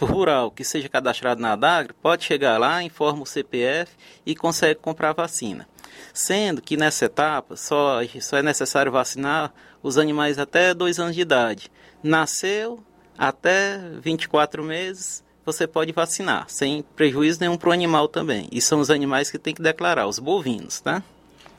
rural 0.00 0.50
que 0.50 0.64
seja 0.64 0.88
cadastrado 0.88 1.40
na 1.40 1.56
DAGRE 1.56 1.94
pode 1.94 2.24
chegar 2.24 2.58
lá, 2.58 2.82
informa 2.82 3.22
o 3.22 3.26
CPF 3.26 3.92
e 4.26 4.34
consegue 4.34 4.80
comprar 4.80 5.10
a 5.10 5.14
vacina. 5.14 5.66
Sendo 6.12 6.60
que 6.60 6.76
nessa 6.76 7.06
etapa 7.06 7.56
só, 7.56 8.00
só 8.20 8.36
é 8.36 8.42
necessário 8.42 8.92
vacinar 8.92 9.52
os 9.82 9.96
animais 9.96 10.38
até 10.38 10.74
2 10.74 10.98
anos 10.98 11.14
de 11.14 11.22
idade. 11.22 11.70
Nasceu 12.02 12.84
até 13.16 13.78
24 14.00 14.62
meses, 14.62 15.23
você 15.44 15.66
pode 15.66 15.92
vacinar, 15.92 16.46
sem 16.48 16.82
prejuízo 16.96 17.40
nenhum 17.40 17.56
para 17.56 17.68
o 17.68 17.72
animal 17.72 18.08
também. 18.08 18.48
E 18.50 18.60
são 18.60 18.80
os 18.80 18.90
animais 18.90 19.30
que 19.30 19.38
tem 19.38 19.54
que 19.54 19.62
declarar, 19.62 20.06
os 20.06 20.18
bovinos, 20.18 20.80
tá? 20.80 21.02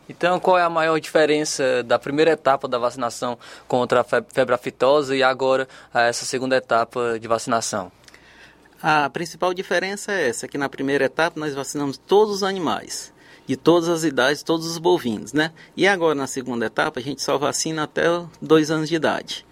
Então, 0.07 0.39
qual 0.39 0.57
é 0.57 0.61
a 0.61 0.69
maior 0.69 0.99
diferença 0.99 1.83
da 1.83 1.97
primeira 1.97 2.31
etapa 2.31 2.67
da 2.67 2.77
vacinação 2.77 3.37
contra 3.67 4.01
a 4.01 4.03
febre 4.03 4.53
aftosa 4.53 5.15
e 5.15 5.23
agora 5.23 5.67
essa 5.93 6.25
segunda 6.25 6.55
etapa 6.55 7.17
de 7.19 7.27
vacinação? 7.27 7.91
A 8.81 9.09
principal 9.09 9.53
diferença 9.53 10.11
é 10.11 10.29
essa, 10.29 10.47
que 10.47 10.57
na 10.57 10.69
primeira 10.69 11.05
etapa 11.05 11.39
nós 11.39 11.55
vacinamos 11.55 11.97
todos 11.97 12.35
os 12.35 12.43
animais 12.43 13.13
de 13.47 13.55
todas 13.55 13.89
as 13.89 14.03
idades, 14.03 14.43
todos 14.43 14.65
os 14.65 14.77
bovinos, 14.77 15.33
né? 15.33 15.51
E 15.77 15.87
agora 15.87 16.15
na 16.15 16.27
segunda 16.27 16.65
etapa 16.65 16.99
a 16.99 17.03
gente 17.03 17.21
só 17.21 17.37
vacina 17.37 17.83
até 17.83 18.03
dois 18.41 18.71
anos 18.71 18.89
de 18.89 18.95
idade. 18.95 19.45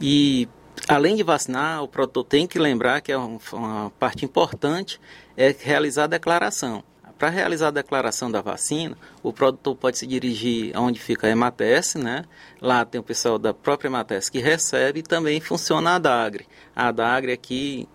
E 0.00 0.48
além 0.88 1.14
de 1.14 1.22
vacinar, 1.22 1.82
o 1.82 1.88
produtor 1.88 2.24
tem 2.24 2.46
que 2.46 2.58
lembrar 2.58 3.00
que 3.00 3.12
é 3.12 3.16
uma 3.16 3.90
parte 3.98 4.24
importante 4.24 5.00
é 5.36 5.54
realizar 5.58 6.04
a 6.04 6.08
declaração. 6.08 6.82
Para 7.18 7.30
realizar 7.30 7.68
a 7.68 7.72
declaração 7.72 8.30
da 8.30 8.40
vacina, 8.40 8.96
o 9.24 9.32
produtor 9.32 9.74
pode 9.74 9.98
se 9.98 10.06
dirigir 10.06 10.70
aonde 10.74 11.00
fica 11.00 11.26
a 11.26 11.30
Emates, 11.30 11.96
né? 11.96 12.24
Lá 12.60 12.84
tem 12.84 13.00
o 13.00 13.04
pessoal 13.04 13.38
da 13.38 13.52
própria 13.52 13.88
Emates 13.88 14.28
que 14.28 14.38
recebe 14.38 15.00
e 15.00 15.02
também 15.02 15.40
funciona 15.40 15.96
a 15.96 15.98
DAGRE. 15.98 16.46
A 16.76 16.92
DAGRE 16.92 17.32
aqui 17.32 17.88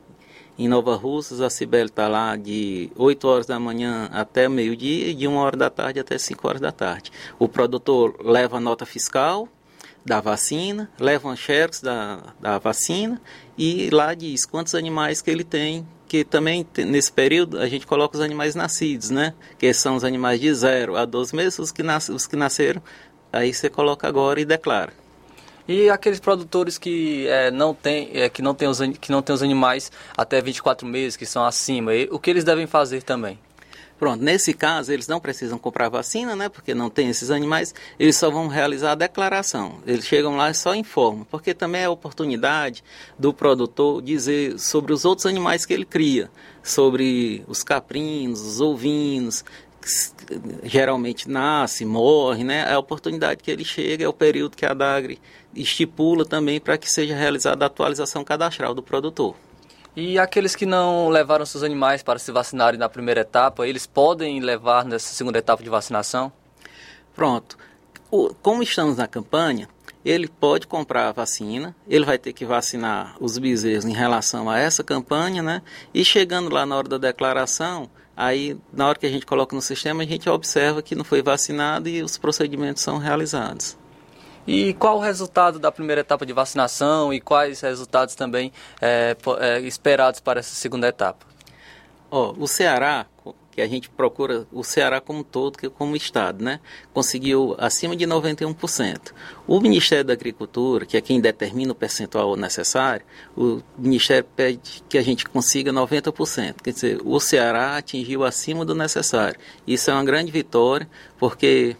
em 0.59 0.67
Nova 0.67 0.95
Russas, 0.95 1.39
a 1.39 1.49
Cibele 1.49 1.85
está 1.85 2.09
lá 2.09 2.35
de 2.35 2.91
8 2.97 3.27
horas 3.27 3.45
da 3.45 3.57
manhã 3.59 4.09
até 4.11 4.49
meio-dia 4.49 5.07
e 5.07 5.13
de 5.13 5.25
1 5.25 5.35
hora 5.35 5.55
da 5.55 5.69
tarde 5.69 6.01
até 6.01 6.17
5 6.17 6.47
horas 6.47 6.61
da 6.61 6.71
tarde. 6.71 7.09
O 7.39 7.47
produtor 7.47 8.17
leva 8.23 8.57
a 8.57 8.59
nota 8.59 8.85
fiscal 8.85 9.47
da 10.05 10.19
vacina, 10.19 10.89
leva 10.99 11.27
um 11.29 11.35
xerox 11.35 11.81
da, 11.81 12.19
da 12.39 12.57
vacina 12.57 13.21
e 13.57 13.89
lá 13.89 14.13
diz 14.13 14.45
quantos 14.45 14.75
animais 14.75 15.21
que 15.21 15.31
ele 15.31 15.43
tem, 15.43 15.87
que 16.07 16.23
também 16.23 16.65
nesse 16.77 17.11
período 17.11 17.57
a 17.57 17.67
gente 17.67 17.87
coloca 17.87 18.15
os 18.15 18.21
animais 18.21 18.53
nascidos, 18.53 19.09
né? 19.09 19.33
Que 19.57 19.73
são 19.73 19.95
os 19.95 20.03
animais 20.03 20.39
de 20.39 20.53
0 20.53 20.95
a 20.95 21.05
12 21.05 21.35
meses, 21.35 21.59
os 21.59 21.71
que, 21.71 21.81
nas, 21.81 22.09
os 22.09 22.27
que 22.27 22.35
nasceram, 22.35 22.81
aí 23.31 23.53
você 23.53 23.69
coloca 23.69 24.07
agora 24.07 24.39
e 24.39 24.45
declara. 24.45 24.93
E 25.67 25.89
aqueles 25.89 26.19
produtores 26.19 26.77
que 26.77 27.25
é, 27.27 27.49
não 27.49 27.73
tem, 27.73 28.09
é, 28.13 28.27
que 28.29 28.41
não 28.41 28.53
tem 28.53 28.67
os 28.67 28.79
que 28.99 29.11
não 29.11 29.21
tem 29.21 29.33
os 29.33 29.41
animais 29.41 29.91
até 30.15 30.41
24 30.41 30.85
meses, 30.85 31.15
que 31.15 31.25
são 31.25 31.45
acima, 31.45 31.91
o 32.11 32.19
que 32.19 32.29
eles 32.29 32.43
devem 32.43 32.67
fazer 32.67 33.01
também? 33.01 33.39
Pronto, 34.03 34.21
nesse 34.21 34.53
caso 34.53 34.91
eles 34.91 35.07
não 35.07 35.17
precisam 35.17 35.57
comprar 35.57 35.87
vacina, 35.87 36.35
né? 36.35 36.49
Porque 36.49 36.75
não 36.75 36.89
tem 36.89 37.07
esses 37.07 37.31
animais, 37.31 37.73
eles 37.97 38.17
só 38.17 38.29
vão 38.29 38.49
realizar 38.49 38.91
a 38.91 38.95
declaração. 38.95 39.77
Eles 39.87 40.05
chegam 40.05 40.35
lá 40.35 40.51
e 40.51 40.53
só 40.53 40.75
informam, 40.75 41.23
porque 41.23 41.53
também 41.53 41.83
é 41.83 41.85
a 41.85 41.89
oportunidade 41.89 42.83
do 43.17 43.33
produtor 43.33 44.01
dizer 44.01 44.59
sobre 44.59 44.91
os 44.91 45.05
outros 45.05 45.25
animais 45.25 45.65
que 45.65 45.73
ele 45.73 45.85
cria, 45.85 46.29
sobre 46.61 47.45
os 47.47 47.63
caprinos, 47.63 48.41
os 48.41 48.59
ovinos, 48.59 49.45
geralmente 50.63 51.29
nasce, 51.29 51.85
morre, 51.85 52.43
né? 52.43 52.65
É 52.67 52.73
a 52.73 52.79
oportunidade 52.79 53.41
que 53.41 53.49
ele 53.49 53.63
chega, 53.63 54.03
é 54.03 54.07
o 54.09 54.11
período 54.11 54.57
que 54.57 54.65
a 54.65 54.73
DAGRE 54.73 55.17
estipula 55.55 56.25
também 56.25 56.59
para 56.59 56.77
que 56.77 56.91
seja 56.91 57.15
realizada 57.15 57.63
a 57.63 57.67
atualização 57.67 58.21
cadastral 58.21 58.73
do 58.73 58.83
produtor. 58.83 59.33
E 59.95 60.17
aqueles 60.17 60.55
que 60.55 60.65
não 60.65 61.09
levaram 61.09 61.45
seus 61.45 61.63
animais 61.63 62.01
para 62.01 62.17
se 62.17 62.31
vacinarem 62.31 62.79
na 62.79 62.89
primeira 62.89 63.21
etapa, 63.21 63.67
eles 63.67 63.85
podem 63.85 64.39
levar 64.39 64.83
nessa 64.83 65.13
segunda 65.13 65.37
etapa 65.37 65.61
de 65.61 65.69
vacinação? 65.69 66.31
Pronto. 67.15 67.55
O, 68.09 68.33
como 68.41 68.63
estamos 68.63 68.97
na 68.97 69.07
campanha, 69.07 69.69
ele 70.03 70.27
pode 70.27 70.65
comprar 70.65 71.09
a 71.09 71.11
vacina, 71.11 71.75
ele 71.87 72.05
vai 72.05 72.17
ter 72.17 72.33
que 72.33 72.43
vacinar 72.43 73.15
os 73.19 73.37
bezerros 73.37 73.85
em 73.85 73.93
relação 73.93 74.49
a 74.49 74.57
essa 74.57 74.83
campanha, 74.83 75.43
né? 75.43 75.61
E 75.93 76.03
chegando 76.03 76.51
lá 76.51 76.65
na 76.65 76.75
hora 76.75 76.89
da 76.89 76.97
declaração, 76.97 77.87
aí 78.17 78.57
na 78.71 78.87
hora 78.87 78.97
que 78.97 79.05
a 79.05 79.11
gente 79.11 79.27
coloca 79.27 79.55
no 79.55 79.61
sistema, 79.61 80.01
a 80.01 80.07
gente 80.07 80.27
observa 80.27 80.81
que 80.81 80.95
não 80.95 81.03
foi 81.03 81.21
vacinado 81.21 81.87
e 81.87 82.01
os 82.01 82.17
procedimentos 82.17 82.81
são 82.81 82.97
realizados. 82.97 83.77
E 84.47 84.73
qual 84.73 84.97
o 84.97 85.01
resultado 85.01 85.57
da 85.57 85.71
primeira 85.71 86.01
etapa 86.01 86.25
de 86.25 86.33
vacinação 86.33 87.13
e 87.13 87.21
quais 87.21 87.61
resultados 87.61 88.15
também 88.15 88.51
é, 88.81 89.15
é, 89.39 89.59
esperados 89.61 90.19
para 90.19 90.39
essa 90.39 90.53
segunda 90.55 90.87
etapa? 90.87 91.25
Oh, 92.11 92.35
o 92.37 92.47
Ceará, 92.47 93.07
que 93.51 93.61
a 93.61 93.67
gente 93.67 93.89
procura 93.89 94.45
o 94.51 94.63
Ceará 94.63 94.99
como 94.99 95.23
todo, 95.23 95.57
que 95.57 95.69
como 95.69 95.95
estado, 95.95 96.43
né? 96.43 96.59
Conseguiu 96.93 97.55
acima 97.57 97.95
de 97.95 98.05
91%. 98.05 99.13
O 99.47 99.59
Ministério 99.59 100.03
da 100.03 100.13
Agricultura, 100.13 100.85
que 100.85 100.97
é 100.97 101.01
quem 101.01 101.21
determina 101.21 101.71
o 101.71 101.75
percentual 101.75 102.35
necessário, 102.35 103.05
o 103.35 103.61
Ministério 103.77 104.25
pede 104.35 104.83
que 104.89 104.97
a 104.97 105.01
gente 105.01 105.25
consiga 105.25 105.71
90%. 105.71 106.61
Quer 106.63 106.71
dizer, 106.71 107.01
o 107.03 107.19
Ceará 107.19 107.77
atingiu 107.77 108.23
acima 108.23 108.65
do 108.65 108.75
necessário. 108.75 109.39
Isso 109.65 109.89
é 109.89 109.93
uma 109.93 110.03
grande 110.03 110.31
vitória, 110.31 110.87
porque 111.17 111.75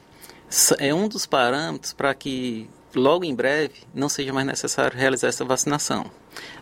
é 0.79 0.93
um 0.93 1.07
dos 1.07 1.25
parâmetros 1.25 1.93
para 1.93 2.13
que 2.13 2.69
logo 2.95 3.25
em 3.25 3.33
breve 3.33 3.73
não 3.93 4.07
seja 4.07 4.31
mais 4.31 4.45
necessário 4.45 4.97
realizar 4.97 5.27
essa 5.27 5.43
vacinação. 5.43 6.09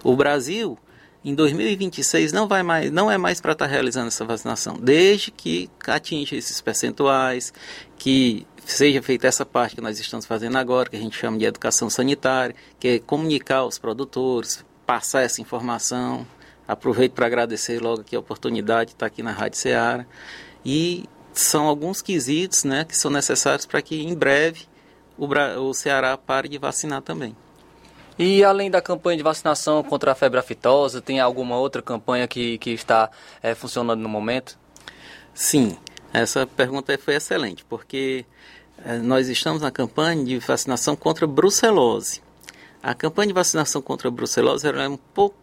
O 0.03 0.15
Brasil 0.15 0.77
em 1.23 1.35
2026 1.35 2.31
não 2.31 2.47
vai 2.47 2.63
mais, 2.63 2.91
não 2.91 3.11
é 3.11 3.17
mais 3.17 3.39
para 3.39 3.51
estar 3.51 3.67
realizando 3.67 4.07
essa 4.07 4.25
vacinação, 4.25 4.77
desde 4.79 5.29
que 5.29 5.69
atinja 5.87 6.35
esses 6.35 6.59
percentuais, 6.61 7.53
que 7.97 8.47
seja 8.65 9.01
feita 9.01 9.27
essa 9.27 9.45
parte 9.45 9.75
que 9.75 9.81
nós 9.81 9.99
estamos 9.99 10.25
fazendo 10.25 10.57
agora, 10.57 10.89
que 10.89 10.95
a 10.95 10.99
gente 10.99 11.15
chama 11.15 11.37
de 11.37 11.45
educação 11.45 11.89
sanitária, 11.89 12.55
que 12.79 12.87
é 12.87 12.99
comunicar 12.99 13.57
aos 13.57 13.77
produtores, 13.77 14.65
passar 14.85 15.21
essa 15.21 15.41
informação. 15.41 16.25
Aproveito 16.67 17.13
para 17.13 17.25
agradecer 17.25 17.79
logo 17.81 18.01
aqui 18.01 18.15
a 18.15 18.19
oportunidade 18.19 18.89
de 18.89 18.95
estar 18.95 19.05
aqui 19.05 19.21
na 19.21 19.31
Rádio 19.31 19.59
Ceará. 19.59 20.05
E 20.65 21.05
são 21.33 21.67
alguns 21.67 22.01
quesitos 22.01 22.63
né, 22.63 22.85
que 22.85 22.95
são 22.95 23.11
necessários 23.11 23.65
para 23.65 23.81
que 23.81 24.01
em 24.01 24.13
breve 24.13 24.65
o, 25.17 25.27
o 25.59 25.73
Ceará 25.73 26.17
pare 26.17 26.47
de 26.47 26.57
vacinar 26.57 27.01
também. 27.01 27.35
E 28.19 28.43
além 28.43 28.69
da 28.69 28.81
campanha 28.81 29.17
de 29.17 29.23
vacinação 29.23 29.81
contra 29.83 30.11
a 30.11 30.15
febre 30.15 30.39
aftosa, 30.39 31.01
tem 31.01 31.19
alguma 31.19 31.57
outra 31.57 31.81
campanha 31.81 32.27
que, 32.27 32.57
que 32.57 32.71
está 32.71 33.09
é, 33.41 33.55
funcionando 33.55 34.01
no 34.01 34.09
momento? 34.09 34.59
Sim, 35.33 35.77
essa 36.13 36.45
pergunta 36.45 36.95
foi 36.97 37.15
excelente, 37.15 37.63
porque 37.65 38.25
é, 38.85 38.97
nós 38.97 39.27
estamos 39.29 39.61
na 39.61 39.71
campanha 39.71 40.23
de 40.23 40.37
vacinação 40.39 40.95
contra 40.95 41.25
a 41.25 41.27
brucelose. 41.27 42.21
A 42.83 42.93
campanha 42.93 43.27
de 43.27 43.33
vacinação 43.33 43.81
contra 43.81 44.07
a 44.07 44.11
brucelose 44.11 44.67
é 44.67 44.89
um 44.89 44.97
pouco 44.97 45.40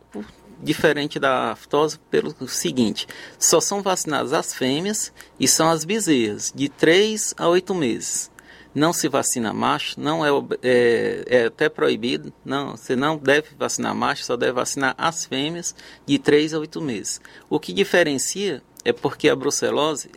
diferente 0.62 1.18
da 1.18 1.52
aftose 1.52 1.98
pelo 2.11 2.34
seguinte: 2.48 3.06
só 3.38 3.61
são 3.61 3.82
vacinadas 3.82 4.32
as 4.32 4.54
fêmeas 4.54 5.12
e 5.38 5.46
são 5.46 5.70
as 5.70 5.84
bezerras, 5.84 6.52
de 6.54 6.68
3 6.68 7.34
a 7.36 7.48
8 7.48 7.74
meses 7.74 8.30
não 8.74 8.92
se 8.92 9.09
vacina 9.09 9.52
macho, 9.52 9.98
não 9.98 10.24
é, 10.24 10.28
é, 10.62 11.24
é, 11.26 11.44
até 11.46 11.68
proibido, 11.68 12.32
não, 12.44 12.76
você 12.76 12.94
não 12.94 13.16
deve 13.16 13.48
vacinar 13.59 13.94
macho, 13.94 14.24
só 14.24 14.36
deve 14.36 14.52
vacinar 14.52 14.94
as 14.96 15.24
fêmeas 15.24 15.74
de 16.06 16.18
3 16.18 16.54
a 16.54 16.59
8 16.61 16.80
meses. 16.80 17.20
O 17.50 17.59
que 17.59 17.72
diferencia 17.72 18.62
é 18.84 18.92
porque 18.92 19.28
a 19.28 19.36
brucelose 19.36 20.11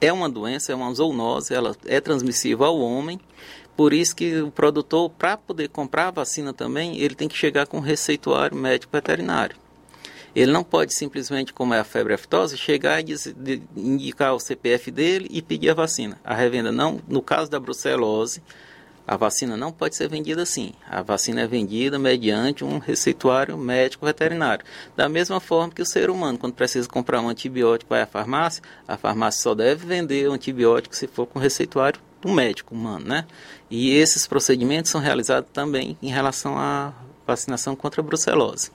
é 0.00 0.12
uma 0.12 0.28
doença, 0.28 0.72
é 0.72 0.74
uma 0.74 0.92
zoonose, 0.94 1.52
ela 1.52 1.74
é 1.86 2.00
transmissível 2.00 2.66
ao 2.66 2.78
homem, 2.78 3.20
por 3.76 3.92
isso 3.92 4.14
que 4.14 4.40
o 4.40 4.50
produtor, 4.50 5.10
para 5.10 5.36
poder 5.36 5.68
comprar 5.68 6.08
a 6.08 6.12
vacina 6.12 6.52
também, 6.52 6.98
ele 6.98 7.14
tem 7.14 7.28
que 7.28 7.36
chegar 7.36 7.66
com 7.66 7.80
receituário 7.80 8.56
médico 8.56 8.92
veterinário. 8.92 9.56
Ele 10.38 10.52
não 10.52 10.62
pode 10.62 10.94
simplesmente, 10.94 11.52
como 11.52 11.74
é 11.74 11.80
a 11.80 11.84
febre 11.84 12.14
aftosa, 12.14 12.56
chegar 12.56 13.02
e 13.02 13.12
indicar 13.76 14.32
o 14.32 14.38
CPF 14.38 14.88
dele 14.88 15.26
e 15.32 15.42
pedir 15.42 15.70
a 15.70 15.74
vacina. 15.74 16.16
A 16.22 16.32
revenda 16.32 16.70
não, 16.70 17.00
no 17.08 17.20
caso 17.20 17.50
da 17.50 17.58
brucelose, 17.58 18.40
a 19.04 19.16
vacina 19.16 19.56
não 19.56 19.72
pode 19.72 19.96
ser 19.96 20.08
vendida 20.08 20.42
assim. 20.42 20.74
A 20.88 21.02
vacina 21.02 21.40
é 21.40 21.46
vendida 21.48 21.98
mediante 21.98 22.64
um 22.64 22.78
receituário 22.78 23.58
médico 23.58 24.06
veterinário. 24.06 24.64
Da 24.96 25.08
mesma 25.08 25.40
forma 25.40 25.72
que 25.74 25.82
o 25.82 25.86
ser 25.86 26.08
humano, 26.08 26.38
quando 26.38 26.54
precisa 26.54 26.88
comprar 26.88 27.20
um 27.20 27.28
antibiótico, 27.28 27.90
vai 27.90 28.02
à 28.02 28.06
farmácia, 28.06 28.62
a 28.86 28.96
farmácia 28.96 29.42
só 29.42 29.56
deve 29.56 29.86
vender 29.86 30.28
o 30.28 30.32
antibiótico 30.32 30.94
se 30.94 31.08
for 31.08 31.26
com 31.26 31.40
receituário 31.40 32.00
do 32.22 32.30
médico 32.30 32.76
humano, 32.76 33.06
né? 33.06 33.26
E 33.68 33.90
esses 33.90 34.24
procedimentos 34.28 34.92
são 34.92 35.00
realizados 35.00 35.50
também 35.52 35.98
em 36.00 36.10
relação 36.10 36.56
à 36.56 36.92
vacinação 37.28 37.76
contra 37.76 38.00
a 38.00 38.04
brucelose. 38.04 38.70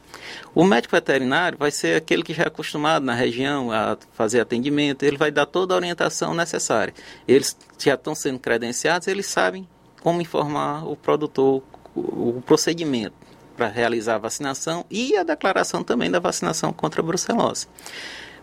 O 0.53 0.63
médico 0.63 0.95
veterinário 0.95 1.57
vai 1.57 1.71
ser 1.71 1.97
aquele 1.97 2.23
que 2.23 2.33
já 2.33 2.43
é 2.43 2.47
acostumado 2.47 3.03
na 3.03 3.13
região 3.13 3.71
a 3.71 3.97
fazer 4.13 4.39
atendimento, 4.39 5.03
ele 5.03 5.17
vai 5.17 5.31
dar 5.31 5.45
toda 5.45 5.73
a 5.73 5.77
orientação 5.77 6.33
necessária. 6.33 6.93
Eles 7.27 7.57
já 7.77 7.95
estão 7.95 8.15
sendo 8.15 8.39
credenciados, 8.39 9.07
eles 9.07 9.25
sabem 9.25 9.67
como 10.01 10.21
informar 10.21 10.87
o 10.87 10.95
produtor 10.95 11.63
o 11.95 12.41
procedimento 12.45 13.15
para 13.55 13.67
realizar 13.67 14.15
a 14.15 14.19
vacinação 14.19 14.85
e 14.89 15.15
a 15.15 15.23
declaração 15.23 15.83
também 15.83 16.09
da 16.09 16.19
vacinação 16.19 16.73
contra 16.73 17.01
a 17.01 17.05
brucelose. 17.05 17.67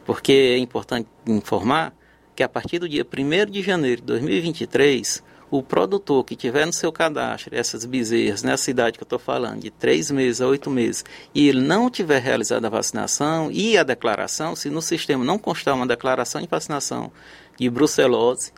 Porque 0.04 0.32
é 0.32 0.58
importante 0.58 1.08
informar 1.26 1.92
que 2.34 2.42
a 2.42 2.48
partir 2.48 2.78
do 2.78 2.88
dia 2.88 3.04
1 3.04 3.50
de 3.50 3.62
janeiro 3.62 4.00
de 4.00 4.06
2023, 4.06 5.22
o 5.50 5.62
produtor 5.62 6.24
que 6.24 6.36
tiver 6.36 6.64
no 6.64 6.72
seu 6.72 6.92
cadastro 6.92 7.56
essas 7.56 7.84
bezerras 7.84 8.42
nessa 8.42 8.64
cidade 8.64 8.96
que 8.96 9.02
eu 9.02 9.06
estou 9.06 9.18
falando, 9.18 9.60
de 9.60 9.70
três 9.70 10.10
meses 10.10 10.40
a 10.40 10.46
oito 10.46 10.70
meses, 10.70 11.04
e 11.34 11.48
ele 11.48 11.60
não 11.60 11.90
tiver 11.90 12.20
realizado 12.20 12.64
a 12.64 12.68
vacinação 12.68 13.50
e 13.50 13.76
a 13.76 13.82
declaração, 13.82 14.54
se 14.54 14.70
no 14.70 14.80
sistema 14.80 15.24
não 15.24 15.38
constar 15.38 15.74
uma 15.74 15.86
declaração 15.86 16.40
de 16.40 16.46
vacinação 16.46 17.10
de 17.58 17.68
brucelose, 17.68 18.52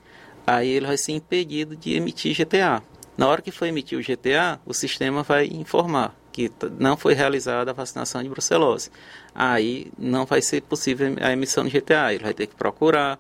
aí 0.47 0.69
ele 0.69 0.87
vai 0.87 0.97
ser 0.97 1.13
impedido 1.13 1.75
de 1.77 1.95
emitir 1.95 2.37
GTA. 2.37 2.83
Na 3.17 3.29
hora 3.29 3.43
que 3.43 3.51
for 3.51 3.67
emitir 3.67 3.99
o 3.99 4.03
GTA, 4.03 4.61
o 4.67 4.75
sistema 4.75 5.23
vai 5.23 5.47
informar 5.47 6.15
que 6.33 6.51
não 6.79 6.97
foi 6.97 7.15
realizada 7.15 7.71
a 7.71 7.75
vacinação 7.75 8.23
de 8.23 8.29
brucelose. 8.29 8.91
Aí 9.35 9.93
não 9.99 10.25
vai 10.25 10.41
ser 10.41 10.63
possível 10.63 11.15
a 11.21 11.31
emissão 11.31 11.65
de 11.65 11.71
GTA, 11.79 12.13
ele 12.13 12.25
vai 12.25 12.33
ter 12.33 12.47
que 12.47 12.55
procurar 12.55 13.19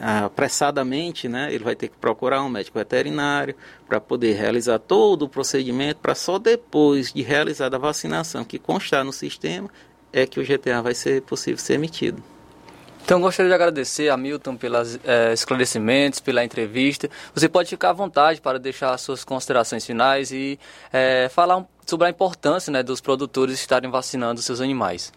apressadamente, 0.00 1.28
né, 1.28 1.52
ele 1.52 1.64
vai 1.64 1.74
ter 1.74 1.88
que 1.88 1.96
procurar 1.96 2.42
um 2.42 2.48
médico 2.48 2.78
veterinário 2.78 3.54
para 3.88 4.00
poder 4.00 4.34
realizar 4.34 4.78
todo 4.78 5.22
o 5.22 5.28
procedimento, 5.28 6.00
para 6.00 6.14
só 6.14 6.38
depois 6.38 7.12
de 7.12 7.22
realizada 7.22 7.76
a 7.76 7.78
vacinação 7.78 8.44
que 8.44 8.58
constar 8.58 9.04
no 9.04 9.12
sistema 9.12 9.68
é 10.12 10.26
que 10.26 10.40
o 10.40 10.44
GTA 10.44 10.82
vai 10.82 10.94
ser 10.94 11.22
possível 11.22 11.58
ser 11.58 11.74
emitido. 11.74 12.22
Então 13.04 13.20
gostaria 13.20 13.48
de 13.48 13.54
agradecer 13.54 14.08
a 14.08 14.16
Milton 14.16 14.56
pelos 14.56 14.98
é, 15.04 15.32
esclarecimentos, 15.32 16.20
pela 16.20 16.44
entrevista. 16.44 17.08
Você 17.34 17.48
pode 17.48 17.68
ficar 17.68 17.90
à 17.90 17.92
vontade 17.92 18.40
para 18.40 18.58
deixar 18.58 18.96
suas 18.98 19.24
considerações 19.24 19.84
finais 19.84 20.30
e 20.30 20.58
é, 20.92 21.28
falar 21.28 21.64
sobre 21.86 22.06
a 22.06 22.10
importância 22.10 22.70
né, 22.70 22.82
dos 22.82 23.00
produtores 23.00 23.58
estarem 23.58 23.90
vacinando 23.90 24.40
seus 24.40 24.60
animais. 24.60 25.12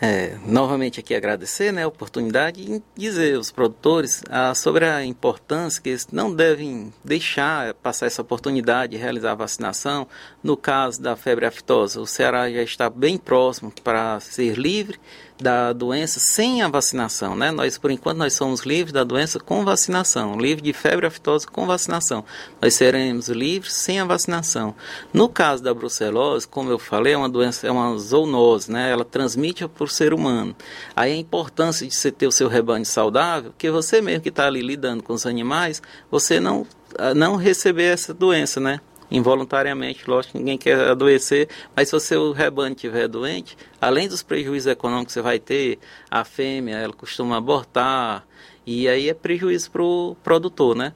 É, 0.00 0.36
novamente 0.46 1.00
aqui 1.00 1.12
agradecer 1.12 1.72
né, 1.72 1.82
a 1.82 1.88
oportunidade 1.88 2.62
e 2.62 2.82
dizer 2.96 3.34
aos 3.34 3.50
produtores 3.50 4.22
ah, 4.30 4.54
sobre 4.54 4.84
a 4.84 5.04
importância 5.04 5.82
que 5.82 5.88
eles 5.88 6.06
não 6.12 6.32
devem 6.32 6.92
deixar 7.04 7.74
passar 7.74 8.06
essa 8.06 8.22
oportunidade 8.22 8.92
de 8.92 8.96
realizar 8.96 9.32
a 9.32 9.34
vacinação. 9.34 10.06
No 10.40 10.56
caso 10.56 11.02
da 11.02 11.16
febre 11.16 11.46
aftosa, 11.46 12.00
o 12.00 12.06
Ceará 12.06 12.48
já 12.48 12.62
está 12.62 12.88
bem 12.88 13.18
próximo 13.18 13.72
para 13.82 14.20
ser 14.20 14.56
livre 14.56 15.00
da 15.40 15.72
doença 15.72 16.18
sem 16.18 16.62
a 16.62 16.68
vacinação, 16.68 17.36
né? 17.36 17.50
Nós, 17.50 17.78
por 17.78 17.90
enquanto, 17.90 18.18
nós 18.18 18.32
somos 18.32 18.62
livres 18.62 18.92
da 18.92 19.04
doença 19.04 19.38
com 19.38 19.64
vacinação, 19.64 20.36
livre 20.36 20.62
de 20.62 20.72
febre 20.72 21.06
aftosa 21.06 21.46
com 21.46 21.66
vacinação. 21.66 22.24
Nós 22.60 22.74
seremos 22.74 23.28
livres 23.28 23.72
sem 23.72 24.00
a 24.00 24.04
vacinação. 24.04 24.74
No 25.12 25.28
caso 25.28 25.62
da 25.62 25.72
brucelose, 25.72 26.46
como 26.46 26.70
eu 26.70 26.78
falei, 26.78 27.12
é 27.12 27.16
uma 27.16 27.28
doença, 27.28 27.66
é 27.66 27.70
uma 27.70 27.96
zoonose, 27.96 28.70
né? 28.70 28.90
Ela 28.90 29.04
transmite 29.04 29.66
por 29.68 29.90
ser 29.90 30.12
humano. 30.12 30.54
Aí 30.94 31.12
a 31.12 31.16
importância 31.16 31.86
de 31.86 31.94
você 31.94 32.10
ter 32.10 32.26
o 32.26 32.32
seu 32.32 32.48
rebanho 32.48 32.84
saudável, 32.84 33.52
que 33.56 33.70
você 33.70 34.00
mesmo 34.00 34.22
que 34.22 34.28
está 34.28 34.46
ali 34.46 34.60
lidando 34.60 35.02
com 35.02 35.12
os 35.12 35.26
animais, 35.26 35.80
você 36.10 36.40
não 36.40 36.66
não 37.14 37.36
receber 37.36 37.92
essa 37.92 38.14
doença, 38.14 38.60
né? 38.60 38.80
Involuntariamente, 39.10 40.08
lógico 40.08 40.38
ninguém 40.38 40.58
quer 40.58 40.90
adoecer, 40.90 41.48
mas 41.74 41.88
se 41.88 41.96
o 41.96 42.00
seu 42.00 42.32
rebanho 42.32 42.74
estiver 42.74 43.08
doente, 43.08 43.56
além 43.80 44.08
dos 44.08 44.22
prejuízos 44.22 44.70
econômicos 44.70 45.08
que 45.08 45.12
você 45.14 45.22
vai 45.22 45.38
ter, 45.38 45.78
a 46.10 46.24
fêmea, 46.24 46.76
ela 46.76 46.92
costuma 46.92 47.36
abortar, 47.36 48.24
e 48.66 48.86
aí 48.88 49.08
é 49.08 49.14
prejuízo 49.14 49.70
para 49.70 49.82
o 49.82 50.16
produtor, 50.22 50.76
né? 50.76 50.92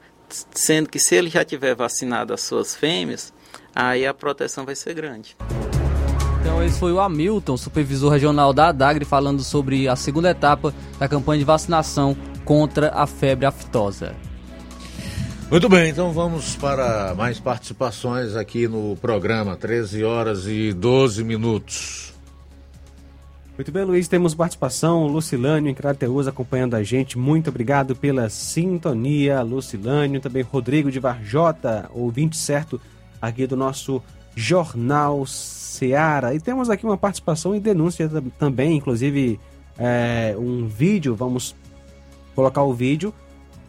Sendo 0.51 0.89
que 0.89 0.99
se 0.99 1.15
ele 1.15 1.29
já 1.29 1.43
tiver 1.43 1.75
vacinado 1.75 2.33
as 2.33 2.41
suas 2.41 2.75
fêmeas, 2.75 3.33
aí 3.75 4.05
a 4.05 4.13
proteção 4.13 4.65
vai 4.65 4.75
ser 4.75 4.93
grande. 4.93 5.35
Então 6.41 6.63
esse 6.63 6.77
foi 6.77 6.91
o 6.91 6.99
Hamilton, 6.99 7.55
supervisor 7.55 8.11
regional 8.11 8.51
da 8.53 8.67
ADAGRE, 8.67 9.05
falando 9.05 9.43
sobre 9.43 9.87
a 9.87 9.95
segunda 9.95 10.29
etapa 10.29 10.73
da 10.99 11.07
campanha 11.07 11.39
de 11.39 11.45
vacinação 11.45 12.17
contra 12.43 12.89
a 12.89 13.07
febre 13.07 13.45
aftosa. 13.45 14.15
Muito 15.53 15.69
bem, 15.69 15.91
então 15.91 16.11
vamos 16.11 16.55
para 16.55 17.13
mais 17.13 17.39
participações 17.39 18.35
aqui 18.35 18.67
no 18.67 18.95
programa, 18.95 19.55
13 19.55 20.03
horas 20.03 20.47
e 20.47 20.73
12 20.73 21.23
minutos. 21.23 22.11
Muito 23.55 23.71
bem, 23.71 23.85
Luiz, 23.85 24.07
temos 24.07 24.33
participação, 24.33 25.05
Lucilânio 25.05 25.69
em 25.69 25.75
Crateus 25.75 26.25
acompanhando 26.25 26.73
a 26.73 26.81
gente, 26.81 27.19
muito 27.19 27.51
obrigado 27.51 27.95
pela 27.95 28.29
sintonia, 28.29 29.43
Lucilânio, 29.43 30.19
também 30.19 30.41
Rodrigo 30.41 30.89
de 30.89 30.99
Varjota, 30.99 31.87
ouvinte 31.93 32.35
certo 32.35 32.81
aqui 33.21 33.45
do 33.45 33.55
nosso 33.55 34.01
Jornal 34.35 35.23
Seara. 35.27 36.33
E 36.33 36.39
temos 36.39 36.67
aqui 36.67 36.83
uma 36.83 36.97
participação 36.97 37.55
e 37.55 37.59
denúncia 37.59 38.09
também, 38.39 38.77
inclusive 38.77 39.39
é, 39.77 40.35
um 40.35 40.65
vídeo, 40.65 41.13
vamos 41.13 41.55
colocar 42.33 42.63
o 42.63 42.73
vídeo 42.73 43.13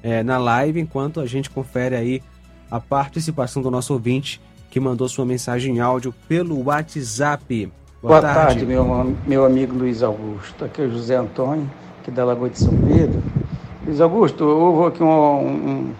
é, 0.04 0.22
na 0.22 0.36
live 0.36 0.78
enquanto 0.78 1.18
a 1.18 1.24
gente 1.24 1.48
confere 1.48 1.96
aí 1.96 2.22
a 2.70 2.78
participação 2.78 3.62
do 3.62 3.70
nosso 3.70 3.94
ouvinte 3.94 4.38
que 4.70 4.78
mandou 4.78 5.08
sua 5.08 5.24
mensagem 5.24 5.76
em 5.76 5.80
áudio 5.80 6.14
pelo 6.28 6.62
WhatsApp. 6.66 7.72
Boa, 8.02 8.20
Boa 8.20 8.20
tarde, 8.20 8.36
tarde, 8.36 8.66
meu, 8.66 9.16
meu 9.26 9.44
amigo 9.46 9.74
Luiz 9.74 10.02
Augusto. 10.02 10.62
Aqui 10.62 10.82
é 10.82 10.84
o 10.84 10.90
José 10.90 11.16
Antônio, 11.16 11.70
aqui 12.00 12.10
da 12.10 12.22
Lagoa 12.22 12.50
de 12.50 12.58
São 12.58 12.76
Pedro. 12.76 13.22
Luiz 13.86 14.00
Augusto, 14.00 14.44
houve 14.44 14.88
aqui 14.88 15.02
um, 15.02 15.08
um, 15.08 15.94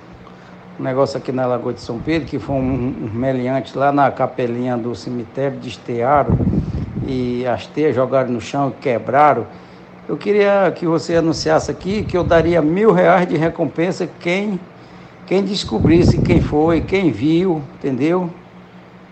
um, 0.78 0.82
negócio 0.82 1.16
aqui 1.16 1.32
na 1.32 1.46
Lagoa 1.46 1.72
de 1.72 1.80
São 1.80 1.98
Pedro, 1.98 2.28
que 2.28 2.38
foi 2.38 2.56
um, 2.56 2.60
um 2.60 3.10
meliante 3.14 3.78
lá 3.78 3.90
na 3.90 4.10
capelinha 4.10 4.76
do 4.76 4.94
cemitério, 4.94 5.58
destearam 5.58 6.36
e 7.06 7.46
as 7.46 7.66
teias 7.66 7.94
jogaram 7.94 8.30
no 8.30 8.40
chão 8.40 8.68
e 8.68 8.82
quebraram. 8.82 9.46
Eu 10.06 10.18
queria 10.18 10.70
que 10.76 10.86
você 10.86 11.16
anunciasse 11.16 11.70
aqui 11.70 12.02
que 12.02 12.14
eu 12.14 12.22
daria 12.22 12.60
mil 12.60 12.92
reais 12.92 13.26
de 13.26 13.38
recompensa 13.38 14.06
quem, 14.20 14.60
quem 15.26 15.42
descobrisse 15.42 16.18
quem 16.18 16.42
foi, 16.42 16.82
quem 16.82 17.10
viu, 17.10 17.62
entendeu? 17.78 18.28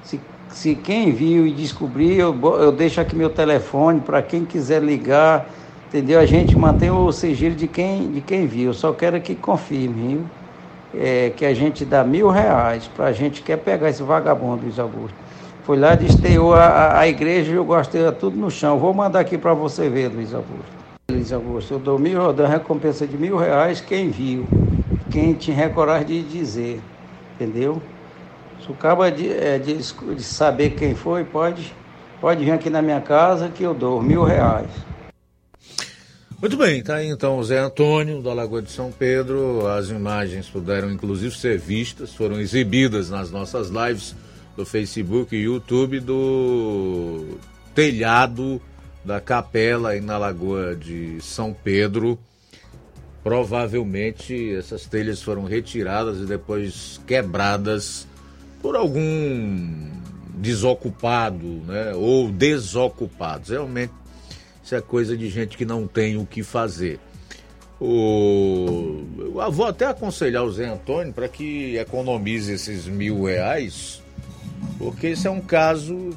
Se, 0.04 0.20
se 0.50 0.74
quem 0.74 1.10
viu 1.10 1.46
e 1.46 1.50
descobrir, 1.50 2.18
eu, 2.18 2.38
eu 2.60 2.70
deixo 2.70 3.00
aqui 3.00 3.16
meu 3.16 3.30
telefone 3.30 4.00
para 4.00 4.20
quem 4.20 4.44
quiser 4.44 4.82
ligar, 4.82 5.46
entendeu? 5.88 6.20
A 6.20 6.26
gente 6.26 6.58
mantém 6.58 6.90
o 6.90 7.10
sigilo 7.10 7.54
de 7.54 7.66
quem, 7.66 8.12
de 8.12 8.20
quem 8.20 8.46
viu. 8.46 8.66
Eu 8.66 8.74
só 8.74 8.92
quero 8.92 9.18
que 9.18 9.34
confirme, 9.34 10.08
viu? 10.08 10.24
É, 10.94 11.32
que 11.34 11.46
a 11.46 11.54
gente 11.54 11.86
dá 11.86 12.04
mil 12.04 12.28
reais 12.28 12.86
para 12.86 13.06
a 13.06 13.12
gente 13.12 13.40
quer 13.40 13.56
pegar 13.56 13.88
esse 13.88 14.02
vagabundo, 14.02 14.64
Luiz 14.64 14.78
Augusto. 14.78 15.16
Foi 15.64 15.78
lá, 15.78 15.94
desteou 15.94 16.54
a, 16.54 16.98
a 16.98 17.08
igreja 17.08 17.50
e 17.50 17.54
eu 17.54 17.64
gostei 17.64 18.12
tudo 18.12 18.36
no 18.36 18.50
chão. 18.50 18.78
Vou 18.78 18.92
mandar 18.92 19.20
aqui 19.20 19.38
para 19.38 19.54
você 19.54 19.88
ver, 19.88 20.08
Luiz 20.08 20.34
Augusto. 20.34 20.81
Luiz 21.12 21.32
Augusto, 21.32 21.74
eu 21.74 21.78
dou, 21.78 21.98
mil, 21.98 22.32
dou 22.32 22.46
recompensa 22.46 23.06
de 23.06 23.18
mil 23.18 23.36
reais 23.36 23.80
quem 23.80 24.10
viu, 24.10 24.46
quem 25.10 25.34
tinha 25.34 25.68
coragem 25.68 26.06
de 26.06 26.22
dizer, 26.22 26.80
entendeu? 27.34 27.82
Se 28.64 28.70
o 28.70 28.74
cabo 28.74 29.08
de, 29.10 29.30
é, 29.30 29.58
de, 29.58 29.74
de, 29.74 30.22
saber 30.22 30.70
quem 30.70 30.94
foi, 30.94 31.22
pode, 31.24 31.74
pode 32.20 32.44
vir 32.44 32.52
aqui 32.52 32.70
na 32.70 32.80
minha 32.80 33.00
casa 33.00 33.50
que 33.50 33.62
eu 33.62 33.74
dou 33.74 34.02
mil 34.02 34.24
reais. 34.24 34.70
Muito 36.40 36.56
bem, 36.56 36.82
tá 36.82 36.96
aí 36.96 37.08
então 37.08 37.38
o 37.38 37.44
Zé 37.44 37.58
Antônio 37.58 38.22
da 38.22 38.32
Lagoa 38.32 38.62
de 38.62 38.70
São 38.70 38.90
Pedro. 38.90 39.66
As 39.66 39.90
imagens 39.90 40.48
puderam 40.48 40.90
inclusive 40.90 41.36
ser 41.36 41.58
vistas, 41.58 42.14
foram 42.14 42.40
exibidas 42.40 43.10
nas 43.10 43.30
nossas 43.30 43.68
lives 43.68 44.16
do 44.56 44.64
Facebook 44.64 45.36
e 45.36 45.42
YouTube 45.42 46.00
do 46.00 47.36
telhado 47.74 48.60
da 49.04 49.20
capela 49.20 49.90
aí 49.90 50.00
na 50.00 50.18
Lagoa 50.18 50.76
de 50.76 51.20
São 51.20 51.52
Pedro. 51.52 52.18
Provavelmente 53.22 54.54
essas 54.54 54.86
telhas 54.86 55.22
foram 55.22 55.44
retiradas 55.44 56.18
e 56.18 56.26
depois 56.26 57.00
quebradas 57.06 58.06
por 58.60 58.76
algum 58.76 59.90
desocupado, 60.34 61.46
né? 61.66 61.92
Ou 61.94 62.30
desocupados. 62.30 63.50
Realmente 63.50 63.92
isso 64.62 64.74
é 64.74 64.80
coisa 64.80 65.16
de 65.16 65.28
gente 65.28 65.56
que 65.56 65.64
não 65.64 65.86
tem 65.86 66.16
o 66.16 66.24
que 66.24 66.42
fazer. 66.42 66.98
O... 67.80 69.04
Eu 69.18 69.50
vou 69.50 69.66
até 69.66 69.86
aconselhar 69.86 70.44
o 70.44 70.52
Zé 70.52 70.68
Antônio 70.68 71.12
para 71.12 71.28
que 71.28 71.76
economize 71.76 72.52
esses 72.52 72.86
mil 72.86 73.24
reais, 73.24 74.00
porque 74.78 75.08
esse 75.08 75.26
é 75.26 75.30
um 75.30 75.40
caso 75.40 76.10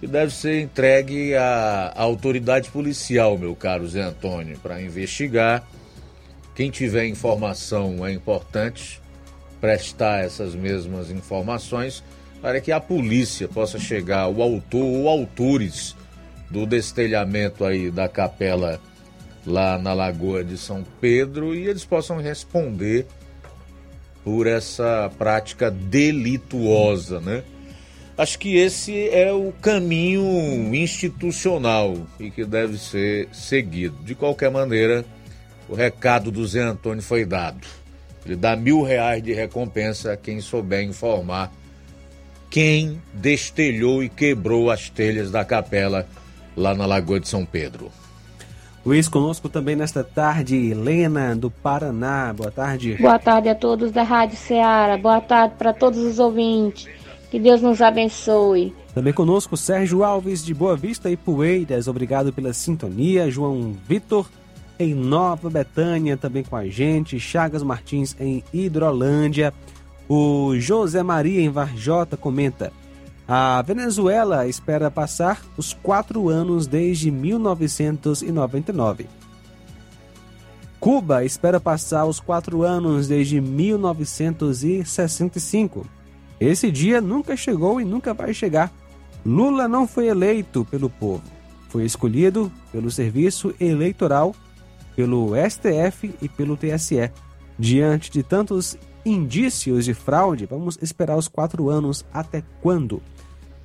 que 0.00 0.06
deve 0.06 0.32
ser 0.32 0.60
entregue 0.60 1.34
à, 1.34 1.92
autoridade 1.96 2.70
policial, 2.70 3.36
meu 3.36 3.54
caro 3.54 3.86
Zé 3.88 4.02
Antônio, 4.02 4.58
para 4.58 4.80
investigar. 4.80 5.66
Quem 6.54 6.70
tiver 6.70 7.06
informação 7.06 8.06
é 8.06 8.12
importante 8.12 9.00
prestar 9.60 10.24
essas 10.24 10.54
mesmas 10.54 11.10
informações 11.10 12.02
para 12.40 12.60
que 12.60 12.70
a 12.70 12.80
polícia 12.80 13.48
possa 13.48 13.78
chegar 13.78 14.20
ao 14.20 14.40
autor 14.40 14.84
ou 14.84 15.08
autores 15.08 15.96
do 16.48 16.64
destelhamento 16.64 17.64
aí 17.64 17.90
da 17.90 18.08
capela 18.08 18.80
lá 19.44 19.78
na 19.78 19.92
Lagoa 19.92 20.44
de 20.44 20.56
São 20.56 20.84
Pedro 21.00 21.54
e 21.54 21.66
eles 21.66 21.84
possam 21.84 22.18
responder 22.18 23.06
por 24.24 24.46
essa 24.46 25.10
prática 25.18 25.70
delituosa, 25.70 27.20
né? 27.20 27.42
Acho 28.18 28.38
que 28.38 28.56
esse 28.56 29.08
é 29.10 29.32
o 29.32 29.52
caminho 29.62 30.74
institucional 30.74 31.96
e 32.18 32.30
que 32.30 32.44
deve 32.44 32.76
ser 32.76 33.28
seguido. 33.32 33.96
De 34.02 34.14
qualquer 34.14 34.50
maneira, 34.50 35.04
o 35.68 35.74
recado 35.74 36.32
do 36.32 36.44
Zé 36.44 36.62
Antônio 36.62 37.02
foi 37.02 37.24
dado. 37.24 37.66
Ele 38.26 38.34
dá 38.34 38.56
mil 38.56 38.82
reais 38.82 39.22
de 39.22 39.32
recompensa 39.32 40.12
a 40.12 40.16
quem 40.16 40.40
souber 40.40 40.82
informar 40.82 41.52
quem 42.50 43.00
destelhou 43.12 44.02
e 44.02 44.08
quebrou 44.08 44.70
as 44.70 44.88
telhas 44.88 45.30
da 45.30 45.44
capela 45.44 46.06
lá 46.56 46.74
na 46.74 46.86
Lagoa 46.86 47.20
de 47.20 47.28
São 47.28 47.44
Pedro. 47.44 47.90
Luiz, 48.84 49.06
conosco 49.06 49.48
também 49.48 49.76
nesta 49.76 50.02
tarde, 50.02 50.56
Helena, 50.56 51.36
do 51.36 51.50
Paraná. 51.50 52.32
Boa 52.32 52.50
tarde. 52.50 52.96
Boa 52.98 53.18
tarde 53.18 53.48
a 53.48 53.54
todos 53.54 53.92
da 53.92 54.02
Rádio 54.02 54.38
Ceará. 54.38 54.96
Boa 54.96 55.20
tarde 55.20 55.54
para 55.58 55.74
todos 55.74 55.98
os 55.98 56.18
ouvintes. 56.18 56.88
Que 57.30 57.38
Deus 57.38 57.60
nos 57.60 57.82
abençoe. 57.82 58.74
Também 58.94 59.12
conosco 59.12 59.56
Sérgio 59.56 60.02
Alves 60.02 60.44
de 60.44 60.54
Boa 60.54 60.76
Vista 60.76 61.10
e 61.10 61.16
Poeiras. 61.16 61.86
Obrigado 61.86 62.32
pela 62.32 62.52
sintonia. 62.52 63.30
João 63.30 63.76
Vitor 63.86 64.26
em 64.78 64.94
Nova 64.94 65.50
Betânia 65.50 66.16
também 66.16 66.42
com 66.42 66.56
a 66.56 66.66
gente. 66.66 67.20
Chagas 67.20 67.62
Martins 67.62 68.16
em 68.18 68.42
Hidrolândia. 68.52 69.52
O 70.08 70.58
José 70.58 71.02
Maria 71.02 71.42
em 71.42 71.50
Varjota 71.50 72.16
comenta: 72.16 72.72
a 73.26 73.60
Venezuela 73.60 74.46
espera 74.46 74.90
passar 74.90 75.42
os 75.54 75.74
quatro 75.74 76.30
anos 76.30 76.66
desde 76.66 77.10
1999. 77.10 79.06
Cuba 80.80 81.24
espera 81.24 81.60
passar 81.60 82.06
os 82.06 82.20
quatro 82.20 82.62
anos 82.62 83.06
desde 83.06 83.38
1965. 83.38 85.97
Esse 86.40 86.70
dia 86.70 87.00
nunca 87.00 87.36
chegou 87.36 87.80
e 87.80 87.84
nunca 87.84 88.14
vai 88.14 88.32
chegar. 88.32 88.72
Lula 89.24 89.66
não 89.66 89.86
foi 89.86 90.06
eleito 90.06 90.64
pelo 90.70 90.88
povo. 90.88 91.22
Foi 91.68 91.84
escolhido 91.84 92.50
pelo 92.72 92.90
Serviço 92.90 93.54
Eleitoral, 93.60 94.34
pelo 94.96 95.32
STF 95.48 96.14
e 96.22 96.28
pelo 96.28 96.56
TSE. 96.56 97.10
Diante 97.58 98.10
de 98.10 98.22
tantos 98.22 98.78
indícios 99.04 99.84
de 99.84 99.94
fraude, 99.94 100.46
vamos 100.46 100.78
esperar 100.80 101.16
os 101.16 101.28
quatro 101.28 101.68
anos 101.68 102.04
até 102.12 102.42
quando? 102.62 103.02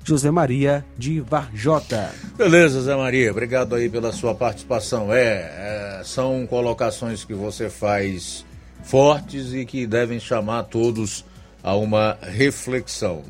José 0.04 0.30
Maria 0.30 0.84
de 0.98 1.20
Varjota. 1.20 2.12
Beleza, 2.36 2.82
Zé 2.82 2.94
Maria, 2.94 3.30
obrigado 3.30 3.74
aí 3.74 3.88
pela 3.88 4.12
sua 4.12 4.34
participação. 4.34 5.12
É, 5.12 6.00
é, 6.00 6.02
são 6.04 6.46
colocações 6.46 7.24
que 7.24 7.32
você 7.32 7.70
faz 7.70 8.44
fortes 8.82 9.54
e 9.54 9.64
que 9.64 9.86
devem 9.86 10.20
chamar 10.20 10.64
todos 10.64 11.24
a 11.64 11.74
uma 11.74 12.18
reflexão. 12.20 13.22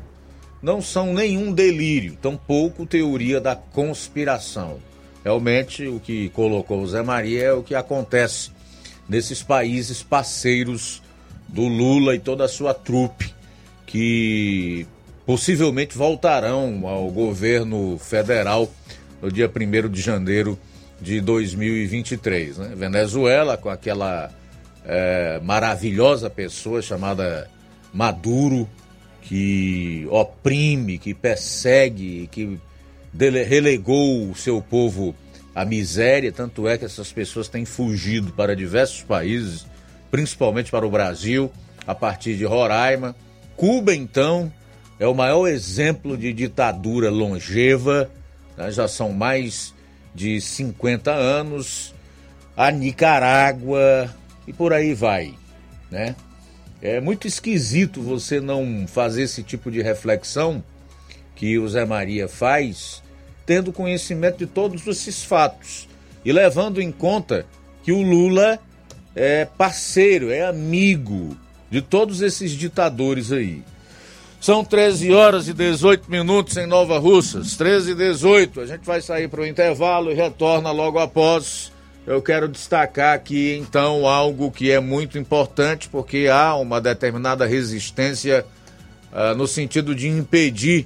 Não 0.61 0.81
são 0.81 1.13
nenhum 1.13 1.53
delírio, 1.53 2.17
tampouco 2.21 2.85
teoria 2.85 3.39
da 3.39 3.55
conspiração. 3.55 4.79
Realmente, 5.23 5.87
o 5.87 5.99
que 5.99 6.29
colocou 6.29 6.85
Zé 6.85 7.01
Maria 7.01 7.43
é 7.45 7.53
o 7.53 7.63
que 7.63 7.73
acontece 7.73 8.51
nesses 9.07 9.41
países 9.41 10.03
parceiros 10.03 11.01
do 11.47 11.67
Lula 11.67 12.13
e 12.13 12.19
toda 12.19 12.43
a 12.43 12.49
sua 12.49 12.73
trupe, 12.73 13.33
que 13.85 14.85
possivelmente 15.25 15.97
voltarão 15.97 16.87
ao 16.87 17.09
governo 17.09 17.97
federal 17.97 18.69
no 19.21 19.31
dia 19.31 19.49
1 19.49 19.89
de 19.89 20.01
janeiro 20.01 20.59
de 21.01 21.21
2023. 21.21 22.57
Né? 22.57 22.73
Venezuela, 22.75 23.57
com 23.57 23.69
aquela 23.69 24.29
é, 24.83 25.39
maravilhosa 25.43 26.29
pessoa 26.29 26.81
chamada 26.81 27.49
Maduro, 27.95 28.69
que 29.21 30.05
oprime, 30.11 30.97
que 30.97 31.13
persegue, 31.13 32.27
que 32.29 32.59
relegou 33.17 34.29
o 34.29 34.35
seu 34.35 34.61
povo 34.61 35.15
à 35.55 35.63
miséria, 35.63 36.29
tanto 36.29 36.67
é 36.67 36.77
que 36.77 36.83
essas 36.83 37.13
pessoas 37.13 37.47
têm 37.47 37.63
fugido 37.63 38.33
para 38.33 38.53
diversos 38.53 39.01
países, 39.01 39.65
principalmente 40.11 40.69
para 40.69 40.85
o 40.85 40.91
Brasil, 40.91 41.49
a 41.87 41.95
partir 41.95 42.35
de 42.35 42.43
Roraima. 42.43 43.15
Cuba, 43.55 43.95
então, 43.95 44.51
é 44.99 45.07
o 45.07 45.15
maior 45.15 45.47
exemplo 45.47 46.17
de 46.17 46.33
ditadura 46.33 47.09
longeva, 47.09 48.11
né? 48.57 48.69
já 48.71 48.89
são 48.89 49.13
mais 49.13 49.73
de 50.13 50.41
50 50.41 51.11
anos. 51.11 51.95
A 52.57 52.71
Nicarágua 52.71 54.13
e 54.45 54.53
por 54.53 54.73
aí 54.73 54.93
vai, 54.93 55.33
né? 55.89 56.15
É 56.81 56.99
muito 56.99 57.27
esquisito 57.27 58.01
você 58.01 58.39
não 58.39 58.85
fazer 58.87 59.23
esse 59.23 59.41
tipo 59.41 59.71
de 59.71 59.81
reflexão 59.81 60.63
que 61.35 61.57
o 61.57 61.67
Zé 61.67 61.85
Maria 61.85 62.27
faz, 62.27 63.01
tendo 63.45 63.73
conhecimento 63.73 64.37
de 64.37 64.45
todos 64.45 64.85
esses 64.87 65.23
fatos. 65.23 65.87
e 66.23 66.31
levando 66.31 66.81
em 66.81 66.91
conta 66.91 67.45
que 67.83 67.91
o 67.91 68.01
Lula 68.01 68.57
é 69.15 69.45
parceiro, 69.45 70.31
é 70.31 70.43
amigo 70.43 71.37
de 71.69 71.83
todos 71.83 72.21
esses 72.21 72.51
ditadores 72.51 73.31
aí. 73.31 73.61
São 74.41 74.63
13 74.63 75.11
horas 75.11 75.47
e 75.47 75.53
18 75.53 76.09
minutos 76.09 76.57
em 76.57 76.65
Nova 76.65 76.97
Russas, 76.99 77.55
13 77.55 77.91
e 77.91 77.95
18. 77.95 78.61
A 78.61 78.65
gente 78.65 78.85
vai 78.85 79.01
sair 79.01 79.27
para 79.27 79.41
o 79.41 79.45
intervalo 79.45 80.11
e 80.11 80.15
retorna 80.15 80.71
logo 80.71 80.99
após. 80.99 81.71
Eu 82.07 82.21
quero 82.21 82.47
destacar 82.47 83.15
aqui 83.15 83.55
então 83.55 84.07
algo 84.07 84.51
que 84.51 84.69
é 84.69 84.79
muito 84.79 85.17
importante, 85.17 85.89
porque 85.89 86.27
há 86.31 86.55
uma 86.55 86.79
determinada 86.79 87.47
resistência 87.47 88.45
uh, 89.11 89.35
no 89.35 89.47
sentido 89.47 89.95
de 89.95 90.07
impedir 90.07 90.85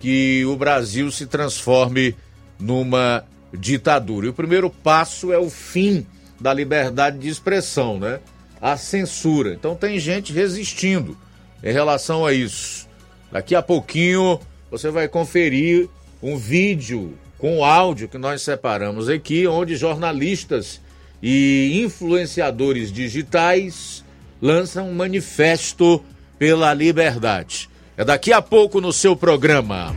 que 0.00 0.44
o 0.44 0.56
Brasil 0.56 1.10
se 1.12 1.26
transforme 1.26 2.16
numa 2.58 3.24
ditadura. 3.52 4.26
E 4.26 4.30
o 4.30 4.34
primeiro 4.34 4.68
passo 4.68 5.32
é 5.32 5.38
o 5.38 5.48
fim 5.48 6.04
da 6.40 6.52
liberdade 6.52 7.18
de 7.18 7.28
expressão, 7.28 7.98
né? 7.98 8.18
A 8.60 8.76
censura. 8.76 9.54
Então 9.54 9.76
tem 9.76 10.00
gente 10.00 10.32
resistindo 10.32 11.16
em 11.62 11.72
relação 11.72 12.26
a 12.26 12.32
isso. 12.32 12.88
Daqui 13.30 13.54
a 13.54 13.62
pouquinho 13.62 14.40
você 14.68 14.90
vai 14.90 15.06
conferir 15.06 15.88
um 16.20 16.36
vídeo 16.36 17.16
com 17.38 17.64
áudio 17.64 18.08
que 18.08 18.18
nós 18.18 18.42
separamos 18.42 19.08
aqui, 19.08 19.46
onde 19.46 19.76
jornalistas 19.76 20.80
e 21.22 21.82
influenciadores 21.84 22.92
digitais 22.92 24.04
lançam 24.40 24.88
um 24.88 24.94
manifesto 24.94 26.02
pela 26.38 26.72
liberdade. 26.74 27.68
É 27.96 28.04
daqui 28.04 28.32
a 28.32 28.42
pouco 28.42 28.80
no 28.80 28.92
seu 28.92 29.16
programa. 29.16 29.94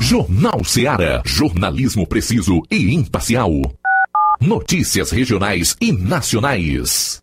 Jornal 0.00 0.62
Seara. 0.64 1.22
Jornalismo 1.24 2.06
preciso 2.06 2.62
e 2.70 2.94
imparcial. 2.94 3.50
Notícias 4.40 5.10
regionais 5.10 5.76
e 5.80 5.90
nacionais. 5.92 7.22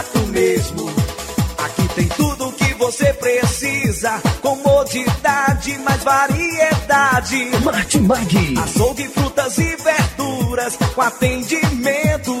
você 2.81 3.13
precisa. 3.13 4.19
Comodidade, 4.41 5.77
mais 5.77 6.03
variedade. 6.03 7.51
Martimag. 7.63 8.55
Açougue, 8.57 9.07
frutas 9.09 9.57
e 9.59 9.75
verduras. 9.75 10.77
Com 10.95 11.01
atendimento 11.01 12.40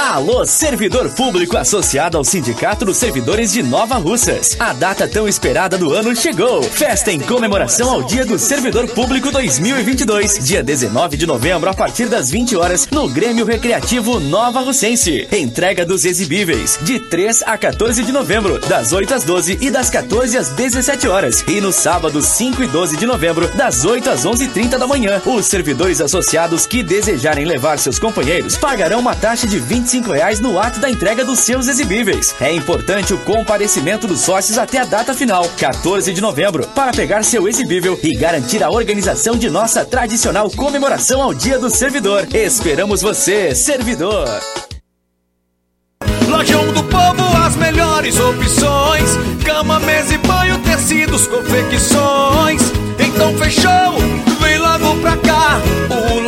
Alô, 0.00 0.46
servidor 0.46 1.10
público 1.10 1.56
associado 1.56 2.16
ao 2.16 2.22
Sindicato 2.22 2.84
dos 2.84 2.98
Servidores 2.98 3.52
de 3.52 3.64
Nova 3.64 3.96
Russas. 3.96 4.56
A 4.60 4.72
data 4.72 5.08
tão 5.08 5.26
esperada 5.26 5.76
do 5.76 5.92
ano 5.92 6.14
chegou. 6.14 6.62
Festa 6.62 7.10
em 7.10 7.18
comemoração 7.18 7.90
ao 7.90 8.04
Dia 8.04 8.24
do 8.24 8.38
Servidor 8.38 8.86
Público 8.90 9.32
2022, 9.32 10.38
dia 10.38 10.62
19 10.62 11.16
de 11.16 11.26
novembro, 11.26 11.68
a 11.68 11.74
partir 11.74 12.06
das 12.06 12.30
20 12.30 12.54
horas, 12.56 12.86
no 12.92 13.08
Grêmio 13.08 13.44
Recreativo 13.44 14.20
Nova 14.20 14.60
Russense. 14.60 15.26
Entrega 15.32 15.84
dos 15.84 16.04
exibíveis, 16.04 16.78
de 16.80 17.00
3 17.00 17.42
a 17.44 17.58
14 17.58 18.04
de 18.04 18.12
novembro, 18.12 18.60
das 18.68 18.92
8 18.92 19.14
às 19.14 19.24
12 19.24 19.58
e 19.60 19.68
das 19.68 19.90
14 19.90 20.38
às 20.38 20.50
17 20.50 21.08
horas. 21.08 21.44
E 21.48 21.60
no 21.60 21.72
sábado, 21.72 22.22
5 22.22 22.62
e 22.62 22.68
12 22.68 22.96
de 22.96 23.04
novembro, 23.04 23.48
das 23.56 23.84
8 23.84 24.10
às 24.10 24.24
11h30 24.24 24.78
da 24.78 24.86
manhã. 24.86 25.20
Os 25.26 25.46
servidores 25.46 26.00
associados 26.00 26.68
que 26.68 26.84
desejarem 26.84 27.44
levar 27.44 27.80
seus 27.80 27.98
companheiros 27.98 28.56
pagarão 28.56 29.00
uma 29.00 29.16
taxa 29.16 29.44
de 29.44 29.58
20 29.58 29.87
25 29.88 30.12
reais 30.12 30.38
no 30.38 30.58
ato 30.58 30.78
da 30.80 30.90
entrega 30.90 31.24
dos 31.24 31.38
seus 31.38 31.66
exibíveis. 31.66 32.34
É 32.42 32.52
importante 32.52 33.14
o 33.14 33.18
comparecimento 33.20 34.06
dos 34.06 34.20
sócios 34.20 34.58
até 34.58 34.78
a 34.78 34.84
data 34.84 35.14
final, 35.14 35.48
14 35.56 36.12
de 36.12 36.20
novembro, 36.20 36.66
para 36.68 36.92
pegar 36.92 37.22
seu 37.22 37.48
exibível 37.48 37.98
e 38.02 38.14
garantir 38.14 38.62
a 38.62 38.70
organização 38.70 39.34
de 39.34 39.48
nossa 39.48 39.86
tradicional 39.86 40.50
comemoração 40.50 41.22
ao 41.22 41.32
Dia 41.32 41.58
do 41.58 41.70
Servidor. 41.70 42.28
Esperamos 42.34 43.00
você, 43.00 43.54
servidor! 43.54 44.28
Lojão 46.28 46.70
do 46.74 46.84
Povo, 46.84 47.36
as 47.46 47.56
melhores 47.56 48.20
opções: 48.20 49.10
cama, 49.42 49.80
mesa 49.80 50.12
e 50.12 50.18
banho, 50.18 50.58
tecidos, 50.58 51.26
confecções. 51.26 52.37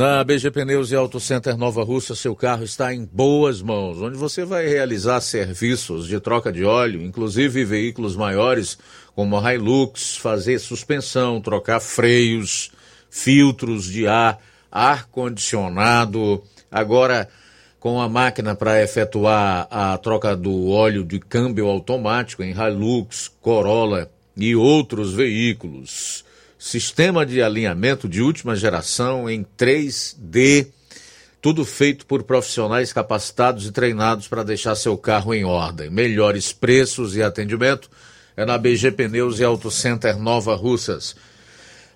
Na 0.00 0.24
BG 0.24 0.50
Pneus 0.50 0.92
e 0.92 0.96
Auto 0.96 1.20
Center 1.20 1.58
Nova 1.58 1.84
Russa, 1.84 2.14
seu 2.14 2.34
carro 2.34 2.64
está 2.64 2.94
em 2.94 3.04
boas 3.04 3.60
mãos, 3.60 4.00
onde 4.00 4.16
você 4.16 4.46
vai 4.46 4.66
realizar 4.66 5.20
serviços 5.20 6.06
de 6.06 6.18
troca 6.18 6.50
de 6.50 6.64
óleo, 6.64 7.02
inclusive 7.02 7.66
veículos 7.66 8.16
maiores 8.16 8.78
como 9.14 9.36
a 9.36 9.54
Hilux, 9.54 10.16
fazer 10.16 10.58
suspensão, 10.58 11.38
trocar 11.38 11.80
freios, 11.80 12.70
filtros 13.10 13.84
de 13.84 14.06
ar, 14.06 14.38
ar 14.72 15.06
condicionado. 15.08 16.42
Agora 16.70 17.28
com 17.78 18.00
a 18.00 18.08
máquina 18.08 18.54
para 18.54 18.82
efetuar 18.82 19.68
a 19.70 19.98
troca 19.98 20.34
do 20.34 20.70
óleo 20.70 21.04
de 21.04 21.18
câmbio 21.18 21.66
automático 21.66 22.42
em 22.42 22.54
Hilux, 22.54 23.30
Corolla 23.42 24.10
e 24.34 24.56
outros 24.56 25.12
veículos. 25.12 26.24
Sistema 26.60 27.24
de 27.24 27.42
alinhamento 27.42 28.06
de 28.06 28.20
última 28.20 28.54
geração 28.54 29.30
em 29.30 29.46
3D, 29.56 30.66
tudo 31.40 31.64
feito 31.64 32.04
por 32.04 32.22
profissionais 32.22 32.92
capacitados 32.92 33.66
e 33.66 33.72
treinados 33.72 34.28
para 34.28 34.44
deixar 34.44 34.74
seu 34.74 34.98
carro 34.98 35.32
em 35.32 35.42
ordem. 35.42 35.88
Melhores 35.88 36.52
preços 36.52 37.16
e 37.16 37.22
atendimento 37.22 37.88
é 38.36 38.44
na 38.44 38.58
BG 38.58 38.90
Pneus 38.90 39.40
e 39.40 39.44
Auto 39.44 39.70
Center 39.70 40.18
Nova 40.18 40.54
Russas. 40.54 41.16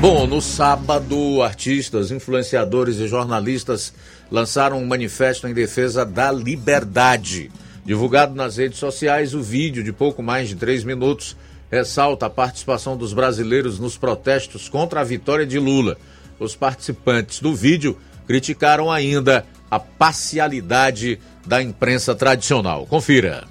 Bom, 0.00 0.26
no 0.26 0.40
sábado, 0.42 1.40
artistas, 1.42 2.10
influenciadores 2.10 2.96
e 2.96 3.06
jornalistas 3.06 3.94
lançaram 4.28 4.82
um 4.82 4.86
manifesto 4.86 5.46
em 5.46 5.54
defesa 5.54 6.04
da 6.04 6.32
liberdade. 6.32 7.52
Divulgado 7.84 8.34
nas 8.34 8.58
redes 8.58 8.78
sociais, 8.78 9.34
o 9.34 9.42
vídeo 9.42 9.82
de 9.82 9.92
pouco 9.92 10.22
mais 10.22 10.48
de 10.48 10.54
três 10.54 10.84
minutos 10.84 11.36
ressalta 11.70 12.26
a 12.26 12.30
participação 12.30 12.96
dos 12.96 13.12
brasileiros 13.12 13.80
nos 13.80 13.96
protestos 13.96 14.68
contra 14.68 15.00
a 15.00 15.04
vitória 15.04 15.46
de 15.46 15.58
Lula. 15.58 15.96
Os 16.38 16.54
participantes 16.54 17.40
do 17.40 17.54
vídeo 17.54 17.98
criticaram 18.26 18.90
ainda 18.90 19.44
a 19.70 19.80
parcialidade 19.80 21.18
da 21.46 21.62
imprensa 21.62 22.14
tradicional. 22.14 22.86
Confira. 22.86 23.48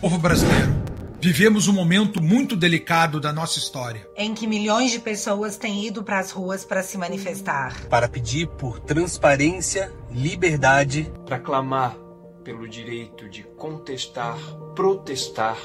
Povo 0.00 0.18
brasileiro, 0.18 0.72
vivemos 1.20 1.66
um 1.66 1.72
momento 1.72 2.22
muito 2.22 2.54
delicado 2.54 3.18
da 3.18 3.32
nossa 3.32 3.58
história. 3.58 4.06
Em 4.16 4.34
que 4.34 4.46
milhões 4.46 4.92
de 4.92 5.00
pessoas 5.00 5.56
têm 5.56 5.86
ido 5.86 6.04
para 6.04 6.20
as 6.20 6.30
ruas 6.30 6.64
para 6.64 6.82
se 6.82 6.96
manifestar. 6.96 7.88
Para 7.88 8.08
pedir 8.08 8.46
por 8.46 8.78
transparência, 8.78 9.90
liberdade. 10.12 11.10
Para 11.26 11.38
clamar 11.38 12.03
pelo 12.44 12.68
direito 12.68 13.26
de 13.26 13.42
contestar, 13.42 14.36
protestar, 14.76 15.56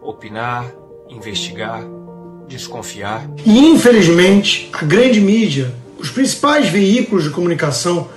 opinar, 0.00 0.72
investigar, 1.10 1.82
desconfiar. 2.48 3.28
E 3.44 3.58
infelizmente, 3.58 4.70
a 4.72 4.84
grande 4.86 5.20
mídia, 5.20 5.74
os 5.98 6.10
principais 6.10 6.70
veículos 6.70 7.24
de 7.24 7.30
comunicação 7.30 8.08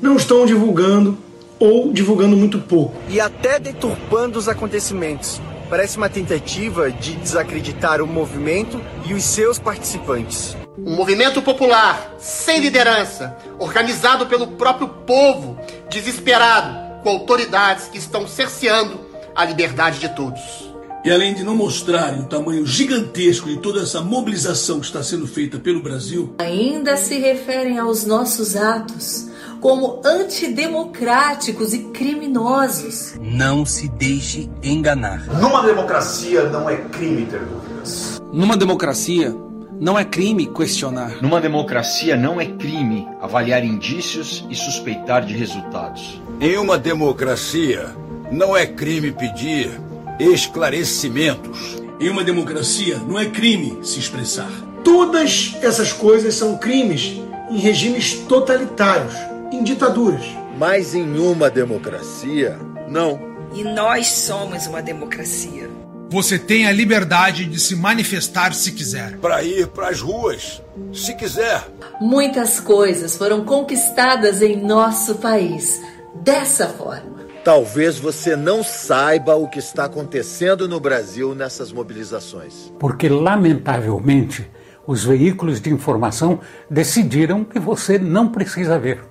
não 0.00 0.16
estão 0.16 0.46
divulgando 0.46 1.18
ou 1.58 1.92
divulgando 1.92 2.36
muito 2.36 2.60
pouco. 2.60 2.94
E 3.08 3.20
até 3.20 3.58
deturpando 3.58 4.38
os 4.38 4.48
acontecimentos. 4.48 5.40
Parece 5.68 5.96
uma 5.96 6.08
tentativa 6.08 6.90
de 6.90 7.16
desacreditar 7.16 8.00
o 8.00 8.06
movimento 8.06 8.80
e 9.06 9.14
os 9.14 9.24
seus 9.24 9.58
participantes. 9.58 10.56
Um 10.78 10.94
movimento 10.96 11.42
popular, 11.42 12.14
sem 12.18 12.60
liderança, 12.60 13.36
organizado 13.58 14.26
pelo 14.26 14.46
próprio 14.48 14.88
povo, 14.88 15.58
desesperado, 15.88 16.79
com 17.02 17.08
autoridades 17.10 17.88
que 17.88 17.98
estão 17.98 18.26
cerceando 18.26 19.00
a 19.34 19.44
liberdade 19.44 19.98
de 19.98 20.08
todos. 20.10 20.70
E 21.02 21.10
além 21.10 21.32
de 21.32 21.42
não 21.42 21.56
mostrarem 21.56 22.20
o 22.20 22.26
tamanho 22.26 22.66
gigantesco 22.66 23.48
de 23.48 23.56
toda 23.56 23.80
essa 23.80 24.02
mobilização 24.02 24.80
que 24.80 24.86
está 24.86 25.02
sendo 25.02 25.26
feita 25.26 25.58
pelo 25.58 25.82
Brasil, 25.82 26.34
ainda 26.38 26.96
se 26.98 27.18
referem 27.18 27.78
aos 27.78 28.04
nossos 28.04 28.54
atos 28.54 29.30
como 29.62 30.00
antidemocráticos 30.04 31.72
e 31.72 31.84
criminosos. 31.84 33.14
Não 33.20 33.64
se 33.64 33.88
deixe 33.88 34.50
enganar. 34.62 35.26
Numa 35.40 35.62
democracia 35.62 36.44
não 36.44 36.68
é 36.68 36.76
crime 36.76 37.26
ter 37.26 37.40
dúvidas. 37.40 38.20
Numa 38.32 38.56
democracia 38.56 39.34
não 39.80 39.98
é 39.98 40.04
crime 40.04 40.46
questionar. 40.46 41.22
Numa 41.22 41.40
democracia 41.40 42.14
não 42.14 42.38
é 42.38 42.46
crime 42.46 43.08
avaliar 43.20 43.64
indícios 43.64 44.44
e 44.50 44.54
suspeitar 44.54 45.24
de 45.24 45.34
resultados. 45.34 46.20
Em 46.42 46.56
uma 46.56 46.78
democracia 46.78 47.94
não 48.32 48.56
é 48.56 48.66
crime 48.66 49.12
pedir 49.12 49.78
esclarecimentos. 50.18 51.76
Em 52.00 52.08
uma 52.08 52.24
democracia 52.24 52.96
não 52.96 53.18
é 53.18 53.26
crime 53.26 53.78
se 53.82 53.98
expressar. 53.98 54.50
Todas 54.82 55.54
essas 55.60 55.92
coisas 55.92 56.32
são 56.34 56.56
crimes 56.56 57.20
em 57.50 57.58
regimes 57.58 58.14
totalitários, 58.26 59.12
em 59.52 59.62
ditaduras. 59.62 60.24
Mas 60.56 60.94
em 60.94 61.18
uma 61.18 61.50
democracia, 61.50 62.58
não. 62.88 63.20
E 63.54 63.62
nós 63.62 64.06
somos 64.06 64.66
uma 64.66 64.80
democracia. 64.80 65.68
Você 66.08 66.38
tem 66.38 66.66
a 66.66 66.72
liberdade 66.72 67.44
de 67.44 67.60
se 67.60 67.76
manifestar 67.76 68.54
se 68.54 68.72
quiser. 68.72 69.18
Para 69.18 69.44
ir 69.44 69.66
para 69.66 69.90
as 69.90 70.00
ruas, 70.00 70.62
se 70.90 71.14
quiser. 71.14 71.68
Muitas 72.00 72.58
coisas 72.58 73.14
foram 73.14 73.44
conquistadas 73.44 74.40
em 74.40 74.56
nosso 74.56 75.16
país 75.16 75.78
dessa 76.14 76.68
forma. 76.68 77.20
Talvez 77.44 77.98
você 77.98 78.36
não 78.36 78.62
saiba 78.62 79.34
o 79.34 79.48
que 79.48 79.58
está 79.58 79.84
acontecendo 79.86 80.68
no 80.68 80.78
Brasil 80.78 81.34
nessas 81.34 81.72
mobilizações. 81.72 82.70
Porque, 82.78 83.08
lamentavelmente, 83.08 84.50
os 84.86 85.04
veículos 85.04 85.60
de 85.60 85.70
informação 85.70 86.40
decidiram 86.68 87.42
que 87.44 87.58
você 87.58 87.98
não 87.98 88.28
precisa 88.28 88.78
ver. 88.78 89.02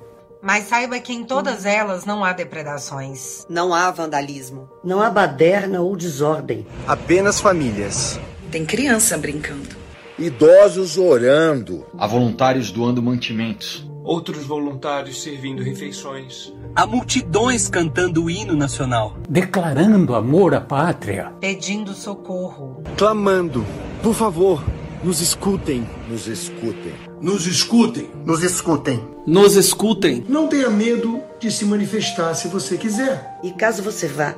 Mas 0.42 0.66
saiba 0.66 1.00
que 1.00 1.12
em 1.12 1.24
todas 1.24 1.66
elas 1.66 2.06
não 2.06 2.24
há 2.24 2.32
depredações. 2.32 3.46
Não 3.50 3.74
há 3.74 3.90
vandalismo. 3.92 4.70
Não 4.84 5.02
há 5.02 5.10
baderna 5.10 5.82
ou 5.82 5.96
desordem. 5.98 6.66
Apenas 6.88 7.42
famílias. 7.42 8.20
Tem 8.52 8.66
criança 8.66 9.18
brincando. 9.18 9.76
Idosos 10.18 10.98
orando. 10.98 11.86
Há 11.98 12.06
voluntários 12.06 12.72
doando 12.72 13.02
mantimentos. 13.02 13.89
Outros 14.10 14.44
voluntários 14.44 15.22
servindo 15.22 15.62
refeições. 15.62 16.52
Há 16.76 16.88
multidões 16.88 17.70
cantando 17.70 18.24
o 18.24 18.30
hino 18.32 18.56
nacional. 18.56 19.16
Declarando 19.30 20.16
amor 20.16 20.56
à 20.56 20.60
pátria. 20.60 21.32
Pedindo 21.40 21.94
socorro. 21.94 22.82
Clamando. 22.98 23.64
Por 24.02 24.16
favor, 24.16 24.64
nos 25.04 25.22
escutem. 25.22 25.88
Nos 26.10 26.26
escutem. 26.26 26.96
Nos 27.22 27.46
escutem. 27.46 28.10
Nos 28.26 28.42
escutem. 28.42 29.00
Nos 29.28 29.56
escutem. 29.56 30.26
Não 30.28 30.48
tenha 30.48 30.72
medo 30.72 31.22
de 31.40 31.52
se 31.52 31.64
manifestar 31.64 32.34
se 32.34 32.48
você 32.48 32.80
quiser. 32.80 33.38
E 33.44 33.52
caso 33.52 33.84
você 33.84 34.08
vá, 34.08 34.34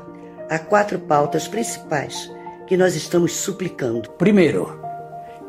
há 0.49 0.60
quatro 0.60 0.99
pautas 0.99 1.48
principais 1.48 2.30
que 2.68 2.76
nós 2.76 2.93
estamos 2.93 3.31
suplicando. 3.38 4.10
Primeiro, 4.18 4.77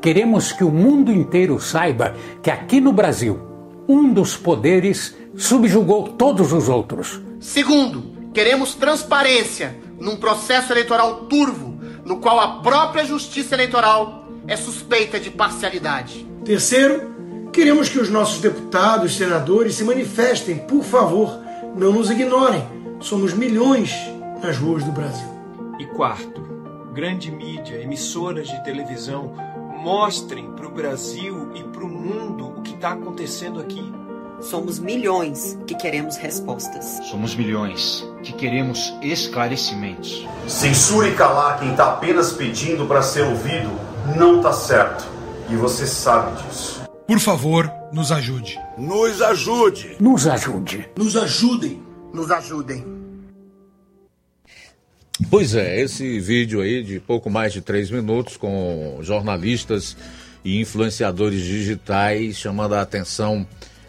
queremos 0.01 0.53
que 0.53 0.63
o 0.63 0.71
mundo 0.71 1.11
inteiro 1.11 1.59
saiba 1.59 2.15
que 2.41 2.53
aqui 2.53 2.81
no 2.81 2.93
Brasil, 2.93 3.51
um 3.89 4.13
dos 4.13 4.37
poderes 4.37 5.15
subjugou 5.37 6.09
todos 6.09 6.53
os 6.53 6.69
outros. 6.69 7.21
Segundo, 7.41 8.31
queremos 8.33 8.75
transparência 8.75 9.77
num 9.99 10.17
processo 10.17 10.73
eleitoral 10.73 11.27
turvo, 11.27 11.81
no 12.05 12.19
qual 12.19 12.41
a 12.41 12.61
própria 12.61 13.05
justiça 13.05 13.55
eleitoral 13.55 14.29
é 14.47 14.57
suspeita 14.57 15.21
de 15.21 15.31
parcialidade. 15.31 16.27
Terceiro, 16.45 17.49
queremos 17.53 17.89
que 17.89 17.99
os 17.99 18.09
nossos 18.09 18.41
deputados, 18.41 19.17
senadores 19.17 19.75
se 19.75 19.85
manifestem, 19.85 20.59
por 20.59 20.83
favor, 20.83 21.39
não 21.77 21.93
nos 21.93 22.11
ignorem. 22.11 22.67
Somos 23.01 23.33
milhões 23.33 23.93
nas 24.43 24.57
ruas 24.57 24.85
do 24.85 24.93
Brasil. 24.93 25.29
E 25.79 25.87
quarto, 25.87 26.41
grande 26.93 27.31
mídia, 27.31 27.81
emissoras 27.81 28.49
de 28.49 28.65
televisão, 28.65 29.35
mostrem 29.83 30.49
para 30.53 30.67
o 30.67 30.71
Brasil 30.71 31.51
e 31.57 31.65
para 31.65 31.85
o 31.85 31.89
mundo 31.89 32.57
o 32.57 32.63
que 32.63 32.73
está 32.73 32.93
acontecendo 32.93 33.61
aqui. 33.61 33.93
Somos 34.41 34.79
milhões 34.79 35.59
que 35.67 35.75
queremos 35.75 36.17
respostas. 36.17 37.01
Somos 37.11 37.35
milhões 37.35 38.07
que 38.23 38.33
queremos 38.33 38.95
esclarecimentos. 39.03 40.27
Censura 40.47 41.09
e 41.09 41.15
calar 41.15 41.59
quem 41.59 41.73
está 41.73 41.93
apenas 41.93 42.33
pedindo 42.33 42.87
para 42.87 43.03
ser 43.03 43.23
ouvido 43.23 43.71
não 44.17 44.37
está 44.37 44.53
certo. 44.53 45.05
E 45.51 45.57
você 45.57 45.85
sabe 45.87 46.41
disso. 46.43 46.83
Por 47.07 47.19
favor, 47.19 47.71
nos 47.93 48.13
ajude. 48.13 48.61
Nos 48.79 49.21
ajude. 49.21 49.97
Nos 50.01 50.27
ajude. 50.29 50.89
Nos 50.97 51.17
ajudem. 51.17 51.83
Nos 52.13 52.31
ajudem. 52.31 53.02
Pois 55.31 55.55
é, 55.55 55.81
esse 55.81 56.19
vídeo 56.21 56.61
aí 56.61 56.83
de 56.83 56.99
pouco 56.99 57.29
mais 57.29 57.53
de 57.53 57.61
três 57.61 57.91
minutos 57.91 58.37
com 58.37 58.99
jornalistas 59.03 59.97
e 60.45 60.59
influenciadores 60.59 61.43
digitais 61.43 62.37
chamando 62.37 62.75
a 62.75 62.81
atenção 62.81 63.47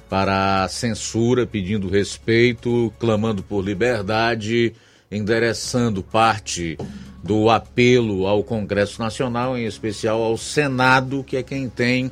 para 0.10 0.64
a 0.64 0.68
censura, 0.68 1.48
pedindo 1.48 1.90
respeito, 1.90 2.94
clamando 3.00 3.42
por 3.42 3.64
liberdade, 3.64 4.74
endereçando 5.10 6.04
parte 6.04 6.78
do 7.24 7.50
apelo 7.50 8.28
ao 8.28 8.44
Congresso 8.44 9.02
Nacional, 9.02 9.58
em 9.58 9.66
especial 9.66 10.22
ao 10.22 10.38
Senado, 10.38 11.24
que 11.24 11.38
é 11.38 11.42
quem 11.42 11.70
tem 11.70 12.12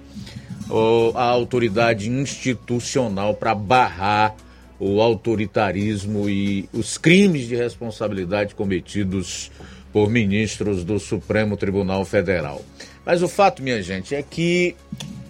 a 1.14 1.24
autoridade 1.24 2.10
institucional 2.10 3.36
para 3.36 3.54
barrar 3.54 4.36
o 4.84 4.99
autoritarismo 4.99 6.28
e 6.28 6.68
os 6.74 6.98
crimes 6.98 7.48
de 7.48 7.56
responsabilidade 7.56 8.56
cometidos 8.56 9.52
por 9.94 10.10
ministros 10.10 10.84
do 10.84 10.99
Supremo 10.99 11.56
Tribunal 11.56 12.03
Federal. 12.03 12.66
Mas 13.06 13.22
o 13.22 13.28
fato, 13.28 13.62
minha 13.62 13.80
gente, 13.84 14.16
é 14.16 14.24
que 14.24 14.76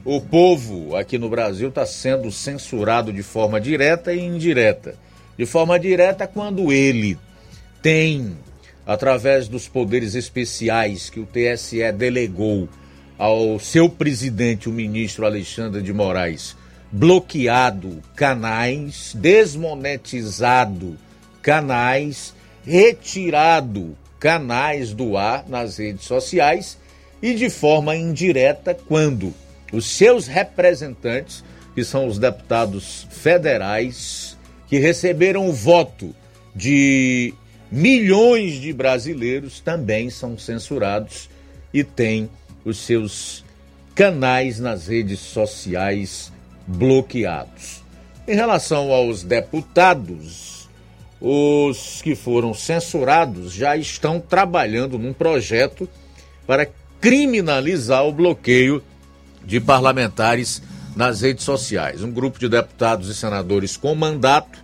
o 0.06 0.22
povo 0.22 0.96
aqui 0.96 1.18
no 1.18 1.30
Brasil 1.30 1.68
está 1.68 1.86
sendo 1.86 2.32
censurado 2.32 3.12
de 3.12 3.22
forma 3.22 3.60
direta 3.60 4.14
e 4.14 4.22
indireta. 4.22 4.96
De 5.38 5.46
forma 5.46 5.78
direta, 5.78 6.26
quando 6.26 6.72
ele 6.72 7.18
tem, 7.82 8.38
através 8.86 9.50
dos 9.50 9.68
poderes 9.68 10.16
especiais 10.16 11.10
que 11.10 11.20
o 11.20 11.28
TSE 11.28 11.92
delegou 11.92 12.70
ao 13.18 13.60
seu 13.60 13.90
presidente, 13.90 14.70
o 14.70 14.72
ministro 14.72 15.26
Alexandre 15.26 15.82
de 15.82 15.92
Moraes, 15.92 16.56
bloqueado 16.92 18.02
canais, 18.16 19.14
desmonetizado 19.16 20.98
canais, 21.42 22.34
retirado 22.66 23.98
canais 24.20 24.94
do 24.94 25.18
ar 25.18 25.48
nas 25.48 25.78
redes 25.78 26.06
sociais 26.06 26.78
e 27.22 27.34
de 27.34 27.50
forma 27.50 27.96
indireta 27.96 28.74
quando 28.74 29.34
os 29.72 29.86
seus 29.86 30.28
representantes, 30.28 31.44
que 31.74 31.84
são 31.84 32.08
os 32.08 32.20
deputados 32.20 33.08
federais, 33.10 34.38
que 34.68 34.78
receberam 34.78 35.48
o 35.48 35.54
voto 35.54 36.14
de 36.54 37.34
milhões 37.72 38.56
de 38.56 38.74
brasileiros, 38.74 39.62
também 39.62 40.10
são 40.10 40.38
censurados 40.38 41.30
e 41.74 41.84
têm 41.84 42.30
os 42.66 42.80
seus 42.80 43.46
canais 43.96 44.60
nas 44.60 44.88
redes 44.88 45.20
sociais 45.20 46.32
bloqueados. 46.72 47.82
Em 48.28 48.36
relação 48.36 48.92
aos 48.92 49.24
deputados, 49.24 50.70
os 51.20 52.02
que 52.02 52.16
foram 52.16 52.54
censurados 52.54 53.54
já 53.54 53.76
estão 53.76 54.20
trabalhando 54.20 54.98
num 54.98 55.14
projeto 55.14 55.88
para 56.48 56.68
criminalizar 57.00 58.06
o 58.06 58.12
bloqueio 58.12 58.84
de 59.44 59.60
parlamentares 59.60 60.62
nas 60.96 61.22
redes 61.22 61.44
sociais. 61.44 62.04
Um 62.04 62.12
grupo 62.12 62.40
de 62.40 62.50
deputados 62.50 63.10
e 63.10 63.16
senadores 63.16 63.78
com 63.78 63.94
mandato 63.96 64.60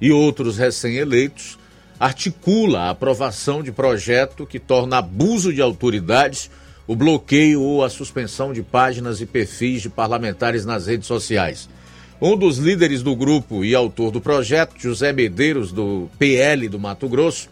e 0.00 0.10
outros 0.10 0.56
recém-eleitos 0.56 1.58
articula 1.98 2.80
a 2.80 2.90
aprovação 2.90 3.62
de 3.62 3.70
projeto 3.70 4.46
que 4.46 4.58
torna 4.58 4.98
abuso 4.98 5.52
de 5.52 5.60
autoridades 5.60 6.50
o 6.90 6.96
bloqueio 6.96 7.62
ou 7.62 7.84
a 7.84 7.88
suspensão 7.88 8.52
de 8.52 8.64
páginas 8.64 9.20
e 9.20 9.26
perfis 9.26 9.80
de 9.80 9.88
parlamentares 9.88 10.66
nas 10.66 10.88
redes 10.88 11.06
sociais. 11.06 11.68
Um 12.20 12.36
dos 12.36 12.58
líderes 12.58 13.00
do 13.00 13.14
grupo 13.14 13.64
e 13.64 13.76
autor 13.76 14.10
do 14.10 14.20
projeto, 14.20 14.74
José 14.76 15.12
Medeiros, 15.12 15.70
do 15.70 16.10
PL 16.18 16.68
do 16.68 16.80
Mato 16.80 17.08
Grosso, 17.08 17.48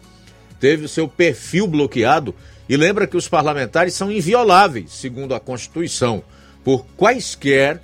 teve 0.59 0.89
seu 0.89 1.07
perfil 1.07 1.67
bloqueado 1.67 2.35
e 2.67 2.75
lembra 2.75 3.07
que 3.07 3.15
os 3.15 3.29
parlamentares 3.29 3.93
são 3.93 4.11
invioláveis, 4.11 4.91
segundo 4.91 5.33
a 5.33 5.39
Constituição 5.39 6.21
por 6.61 6.85
quaisquer 6.97 7.81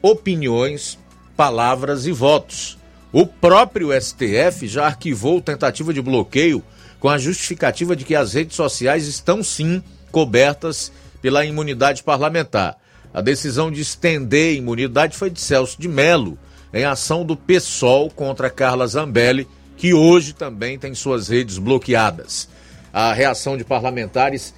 opiniões, 0.00 0.96
palavras 1.36 2.06
e 2.06 2.12
votos. 2.12 2.78
O 3.12 3.26
próprio 3.26 3.88
STF 4.00 4.68
já 4.68 4.86
arquivou 4.86 5.40
tentativa 5.40 5.92
de 5.92 6.00
bloqueio 6.00 6.62
com 7.00 7.08
a 7.08 7.18
justificativa 7.18 7.96
de 7.96 8.04
que 8.04 8.14
as 8.14 8.34
redes 8.34 8.54
sociais 8.54 9.08
estão 9.08 9.42
sim 9.42 9.82
cobertas 10.12 10.92
pela 11.20 11.44
imunidade 11.44 12.02
parlamentar. 12.04 12.76
A 13.12 13.20
decisão 13.20 13.70
de 13.70 13.80
estender 13.80 14.50
a 14.50 14.58
imunidade 14.58 15.16
foi 15.16 15.30
de 15.30 15.40
Celso 15.40 15.80
de 15.80 15.88
Mello, 15.88 16.38
em 16.72 16.84
ação 16.84 17.24
do 17.24 17.36
PSOL 17.36 18.08
contra 18.10 18.48
Carla 18.48 18.86
Zambelli, 18.86 19.48
que 19.76 19.92
hoje 19.92 20.32
também 20.32 20.78
tem 20.78 20.94
suas 20.94 21.28
redes 21.28 21.58
bloqueadas. 21.58 22.48
A 22.92 23.12
reação 23.12 23.56
de 23.56 23.64
parlamentares 23.64 24.54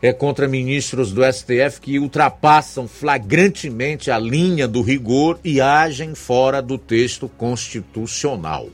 é 0.00 0.12
contra 0.12 0.46
ministros 0.46 1.12
do 1.12 1.22
STF 1.24 1.80
que 1.80 1.98
ultrapassam 1.98 2.86
flagrantemente 2.86 4.10
a 4.10 4.18
linha 4.18 4.68
do 4.68 4.82
rigor 4.82 5.38
e 5.42 5.60
agem 5.60 6.14
fora 6.14 6.60
do 6.60 6.76
texto 6.76 7.28
constitucional. 7.28 8.68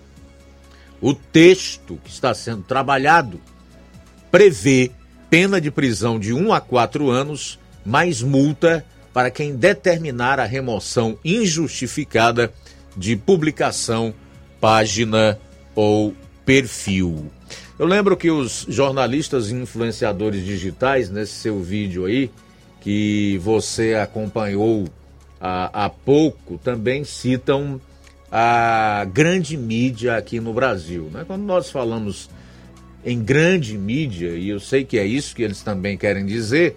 O 1.00 1.14
texto 1.14 1.98
que 2.04 2.10
está 2.10 2.34
sendo 2.34 2.62
trabalhado 2.62 3.40
prevê 4.30 4.90
pena 5.32 5.58
de 5.58 5.70
prisão 5.70 6.20
de 6.20 6.34
1 6.34 6.52
a 6.52 6.60
4 6.60 7.08
anos, 7.08 7.58
mais 7.86 8.20
multa 8.20 8.84
para 9.14 9.30
quem 9.30 9.56
determinar 9.56 10.38
a 10.38 10.44
remoção 10.44 11.18
injustificada 11.24 12.52
de 12.94 13.16
publicação, 13.16 14.12
página 14.60 15.38
ou 15.74 16.14
perfil. 16.44 17.32
Eu 17.78 17.86
lembro 17.86 18.14
que 18.14 18.30
os 18.30 18.66
jornalistas 18.68 19.48
e 19.48 19.54
influenciadores 19.54 20.44
digitais, 20.44 21.08
nesse 21.08 21.32
seu 21.32 21.62
vídeo 21.62 22.04
aí, 22.04 22.30
que 22.82 23.38
você 23.38 23.94
acompanhou 23.94 24.84
há, 25.40 25.86
há 25.86 25.88
pouco, 25.88 26.58
também 26.58 27.04
citam 27.04 27.80
a 28.30 29.06
grande 29.10 29.56
mídia 29.56 30.14
aqui 30.14 30.40
no 30.40 30.52
Brasil. 30.52 31.08
Né? 31.10 31.24
Quando 31.26 31.44
nós 31.44 31.70
falamos 31.70 32.28
em 33.04 33.22
grande 33.22 33.76
mídia, 33.76 34.30
e 34.30 34.48
eu 34.48 34.60
sei 34.60 34.84
que 34.84 34.98
é 34.98 35.04
isso 35.04 35.34
que 35.34 35.42
eles 35.42 35.62
também 35.62 35.96
querem 35.96 36.24
dizer, 36.24 36.76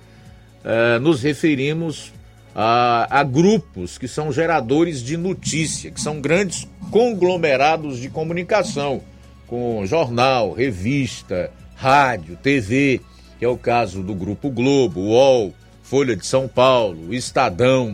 uh, 0.64 1.00
nos 1.00 1.22
referimos 1.22 2.12
a, 2.56 3.20
a, 3.20 3.24
grupos 3.24 3.98
que 3.98 4.08
são 4.08 4.32
geradores 4.32 5.04
de 5.04 5.18
notícia, 5.18 5.92
que 5.92 6.02
são 6.02 6.22
grandes 6.22 6.68
conglomerados 6.90 8.00
de 8.00 8.10
comunicação 8.10 9.02
com 9.48 9.86
jornal, 9.86 10.54
revista, 10.54 11.52
rádio, 11.76 12.38
TV, 12.38 13.02
que 13.38 13.46
é 13.46 13.48
o 13.48 13.58
caso 13.58 14.02
do 14.02 14.16
Grupo 14.16 14.50
Globo, 14.50 15.02
UOL, 15.02 15.54
Folha 15.84 16.16
de 16.16 16.26
São 16.26 16.48
Paulo, 16.48 17.14
Estadão. 17.14 17.94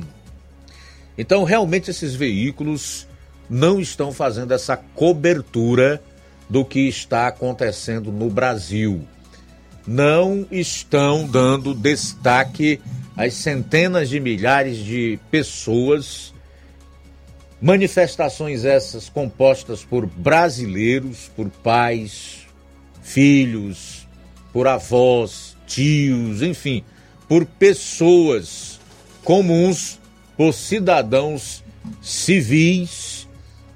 Então, 1.18 1.44
realmente, 1.44 1.92
esses 1.92 2.16
veículos 2.16 3.06
não 3.50 3.82
estão 3.82 4.14
fazendo 4.14 4.54
essa 4.54 4.78
cobertura 4.78 6.02
do 6.52 6.66
que 6.66 6.82
está 6.82 7.28
acontecendo 7.28 8.12
no 8.12 8.30
Brasil. 8.30 9.08
Não 9.88 10.46
estão 10.52 11.26
dando 11.26 11.74
destaque 11.74 12.80
às 13.16 13.34
centenas 13.34 14.10
de 14.10 14.20
milhares 14.20 14.78
de 14.78 15.18
pessoas 15.32 16.32
Manifestações 17.62 18.66
essas 18.66 19.08
compostas 19.08 19.86
por 19.86 20.08
brasileiros, 20.08 21.30
por 21.36 21.48
pais, 21.48 22.48
filhos, 23.04 24.08
por 24.52 24.68
avós, 24.68 25.56
tios, 25.68 26.42
enfim, 26.42 26.84
por 27.28 27.46
pessoas 27.46 28.80
comuns, 29.24 30.00
por 30.36 30.56
cidadãos 30.56 31.64
civis 32.02 33.21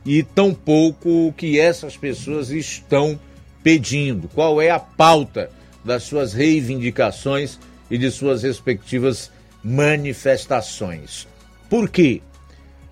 e 0.05 0.21
tampouco 0.21 1.27
o 1.27 1.33
que 1.33 1.59
essas 1.59 1.97
pessoas 1.97 2.49
estão 2.49 3.19
pedindo. 3.63 4.27
Qual 4.29 4.61
é 4.61 4.69
a 4.69 4.79
pauta 4.79 5.49
das 5.83 6.03
suas 6.03 6.33
reivindicações 6.33 7.59
e 7.89 7.97
de 7.97 8.11
suas 8.11 8.43
respectivas 8.43 9.31
manifestações? 9.63 11.27
Por 11.69 11.89
quê? 11.89 12.21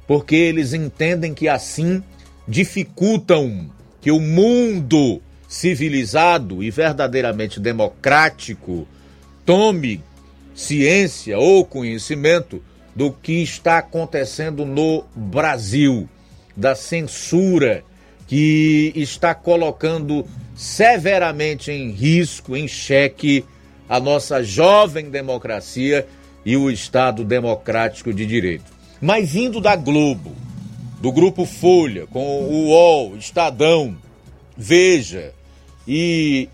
porque 0.08 0.36
eles 0.36 0.74
entendem 0.74 1.34
que 1.34 1.48
assim 1.48 2.04
dificultam 2.48 3.70
que 4.02 4.12
o 4.12 4.20
mundo 4.20 5.22
civilizado 5.48 6.64
e 6.64 6.70
verdadeiramente 6.70 7.60
democrático 7.60 8.88
tome 9.46 10.04
ciência 10.54 11.38
ou 11.38 11.66
conhecimento 11.66 12.62
do 12.96 13.12
que 13.12 13.42
está 13.42 13.80
acontecendo 13.80 14.66
no 14.66 15.04
Brasil, 15.16 16.08
da 16.56 16.76
censura 16.76 17.84
que 18.28 18.92
está 18.96 19.34
colocando 19.36 20.26
severamente 20.56 21.72
em 21.72 21.92
risco, 21.92 22.56
em 22.56 22.68
xeque, 22.68 23.44
a 23.88 24.00
nossa 24.00 24.44
jovem 24.44 25.10
democracia 25.10 26.08
e 26.46 26.56
o 26.56 26.70
Estado 26.70 27.24
democrático 27.24 28.14
de 28.14 28.26
direito. 28.26 28.72
Mas 29.02 29.32
vindo 29.32 29.60
da 29.60 29.76
Globo, 29.76 30.36
do 31.02 31.12
Grupo 31.12 31.46
Folha, 31.46 32.08
com 32.08 32.44
o 32.44 32.70
UOL, 32.70 33.18
Estadão, 33.18 33.98
Veja 34.56 35.34
e 35.88 36.48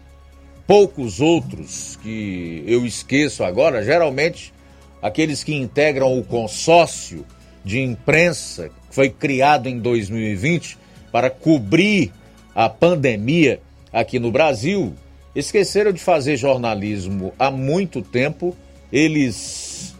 poucos 0.65 1.19
outros 1.19 1.97
que 2.01 2.63
eu 2.65 2.85
esqueço 2.85 3.43
agora, 3.43 3.83
geralmente 3.83 4.53
aqueles 5.01 5.43
que 5.43 5.53
integram 5.53 6.17
o 6.17 6.23
consórcio 6.23 7.25
de 7.63 7.79
imprensa 7.79 8.69
que 8.69 8.95
foi 8.95 9.09
criado 9.09 9.67
em 9.67 9.79
2020 9.79 10.77
para 11.11 11.29
cobrir 11.29 12.11
a 12.55 12.69
pandemia 12.69 13.59
aqui 13.91 14.19
no 14.19 14.31
Brasil, 14.31 14.93
esqueceram 15.35 15.91
de 15.91 15.99
fazer 15.99 16.37
jornalismo 16.37 17.33
há 17.37 17.49
muito 17.49 18.01
tempo. 18.01 18.55
Eles 18.91 19.95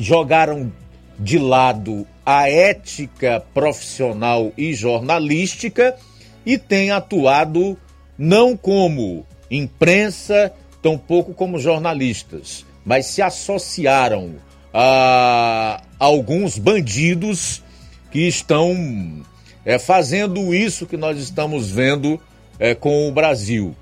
jogaram 0.00 0.72
de 1.18 1.38
lado 1.38 2.06
a 2.24 2.48
ética 2.48 3.42
profissional 3.52 4.52
e 4.56 4.74
jornalística 4.74 5.96
e 6.44 6.58
tem 6.58 6.90
atuado 6.90 7.78
não 8.18 8.56
como 8.56 9.26
imprensa, 9.50 10.52
tampouco 10.82 11.34
como 11.34 11.58
jornalistas, 11.58 12.64
mas 12.84 13.06
se 13.06 13.22
associaram 13.22 14.34
a 14.76 15.80
alguns 16.00 16.58
bandidos 16.58 17.62
que 18.10 18.26
estão 18.26 19.22
é, 19.64 19.78
fazendo 19.78 20.52
isso 20.52 20.84
que 20.84 20.96
nós 20.96 21.16
estamos 21.18 21.70
vendo 21.70 22.20
é, 22.58 22.74
com 22.74 23.08
o 23.08 23.12
Brasil. 23.12 23.76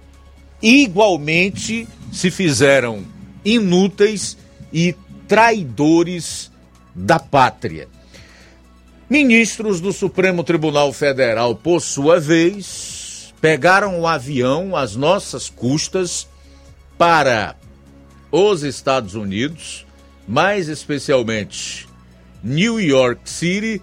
Igualmente 0.61 1.89
se 2.13 2.31
fizeram 2.31 3.05
inúteis 3.43 4.37
e 4.71 4.95
traidores 5.27 6.53
da 6.95 7.19
pátria. 7.19 7.89
Ministros 9.09 9.81
do 9.81 9.93
Supremo 9.93 10.45
Tribunal 10.45 10.93
Federal, 10.93 11.55
por 11.55 11.81
sua 11.81 12.21
vez, 12.21 13.35
pegaram 13.41 14.01
o 14.01 14.07
avião 14.07 14.77
às 14.77 14.95
nossas 14.95 15.49
custas 15.49 16.29
para 16.97 17.57
os 18.31 18.63
Estados 18.63 19.15
Unidos, 19.15 19.85
mais 20.27 20.69
especialmente 20.69 21.89
New 22.43 22.81
York 22.81 23.29
City, 23.29 23.83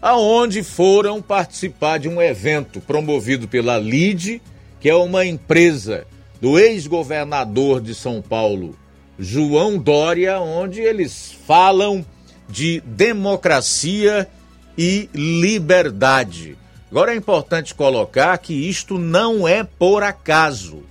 aonde 0.00 0.62
foram 0.62 1.20
participar 1.22 1.98
de 1.98 2.08
um 2.08 2.20
evento 2.20 2.80
promovido 2.80 3.46
pela 3.46 3.78
LIDE, 3.78 4.42
que 4.80 4.88
é 4.88 4.94
uma 4.94 5.24
empresa 5.24 6.06
do 6.40 6.58
ex-governador 6.58 7.80
de 7.80 7.94
São 7.94 8.20
Paulo, 8.20 8.76
João 9.18 9.78
Dória, 9.78 10.40
onde 10.40 10.80
eles 10.80 11.32
falam 11.46 12.04
de 12.48 12.80
democracia 12.80 14.28
e 14.76 15.08
liberdade. 15.14 16.56
Agora 16.90 17.14
é 17.14 17.16
importante 17.16 17.74
colocar 17.74 18.36
que 18.38 18.52
isto 18.68 18.98
não 18.98 19.46
é 19.46 19.62
por 19.62 20.02
acaso, 20.02 20.82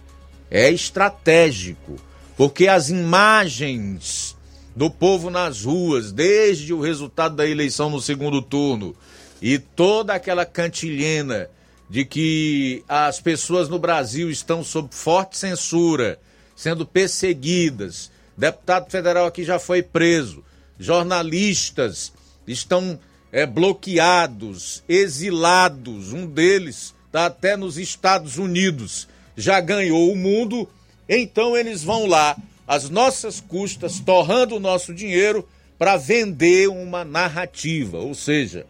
é 0.49 0.69
estratégico, 0.69 1.95
porque 2.37 2.67
as 2.67 2.89
imagens 2.89 4.35
do 4.75 4.89
povo 4.89 5.29
nas 5.29 5.63
ruas, 5.63 6.11
desde 6.11 6.73
o 6.73 6.81
resultado 6.81 7.35
da 7.35 7.47
eleição 7.47 7.89
no 7.89 8.01
segundo 8.01 8.41
turno. 8.41 8.95
E 9.41 9.57
toda 9.57 10.13
aquela 10.13 10.45
cantilhena 10.45 11.49
de 11.89 12.05
que 12.05 12.83
as 12.87 13.19
pessoas 13.19 13.67
no 13.67 13.77
Brasil 13.77 14.29
estão 14.29 14.63
sob 14.63 14.93
forte 14.93 15.37
censura, 15.37 16.19
sendo 16.55 16.85
perseguidas, 16.85 18.11
deputado 18.37 18.89
federal 18.89 19.25
aqui 19.25 19.43
já 19.43 19.59
foi 19.59 19.83
preso, 19.83 20.43
jornalistas 20.79 22.13
estão 22.47 22.97
é, 23.31 23.45
bloqueados, 23.45 24.83
exilados, 24.87 26.13
um 26.13 26.25
deles 26.25 26.93
está 27.07 27.25
até 27.25 27.57
nos 27.57 27.77
Estados 27.77 28.37
Unidos, 28.37 29.07
já 29.35 29.59
ganhou 29.59 30.11
o 30.11 30.15
mundo, 30.15 30.69
então 31.09 31.57
eles 31.57 31.83
vão 31.83 32.05
lá 32.05 32.37
às 32.67 32.89
nossas 32.89 33.39
custas, 33.39 33.99
torrando 33.99 34.55
o 34.55 34.59
nosso 34.59 34.93
dinheiro 34.93 35.47
para 35.77 35.97
vender 35.97 36.69
uma 36.69 37.03
narrativa, 37.03 37.97
ou 37.97 38.13
seja, 38.13 38.65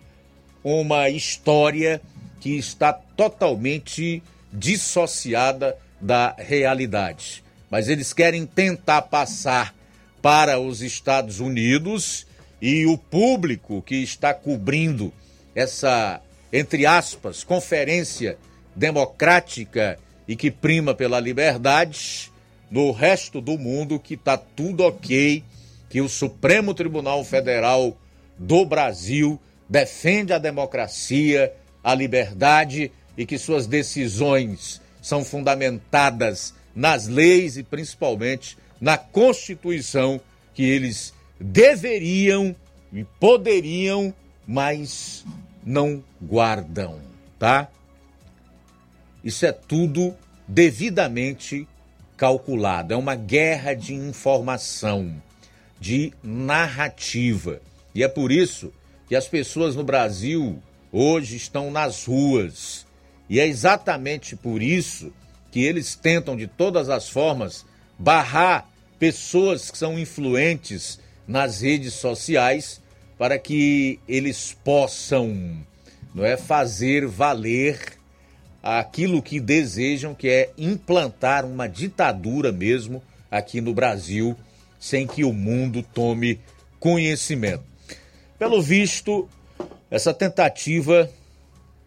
uma 0.63 1.09
história 1.09 2.01
que 2.39 2.57
está 2.57 2.93
totalmente 2.93 4.23
dissociada 4.51 5.77
da 5.99 6.35
realidade. 6.37 7.43
Mas 7.69 7.87
eles 7.87 8.13
querem 8.13 8.45
tentar 8.45 9.03
passar 9.03 9.75
para 10.21 10.59
os 10.59 10.81
Estados 10.81 11.39
Unidos 11.39 12.25
e 12.61 12.85
o 12.85 12.97
público 12.97 13.81
que 13.81 13.95
está 13.95 14.33
cobrindo 14.33 15.11
essa, 15.55 16.21
entre 16.51 16.85
aspas, 16.85 17.43
conferência 17.43 18.37
democrática 18.75 19.97
e 20.27 20.35
que 20.35 20.51
prima 20.51 20.93
pela 20.93 21.19
liberdade, 21.19 22.30
no 22.71 22.91
resto 22.91 23.41
do 23.41 23.57
mundo 23.59 23.99
que 23.99 24.13
está 24.13 24.37
tudo 24.37 24.85
ok, 24.85 25.43
que 25.89 25.99
o 25.99 26.07
Supremo 26.07 26.73
Tribunal 26.73 27.21
Federal 27.25 27.97
do 28.39 28.65
Brasil 28.65 29.37
defende 29.69 30.31
a 30.31 30.37
democracia, 30.37 31.53
a 31.83 31.93
liberdade 31.93 32.89
e 33.17 33.25
que 33.25 33.37
suas 33.37 33.67
decisões 33.67 34.81
são 35.01 35.25
fundamentadas 35.25 36.53
nas 36.73 37.07
leis 37.07 37.57
e 37.57 37.63
principalmente 37.63 38.57
na 38.79 38.97
Constituição 38.97 40.21
que 40.53 40.63
eles 40.63 41.13
deveriam 41.39 42.55
e 42.93 43.03
poderiam, 43.03 44.13
mas 44.47 45.25
não 45.63 46.03
guardam, 46.21 46.99
tá? 47.37 47.69
Isso 49.23 49.45
é 49.45 49.51
tudo 49.51 50.15
devidamente 50.47 51.67
calculado. 52.21 52.93
É 52.93 52.95
uma 52.95 53.15
guerra 53.15 53.73
de 53.73 53.95
informação, 53.95 55.19
de 55.79 56.13
narrativa. 56.21 57.59
E 57.95 58.03
é 58.03 58.07
por 58.07 58.31
isso 58.31 58.71
que 59.07 59.15
as 59.15 59.27
pessoas 59.27 59.75
no 59.75 59.83
Brasil 59.83 60.61
hoje 60.91 61.35
estão 61.35 61.71
nas 61.71 62.05
ruas. 62.05 62.85
E 63.27 63.39
é 63.39 63.47
exatamente 63.47 64.35
por 64.35 64.61
isso 64.61 65.11
que 65.51 65.63
eles 65.63 65.95
tentam 65.95 66.37
de 66.37 66.45
todas 66.45 66.89
as 66.89 67.09
formas 67.09 67.65
barrar 67.97 68.69
pessoas 68.99 69.71
que 69.71 69.77
são 69.79 69.97
influentes 69.97 70.99
nas 71.27 71.61
redes 71.61 71.95
sociais 71.95 72.79
para 73.17 73.39
que 73.39 73.99
eles 74.07 74.55
possam, 74.63 75.57
não 76.13 76.23
é, 76.23 76.37
fazer 76.37 77.07
valer 77.07 77.99
aquilo 78.61 79.21
que 79.21 79.39
desejam, 79.39 80.13
que 80.13 80.29
é 80.29 80.51
implantar 80.57 81.45
uma 81.45 81.67
ditadura 81.67 82.51
mesmo 82.51 83.01
aqui 83.29 83.61
no 83.61 83.73
Brasil, 83.73 84.35
sem 84.79 85.07
que 85.07 85.23
o 85.23 85.33
mundo 85.33 85.83
tome 85.93 86.39
conhecimento. 86.79 87.63
Pelo 88.37 88.61
visto, 88.61 89.29
essa 89.89 90.13
tentativa 90.13 91.09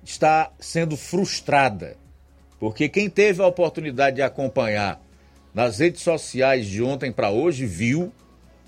está 0.05 0.51
sendo 0.59 0.97
frustrada, 0.97 1.97
porque 2.59 2.89
quem 2.89 3.09
teve 3.09 3.43
a 3.43 3.47
oportunidade 3.47 4.17
de 4.17 4.23
acompanhar 4.23 5.01
nas 5.53 5.79
redes 5.79 6.03
sociais 6.03 6.67
de 6.67 6.83
ontem 6.83 7.13
para 7.13 7.31
hoje 7.31 7.67
viu 7.67 8.13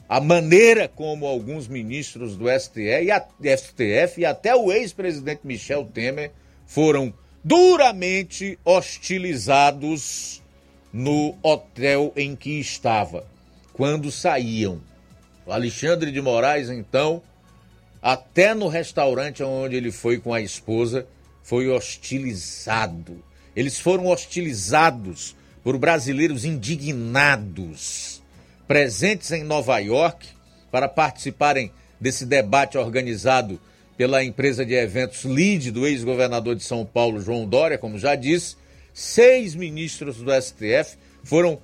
a 0.08 0.20
maneira 0.20 0.88
como 0.88 1.26
alguns 1.26 1.66
ministros 1.66 2.36
do 2.36 2.46
STE 2.58 3.04
e 3.04 3.10
a, 3.10 3.26
STF 3.56 4.20
e 4.20 4.24
até 4.24 4.54
o 4.54 4.72
ex-presidente 4.72 5.40
Michel 5.44 5.84
Temer 5.84 6.30
foram 6.64 7.12
duramente 7.46 8.58
hostilizados 8.64 10.42
no 10.92 11.38
hotel 11.44 12.12
em 12.16 12.34
que 12.34 12.58
estava, 12.58 13.24
quando 13.72 14.10
saíam. 14.10 14.80
O 15.46 15.52
Alexandre 15.52 16.10
de 16.10 16.20
Moraes, 16.20 16.70
então, 16.70 17.22
até 18.02 18.52
no 18.52 18.66
restaurante 18.66 19.44
onde 19.44 19.76
ele 19.76 19.92
foi 19.92 20.18
com 20.18 20.34
a 20.34 20.40
esposa, 20.40 21.06
foi 21.40 21.68
hostilizado. 21.68 23.22
Eles 23.54 23.78
foram 23.78 24.06
hostilizados 24.06 25.36
por 25.62 25.78
brasileiros 25.78 26.44
indignados, 26.44 28.24
presentes 28.66 29.30
em 29.30 29.44
Nova 29.44 29.78
York, 29.78 30.26
para 30.68 30.88
participarem 30.88 31.70
desse 32.00 32.26
debate 32.26 32.76
organizado 32.76 33.60
pela 33.96 34.22
empresa 34.22 34.64
de 34.64 34.74
eventos 34.74 35.24
LID 35.24 35.70
do 35.70 35.86
ex-governador 35.86 36.54
de 36.54 36.62
São 36.62 36.84
Paulo, 36.84 37.20
João 37.20 37.46
Dória, 37.46 37.78
como 37.78 37.98
já 37.98 38.14
disse, 38.14 38.56
seis 38.92 39.54
ministros 39.54 40.16
do 40.16 40.30
STF 40.30 40.96
foram 41.24 41.58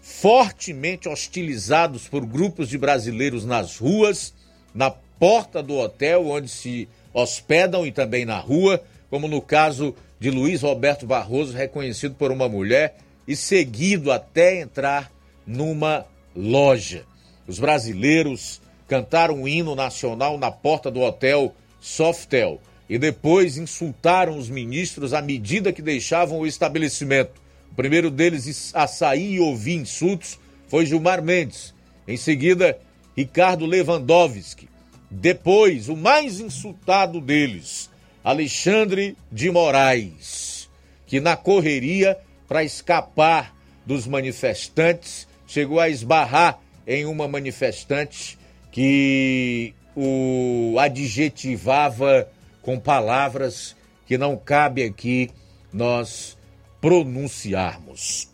fortemente 0.00 1.08
hostilizados 1.08 2.08
por 2.08 2.24
grupos 2.24 2.68
de 2.68 2.78
brasileiros 2.78 3.44
nas 3.44 3.78
ruas, 3.78 4.34
na 4.74 4.90
porta 4.90 5.62
do 5.62 5.76
hotel 5.76 6.26
onde 6.28 6.48
se 6.48 6.88
hospedam 7.12 7.86
e 7.86 7.92
também 7.92 8.24
na 8.24 8.38
rua, 8.38 8.82
como 9.10 9.26
no 9.26 9.40
caso 9.40 9.94
de 10.20 10.30
Luiz 10.30 10.62
Roberto 10.62 11.06
Barroso, 11.06 11.56
reconhecido 11.56 12.14
por 12.14 12.30
uma 12.30 12.48
mulher 12.48 12.96
e 13.26 13.34
seguido 13.34 14.12
até 14.12 14.60
entrar 14.60 15.10
numa 15.46 16.06
loja. 16.34 17.04
Os 17.46 17.58
brasileiros 17.58 18.60
cantaram 18.86 19.42
o 19.42 19.48
hino 19.48 19.74
nacional 19.74 20.38
na 20.38 20.50
porta 20.50 20.90
do 20.90 21.00
hotel 21.00 21.54
Softel 21.80 22.60
e 22.88 22.98
depois 22.98 23.58
insultaram 23.58 24.38
os 24.38 24.48
ministros 24.48 25.12
à 25.12 25.20
medida 25.20 25.72
que 25.72 25.82
deixavam 25.82 26.40
o 26.40 26.46
estabelecimento. 26.46 27.40
O 27.70 27.74
primeiro 27.74 28.10
deles 28.10 28.70
a 28.74 28.86
sair 28.86 29.34
e 29.34 29.40
ouvir 29.40 29.74
insultos 29.74 30.38
foi 30.68 30.86
Gilmar 30.86 31.22
Mendes. 31.22 31.74
Em 32.06 32.16
seguida, 32.16 32.78
Ricardo 33.16 33.66
Lewandowski. 33.66 34.68
Depois, 35.10 35.88
o 35.88 35.96
mais 35.96 36.40
insultado 36.40 37.20
deles, 37.20 37.90
Alexandre 38.22 39.16
de 39.30 39.50
Moraes, 39.50 40.68
que 41.06 41.20
na 41.20 41.36
correria 41.36 42.18
para 42.46 42.64
escapar 42.64 43.54
dos 43.86 44.06
manifestantes 44.06 45.26
chegou 45.46 45.80
a 45.80 45.88
esbarrar 45.88 46.60
em 46.86 47.06
uma 47.06 47.26
manifestante 47.26 48.38
que 48.70 49.74
o 50.00 50.78
adjetivava 50.78 52.28
com 52.62 52.78
palavras 52.78 53.74
que 54.06 54.16
não 54.16 54.36
cabe 54.36 54.84
aqui 54.84 55.28
nós 55.72 56.38
pronunciarmos. 56.80 58.30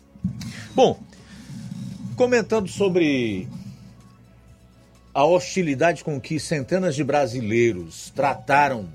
Bom, 0.75 0.99
comentando 2.15 2.67
sobre 2.67 3.47
a 5.11 5.25
hostilidade 5.25 6.03
com 6.03 6.21
que 6.21 6.39
centenas 6.39 6.95
de 6.95 7.03
brasileiros 7.03 8.11
trataram 8.15 8.87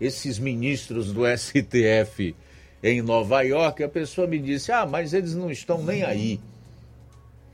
esses 0.00 0.38
ministros 0.38 1.12
do 1.12 1.22
STF 1.26 2.36
em 2.80 3.02
Nova 3.02 3.42
York, 3.42 3.82
a 3.82 3.88
pessoa 3.88 4.28
me 4.28 4.38
disse: 4.38 4.70
Ah, 4.70 4.86
mas 4.86 5.12
eles 5.12 5.34
não 5.34 5.50
estão 5.50 5.82
nem 5.82 6.04
aí. 6.04 6.38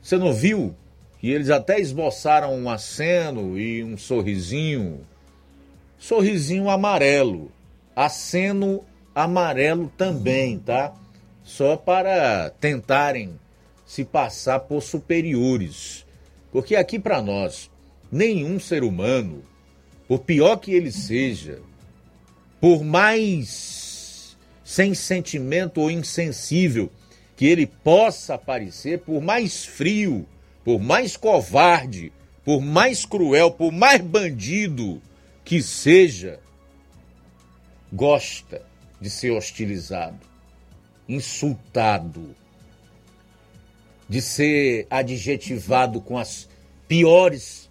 Você 0.03 0.17
não 0.17 0.31
viu? 0.31 0.75
E 1.21 1.31
eles 1.31 1.49
até 1.49 1.79
esboçaram 1.79 2.55
um 2.55 2.69
aceno 2.69 3.57
e 3.59 3.83
um 3.83 3.97
sorrisinho. 3.97 5.01
Sorrisinho 5.97 6.69
amarelo. 6.69 7.51
Aceno 7.95 8.83
amarelo 9.13 9.91
também, 9.95 10.57
tá? 10.57 10.93
Só 11.43 11.77
para 11.77 12.49
tentarem 12.59 13.39
se 13.85 14.03
passar 14.03 14.61
por 14.61 14.81
superiores. 14.81 16.05
Porque 16.51 16.75
aqui 16.75 16.97
para 16.97 17.21
nós, 17.21 17.69
nenhum 18.11 18.59
ser 18.59 18.83
humano, 18.83 19.43
por 20.07 20.19
pior 20.19 20.57
que 20.57 20.73
ele 20.73 20.91
seja, 20.91 21.59
por 22.59 22.83
mais 22.83 24.37
sem 24.63 24.93
sentimento 24.93 25.81
ou 25.81 25.91
insensível 25.91 26.89
que 27.35 27.45
ele 27.45 27.67
possa 27.67 28.37
parecer, 28.37 28.99
por 28.99 29.21
mais 29.21 29.65
frio, 29.65 30.25
por 30.63 30.79
mais 30.79 31.17
covarde, 31.17 32.11
por 32.43 32.61
mais 32.61 33.05
cruel, 33.05 33.51
por 33.51 33.71
mais 33.71 34.01
bandido 34.01 35.01
que 35.43 35.61
seja, 35.61 36.39
gosta 37.91 38.61
de 38.99 39.09
ser 39.09 39.31
hostilizado, 39.31 40.19
insultado, 41.07 42.35
de 44.07 44.21
ser 44.21 44.87
adjetivado 44.89 46.01
com 46.01 46.17
as 46.17 46.47
piores 46.87 47.69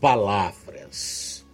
palavras. 0.00 1.44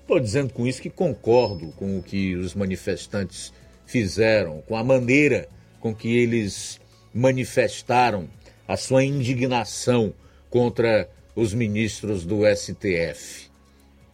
Estou 0.00 0.20
dizendo 0.20 0.52
com 0.52 0.66
isso 0.66 0.82
que 0.82 0.90
concordo 0.90 1.72
com 1.72 1.98
o 1.98 2.02
que 2.02 2.34
os 2.34 2.54
manifestantes 2.54 3.52
fizeram, 3.86 4.62
com 4.62 4.76
a 4.76 4.84
maneira 4.84 5.48
com 5.80 5.94
que 5.94 6.16
eles 6.16 6.80
manifestaram 7.14 8.28
a 8.68 8.76
sua 8.76 9.02
indignação 9.02 10.12
contra 10.50 11.10
os 11.34 11.54
ministros 11.54 12.26
do 12.26 12.40
STF. 12.44 13.50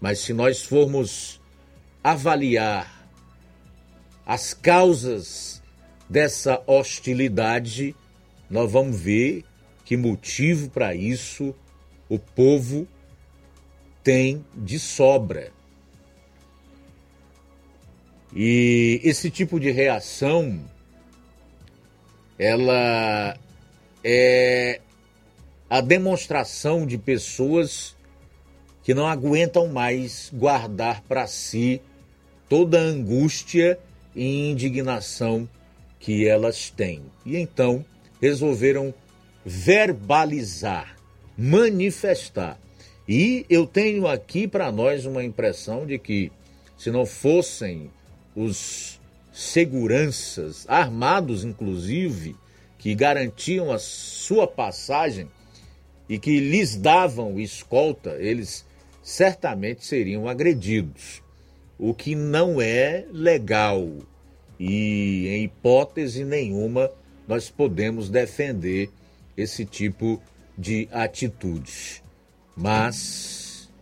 Mas 0.00 0.20
se 0.20 0.32
nós 0.32 0.62
formos 0.62 1.40
avaliar 2.02 3.10
as 4.24 4.54
causas 4.54 5.60
dessa 6.08 6.62
hostilidade, 6.66 7.96
nós 8.48 8.70
vamos 8.70 9.00
ver 9.00 9.44
que 9.84 9.96
motivo 9.96 10.70
para 10.70 10.94
isso 10.94 11.54
o 12.08 12.18
povo 12.18 12.86
tem 14.02 14.44
de 14.54 14.78
sobra. 14.78 15.50
E 18.34 19.00
esse 19.02 19.30
tipo 19.30 19.58
de 19.58 19.70
reação 19.70 20.60
ela 22.38 23.38
é 24.04 24.80
a 25.68 25.80
demonstração 25.80 26.86
de 26.86 26.98
pessoas 26.98 27.96
que 28.82 28.92
não 28.92 29.06
aguentam 29.06 29.66
mais 29.66 30.30
guardar 30.32 31.02
para 31.08 31.26
si 31.26 31.80
toda 32.48 32.78
a 32.78 32.82
angústia 32.82 33.78
e 34.14 34.50
indignação 34.50 35.48
que 35.98 36.28
elas 36.28 36.68
têm. 36.68 37.02
E 37.24 37.38
então 37.38 37.82
resolveram 38.20 38.92
verbalizar, 39.44 40.96
manifestar. 41.36 42.58
E 43.08 43.46
eu 43.48 43.66
tenho 43.66 44.06
aqui 44.06 44.46
para 44.46 44.70
nós 44.70 45.06
uma 45.06 45.24
impressão 45.24 45.86
de 45.86 45.98
que, 45.98 46.30
se 46.76 46.90
não 46.90 47.06
fossem 47.06 47.90
os 48.36 49.00
seguranças, 49.32 50.64
armados 50.68 51.42
inclusive, 51.42 52.36
que 52.84 52.94
garantiam 52.94 53.72
a 53.72 53.78
sua 53.78 54.46
passagem 54.46 55.26
e 56.06 56.18
que 56.18 56.38
lhes 56.38 56.76
davam 56.76 57.40
escolta, 57.40 58.10
eles 58.20 58.62
certamente 59.02 59.86
seriam 59.86 60.28
agredidos, 60.28 61.22
o 61.78 61.94
que 61.94 62.14
não 62.14 62.60
é 62.60 63.06
legal 63.10 63.88
e, 64.60 65.28
em 65.28 65.44
hipótese 65.44 66.26
nenhuma, 66.26 66.90
nós 67.26 67.48
podemos 67.48 68.10
defender 68.10 68.90
esse 69.34 69.64
tipo 69.64 70.22
de 70.58 70.86
atitude. 70.92 72.02
Mas 72.54 73.72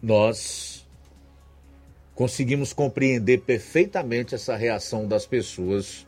nós 0.00 0.75
conseguimos 2.16 2.72
compreender 2.72 3.42
perfeitamente 3.42 4.34
essa 4.34 4.56
reação 4.56 5.06
das 5.06 5.26
pessoas 5.26 6.06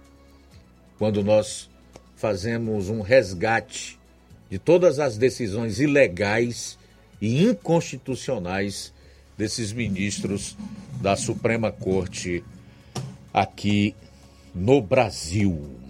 quando 0.99 1.23
nós 1.23 1.69
fazemos 2.17 2.89
um 2.89 3.03
resgate 3.03 3.99
de 4.51 4.59
todas 4.59 4.99
as 4.99 5.19
decisões 5.19 5.79
ilegais 5.79 6.79
e 7.21 7.45
inconstitucionais 7.45 8.93
desses 9.37 9.71
ministros 9.71 10.57
da 11.01 11.15
Suprema 11.15 11.71
Corte 11.71 12.43
aqui 13.33 13.95
no 14.55 14.81
Brasil. 14.81 15.88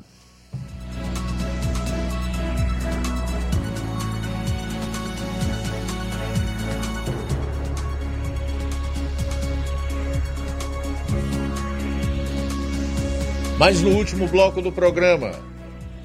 Mas 13.58 13.82
no 13.82 13.90
último 13.90 14.28
bloco 14.28 14.62
do 14.62 14.70
programa, 14.70 15.32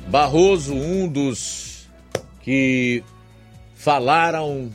Barroso, 0.07 0.73
um 0.73 1.07
dos 1.07 1.87
que 2.41 3.03
falaram 3.75 4.71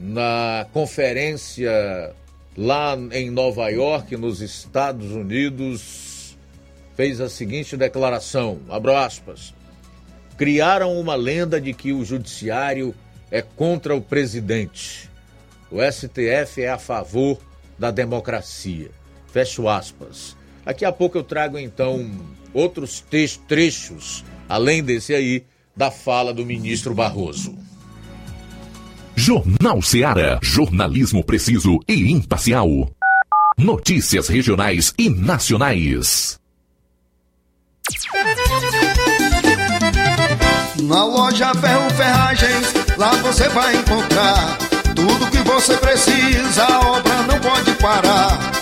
na 0.00 0.66
conferência 0.72 2.12
lá 2.56 2.98
em 3.12 3.30
Nova 3.30 3.68
York, 3.68 4.16
nos 4.16 4.40
Estados 4.40 5.12
Unidos, 5.12 6.36
fez 6.96 7.20
a 7.20 7.28
seguinte 7.28 7.76
declaração: 7.76 8.58
abro 8.68 8.96
aspas. 8.96 9.54
Criaram 10.36 10.98
uma 10.98 11.14
lenda 11.14 11.60
de 11.60 11.72
que 11.72 11.92
o 11.92 12.04
judiciário 12.04 12.92
é 13.30 13.42
contra 13.42 13.94
o 13.94 14.02
presidente. 14.02 15.08
O 15.70 15.78
STF 15.80 16.62
é 16.62 16.68
a 16.68 16.78
favor 16.78 17.38
da 17.78 17.92
democracia. 17.92 18.90
Fecho 19.32 19.68
aspas. 19.68 20.36
Daqui 20.64 20.84
a 20.84 20.92
pouco 20.92 21.18
eu 21.18 21.24
trago 21.24 21.58
então 21.58 22.08
outros 22.54 23.04
trechos, 23.48 24.24
além 24.48 24.82
desse 24.82 25.14
aí, 25.14 25.44
da 25.76 25.90
fala 25.90 26.32
do 26.32 26.44
ministro 26.44 26.94
Barroso. 26.94 27.56
Jornal 29.16 29.82
Seara. 29.82 30.38
Jornalismo 30.42 31.24
preciso 31.24 31.80
e 31.88 32.10
imparcial. 32.10 32.90
Notícias 33.58 34.28
regionais 34.28 34.94
e 34.98 35.08
nacionais. 35.08 36.38
Na 40.82 41.04
loja 41.04 41.54
Ferro 41.54 41.90
Ferragens, 41.90 42.96
lá 42.96 43.10
você 43.16 43.48
vai 43.50 43.76
encontrar 43.76 44.58
tudo 44.94 45.30
que 45.30 45.38
você 45.38 45.76
precisa, 45.76 46.64
a 46.64 46.80
obra 46.80 47.22
não 47.22 47.40
pode 47.40 47.72
parar 47.74 48.61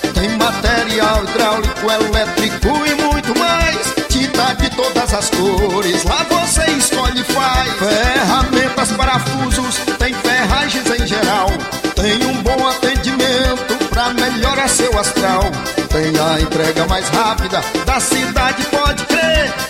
material 0.50 1.24
hidráulico, 1.24 1.90
elétrico 1.90 2.68
e 2.86 2.94
muito 3.02 3.38
mais. 3.38 3.94
Tinta 4.08 4.52
de 4.54 4.70
todas 4.70 5.14
as 5.14 5.30
cores, 5.30 6.04
lá 6.04 6.26
você 6.28 6.64
escolhe 6.72 7.20
e 7.20 7.24
faz. 7.24 7.72
Ferramentas, 7.78 8.92
parafusos, 8.92 9.76
tem 9.98 10.12
ferragens 10.12 10.86
em 10.90 11.06
geral. 11.06 11.48
Tem 11.94 12.26
um 12.26 12.42
bom 12.42 12.68
atendimento 12.68 13.88
pra 13.90 14.10
melhorar 14.10 14.68
seu 14.68 14.98
astral. 14.98 15.44
Tem 15.88 16.12
a 16.18 16.40
entrega 16.40 16.86
mais 16.86 17.08
rápida 17.08 17.62
da 17.86 18.00
cidade, 18.00 18.64
pode 18.66 19.04
crer. 19.04 19.69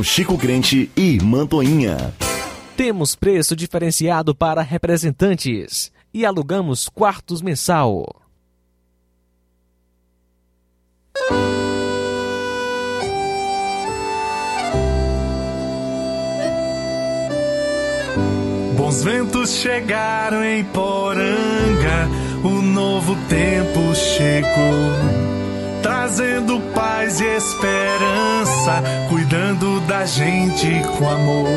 Chico 0.03 0.37
Crente 0.37 0.89
e 0.95 1.19
Mantoinha. 1.21 2.13
Temos 2.75 3.15
preço 3.15 3.55
diferenciado 3.55 4.33
para 4.33 4.61
representantes 4.61 5.91
e 6.13 6.25
alugamos 6.25 6.89
quartos 6.89 7.41
mensal. 7.41 8.05
Bons 18.77 19.03
ventos 19.03 19.51
chegaram 19.51 20.43
em 20.43 20.63
Poranga, 20.65 22.09
o 22.43 22.61
novo 22.61 23.15
tempo 23.27 23.95
chegou 23.95 25.30
trazendo 26.11 26.59
paz 26.73 27.21
e 27.21 27.25
esperança, 27.25 28.83
cuidando 29.07 29.79
da 29.87 30.05
gente 30.05 30.67
com 30.97 31.09
amor. 31.09 31.47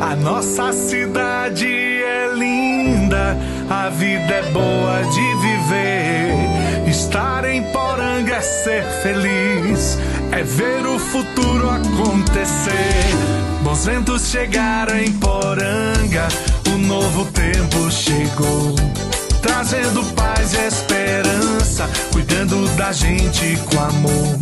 A 0.00 0.14
nossa 0.14 0.72
cidade 0.72 1.66
é 1.66 2.30
linda, 2.32 3.36
a 3.68 3.88
vida 3.88 4.34
é 4.34 4.42
boa 4.52 5.02
de 5.12 5.34
viver. 5.40 6.88
Estar 6.88 7.44
em 7.44 7.62
Poranga 7.72 8.36
é 8.36 8.40
ser 8.40 8.84
feliz, 9.02 9.98
é 10.30 10.44
ver 10.44 10.86
o 10.86 10.98
futuro 11.00 11.68
acontecer. 11.68 13.16
Bons 13.62 13.84
ventos 13.84 14.28
chegaram 14.28 14.96
em 14.96 15.10
Poranga, 15.10 16.28
o 16.72 16.78
novo 16.78 17.24
tempo 17.32 17.90
chegou 17.90 19.05
trazendo 19.46 20.02
paz 20.14 20.52
e 20.54 20.66
esperança, 20.66 21.88
cuidando 22.12 22.68
da 22.76 22.92
gente 22.92 23.56
com 23.66 23.80
amor. 23.80 24.38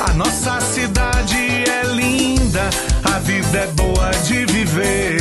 A 0.00 0.12
nossa 0.14 0.60
cidade 0.60 1.36
é 1.36 1.82
linda, 1.94 2.68
a 3.04 3.18
vida 3.20 3.58
é 3.58 3.66
boa 3.68 4.10
de 4.24 4.44
viver. 4.46 5.20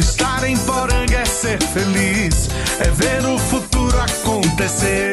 Estar 0.00 0.42
em 0.44 0.56
Poranga 0.58 1.18
é 1.18 1.24
ser 1.24 1.62
feliz, 1.62 2.48
é 2.80 2.90
ver 2.90 3.26
o 3.26 3.38
futuro 3.38 3.98
acontecer. 4.00 5.12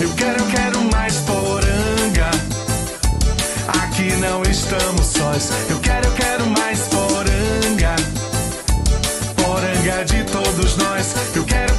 Eu 0.00 0.10
quero, 0.16 0.38
eu 0.38 0.46
quero 0.46 0.80
mais 0.92 1.16
Poranga. 1.16 2.30
Aqui 3.82 4.12
não 4.16 4.42
estamos 4.42 5.06
sós. 5.06 5.50
Eu 5.68 5.78
quero, 5.80 6.06
eu 6.06 6.12
quero 6.12 6.46
mais 6.46 6.80
Poranga. 6.82 7.96
Poranga 9.36 10.04
de 10.04 10.24
todos 10.24 10.76
nós. 10.76 11.14
Eu 11.34 11.44
quero, 11.44 11.73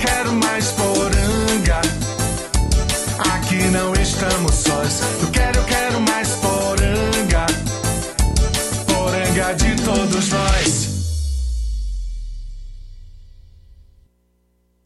poranga. 0.63 1.81
Aqui 3.33 3.61
não 3.71 3.93
estamos 3.93 4.55
sós. 4.55 5.01
Eu 5.21 5.27
quero, 5.31 5.61
quero 5.65 5.99
mais 6.01 6.29
poranga. 6.29 7.45
Poranga 8.87 9.53
de 9.55 9.75
todos 9.83 10.29
nós. 10.29 10.64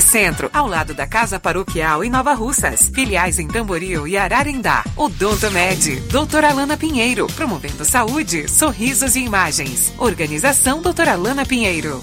Centro, 0.00 0.50
ao 0.52 0.66
lado 0.66 0.94
da 0.94 1.06
Casa 1.06 1.40
Paroquial 1.40 2.04
em 2.04 2.10
Nova 2.10 2.34
Russas. 2.34 2.90
Filiais 2.94 3.38
em 3.38 3.48
Tamboril 3.48 4.06
e 4.06 4.16
Ararendá. 4.16 4.84
Odonto 4.96 5.50
Med, 5.50 6.00
doutora 6.10 6.50
Alana 6.50 6.76
Pinheiro, 6.76 7.26
promovendo 7.28 7.84
saúde, 7.84 8.48
sorrisos 8.48 9.16
e 9.16 9.20
imagens. 9.20 9.92
Organização 9.98 10.82
doutora 10.82 11.12
Alana 11.12 11.44
Pinheiro. 11.44 12.00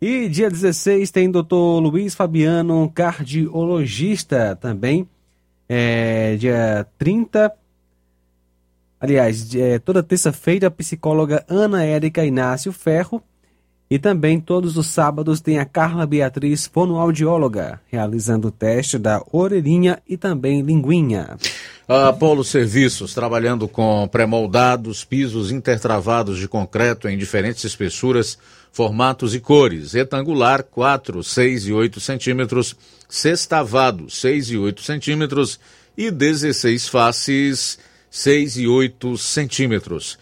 E 0.00 0.28
dia 0.28 0.50
16 0.50 1.10
tem 1.10 1.30
doutor 1.30 1.78
Luiz 1.80 2.14
Fabiano, 2.14 2.90
cardiologista 2.94 4.56
também. 4.56 5.06
É, 5.68 6.36
dia 6.36 6.86
30. 6.96 7.52
Aliás, 8.98 9.54
é, 9.54 9.78
toda 9.78 10.02
terça-feira, 10.02 10.68
a 10.68 10.70
psicóloga 10.70 11.44
Ana 11.48 11.84
Érica 11.84 12.24
Inácio 12.24 12.72
Ferro 12.72 13.22
E 13.90 13.98
também 13.98 14.38
todos 14.38 14.76
os 14.76 14.86
sábados 14.86 15.40
tem 15.40 15.58
a 15.58 15.64
Carla 15.64 16.06
Beatriz, 16.06 16.64
fonoaudióloga, 16.72 17.80
realizando 17.88 18.46
o 18.46 18.50
teste 18.52 18.96
da 18.96 19.20
orelhinha 19.32 20.00
e 20.08 20.16
também 20.16 20.62
linguinha. 20.62 21.36
A 21.88 22.10
Apolo 22.10 22.44
Serviços, 22.44 23.12
trabalhando 23.12 23.66
com 23.66 24.06
pré-moldados, 24.06 25.02
pisos 25.02 25.50
intertravados 25.50 26.38
de 26.38 26.46
concreto 26.46 27.08
em 27.08 27.18
diferentes 27.18 27.64
espessuras, 27.64 28.38
formatos 28.70 29.34
e 29.34 29.40
cores. 29.40 29.94
Retangular, 29.94 30.62
4, 30.62 31.24
6 31.24 31.66
e 31.66 31.72
8 31.72 31.98
centímetros. 31.98 32.76
Sextavado, 33.08 34.08
6 34.08 34.50
e 34.50 34.56
8 34.56 34.82
centímetros. 34.82 35.58
E 35.98 36.12
16 36.12 36.86
faces, 36.86 37.76
6 38.08 38.56
e 38.58 38.68
8 38.68 39.18
centímetros. 39.18 40.16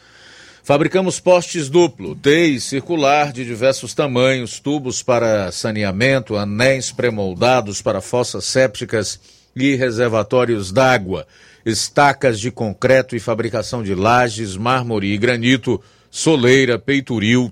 Fabricamos 0.69 1.19
postes 1.19 1.71
duplo, 1.71 2.15
T 2.15 2.49
e 2.49 2.61
circular 2.61 3.33
de 3.33 3.43
diversos 3.43 3.95
tamanhos, 3.95 4.61
tubos 4.61 5.03
para 5.03 5.51
saneamento, 5.51 6.37
anéis 6.37 6.93
pré-moldados 6.93 7.81
para 7.81 8.03
fossas 8.03 8.45
sépticas 8.45 9.19
e 9.57 9.75
reservatórios 9.77 10.71
d'água, 10.71 11.27
estacas 11.65 12.39
de 12.39 12.51
concreto 12.51 13.17
e 13.17 13.19
fabricação 13.19 13.83
de 13.83 13.95
lajes, 13.95 14.59
mármore 14.59 15.11
e 15.11 15.17
granito, 15.17 15.83
soleira, 16.11 16.79
peitoril, 16.79 17.51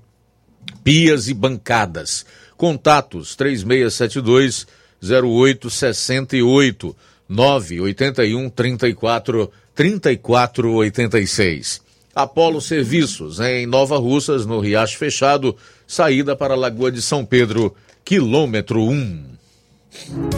pias 0.84 1.26
e 1.26 1.32
bancadas. 1.32 2.26
Contatos 2.54 3.34
3672 3.34 4.66
0868 5.02 6.94
981 7.30 8.50
34 8.50 9.50
3486. 9.74 11.85
Apolo 12.16 12.62
Serviços, 12.62 13.40
em 13.40 13.66
Nova 13.66 13.98
Russas, 13.98 14.46
no 14.46 14.58
Riacho 14.58 14.96
Fechado, 14.96 15.54
saída 15.86 16.34
para 16.34 16.54
a 16.54 16.56
Lagoa 16.56 16.90
de 16.90 17.02
São 17.02 17.26
Pedro, 17.26 17.76
quilômetro 18.02 18.82
1. 18.82 19.24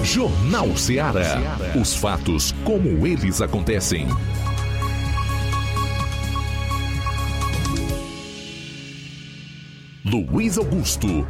Jornal 0.02 0.76
Ceará. 0.76 1.38
Os 1.80 1.94
fatos 1.94 2.52
como 2.64 3.06
eles 3.06 3.40
acontecem. 3.40 4.08
Luiz 10.04 10.58
Augusto. 10.58 11.24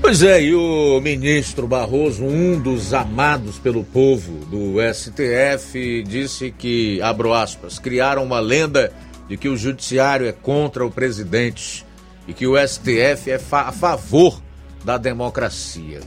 Pois 0.00 0.22
é, 0.22 0.42
e 0.42 0.54
o 0.54 0.98
ministro 1.02 1.66
Barroso, 1.66 2.24
um 2.24 2.58
dos 2.58 2.94
amados 2.94 3.58
pelo 3.58 3.84
povo 3.84 4.46
do 4.46 4.76
STF, 4.94 6.02
disse 6.02 6.50
que, 6.50 7.02
abro 7.02 7.34
aspas, 7.34 7.78
criaram 7.78 8.24
uma 8.24 8.40
lenda 8.40 8.90
de 9.28 9.36
que 9.36 9.48
o 9.48 9.56
judiciário 9.56 10.26
é 10.26 10.32
contra 10.32 10.84
o 10.84 10.90
presidente 10.90 11.84
e 12.26 12.32
que 12.32 12.46
o 12.46 12.56
STF 12.56 13.30
é 13.30 13.38
fa 13.38 13.62
a 13.62 13.72
favor 13.72 14.40
da 14.84 14.98
democracia. 14.98 16.00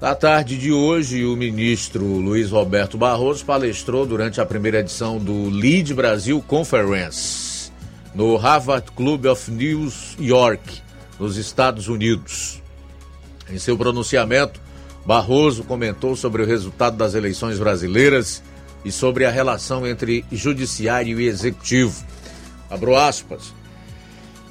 Na 0.00 0.14
tarde 0.14 0.58
de 0.58 0.72
hoje, 0.72 1.24
o 1.24 1.36
ministro 1.36 2.04
Luiz 2.04 2.50
Roberto 2.50 2.98
Barroso 2.98 3.44
palestrou 3.44 4.04
durante 4.04 4.40
a 4.40 4.46
primeira 4.46 4.80
edição 4.80 5.18
do 5.18 5.48
Lead 5.48 5.94
Brasil 5.94 6.42
Conference 6.46 7.70
no 8.14 8.36
Harvard 8.36 8.90
Club 8.92 9.26
of 9.26 9.50
New 9.50 9.90
York, 10.18 10.82
nos 11.18 11.36
Estados 11.36 11.88
Unidos. 11.88 12.60
Em 13.48 13.58
seu 13.58 13.76
pronunciamento, 13.76 14.60
Barroso 15.06 15.64
comentou 15.64 16.14
sobre 16.14 16.42
o 16.42 16.46
resultado 16.46 16.96
das 16.96 17.14
eleições 17.14 17.58
brasileiras 17.58 18.42
e 18.84 18.92
sobre 18.92 19.24
a 19.24 19.30
relação 19.30 19.86
entre 19.86 20.24
judiciário 20.30 21.20
e 21.20 21.26
executivo. 21.26 22.04
Abro 22.72 22.96
aspas. 22.96 23.52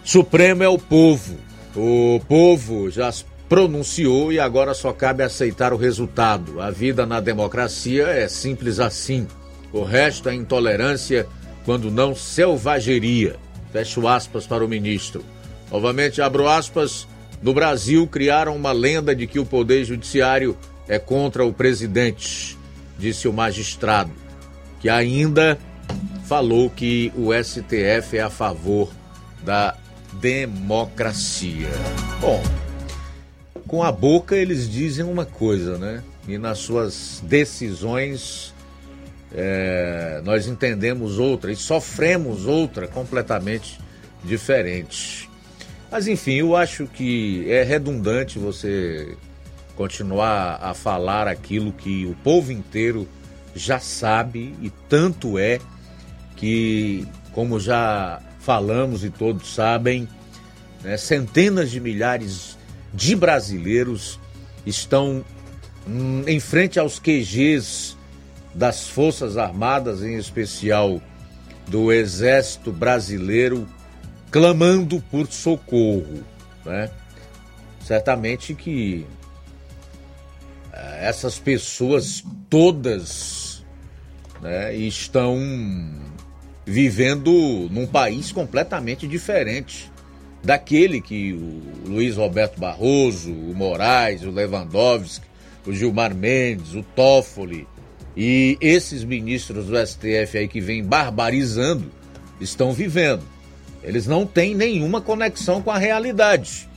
Supremo 0.03 0.61
é 0.61 0.69
o 0.69 0.77
povo. 0.77 1.37
O 1.75 2.21
povo 2.27 2.91
já 2.91 3.11
pronunciou 3.49 4.31
e 4.31 4.39
agora 4.39 4.75
só 4.75 4.93
cabe 4.93 5.23
aceitar 5.23 5.73
o 5.73 5.77
resultado. 5.77 6.61
A 6.61 6.69
vida 6.69 7.03
na 7.03 7.19
democracia 7.19 8.05
é 8.07 8.27
simples 8.27 8.79
assim. 8.79 9.27
O 9.73 9.83
resto 9.83 10.29
é 10.29 10.35
intolerância, 10.35 11.25
quando 11.65 11.89
não 11.89 12.13
selvageria. 12.13 13.37
Fecho 13.71 14.07
aspas 14.07 14.45
para 14.45 14.63
o 14.63 14.67
ministro. 14.67 15.25
Novamente 15.71 16.21
abro 16.21 16.47
aspas. 16.47 17.07
No 17.41 17.55
Brasil, 17.55 18.05
criaram 18.05 18.55
uma 18.55 18.71
lenda 18.71 19.15
de 19.15 19.25
que 19.25 19.39
o 19.39 19.45
Poder 19.45 19.83
Judiciário 19.83 20.55
é 20.87 20.99
contra 20.99 21.43
o 21.43 21.51
presidente, 21.51 22.55
disse 22.99 23.27
o 23.27 23.33
magistrado, 23.33 24.11
que 24.79 24.89
ainda 24.89 25.57
falou 26.25 26.69
que 26.69 27.11
o 27.15 27.29
STF 27.33 28.17
é 28.17 28.21
a 28.21 28.29
favor 28.29 28.91
da 29.43 29.75
democracia. 30.13 31.69
Bom, 32.19 32.41
com 33.67 33.83
a 33.83 33.91
boca 33.91 34.35
eles 34.35 34.69
dizem 34.69 35.05
uma 35.05 35.25
coisa, 35.25 35.77
né? 35.77 36.03
E 36.27 36.37
nas 36.37 36.59
suas 36.59 37.21
decisões 37.25 38.53
é, 39.33 40.21
nós 40.23 40.47
entendemos 40.47 41.17
outra 41.17 41.51
e 41.51 41.55
sofremos 41.55 42.45
outra 42.45 42.87
completamente 42.87 43.79
diferente. 44.23 45.29
Mas 45.89 46.07
enfim, 46.07 46.35
eu 46.35 46.55
acho 46.55 46.85
que 46.87 47.45
é 47.49 47.63
redundante 47.63 48.39
você 48.39 49.17
continuar 49.75 50.59
a 50.61 50.73
falar 50.73 51.27
aquilo 51.27 51.71
que 51.71 52.05
o 52.05 52.15
povo 52.23 52.51
inteiro 52.51 53.07
já 53.55 53.79
sabe 53.79 54.55
e 54.61 54.69
tanto 54.87 55.37
é 55.37 55.59
que, 56.41 57.07
como 57.33 57.59
já 57.59 58.19
falamos 58.39 59.03
e 59.03 59.11
todos 59.11 59.53
sabem, 59.53 60.09
né, 60.83 60.97
centenas 60.97 61.69
de 61.69 61.79
milhares 61.79 62.57
de 62.91 63.15
brasileiros 63.15 64.19
estão 64.65 65.23
hum, 65.87 66.23
em 66.25 66.39
frente 66.39 66.79
aos 66.79 66.97
QGs 66.97 67.95
das 68.55 68.87
Forças 68.87 69.37
Armadas, 69.37 70.01
em 70.01 70.17
especial 70.17 70.99
do 71.67 71.91
Exército 71.91 72.71
Brasileiro, 72.71 73.67
clamando 74.31 74.99
por 75.11 75.27
socorro. 75.27 76.23
Né? 76.65 76.89
Certamente 77.85 78.55
que 78.55 79.05
eh, 80.73 81.07
essas 81.07 81.37
pessoas 81.37 82.23
todas 82.49 83.63
né, 84.41 84.75
estão 84.75 85.39
vivendo 86.65 87.31
num 87.71 87.87
país 87.87 88.31
completamente 88.31 89.07
diferente 89.07 89.91
daquele 90.43 91.01
que 91.01 91.33
o 91.33 91.89
Luiz 91.89 92.15
Roberto 92.17 92.59
Barroso, 92.59 93.31
o 93.31 93.53
Moraes, 93.53 94.23
o 94.23 94.31
Lewandowski, 94.31 95.25
o 95.65 95.73
Gilmar 95.73 96.15
Mendes, 96.15 96.73
o 96.73 96.83
Toffoli 96.83 97.67
e 98.15 98.57
esses 98.59 99.03
ministros 99.03 99.67
do 99.67 99.87
STF 99.87 100.37
aí 100.37 100.47
que 100.47 100.59
vêm 100.59 100.83
barbarizando 100.83 101.91
estão 102.39 102.73
vivendo. 102.73 103.23
Eles 103.83 104.05
não 104.05 104.25
têm 104.25 104.55
nenhuma 104.55 105.01
conexão 105.01 105.61
com 105.61 105.71
a 105.71 105.77
realidade. 105.77 106.67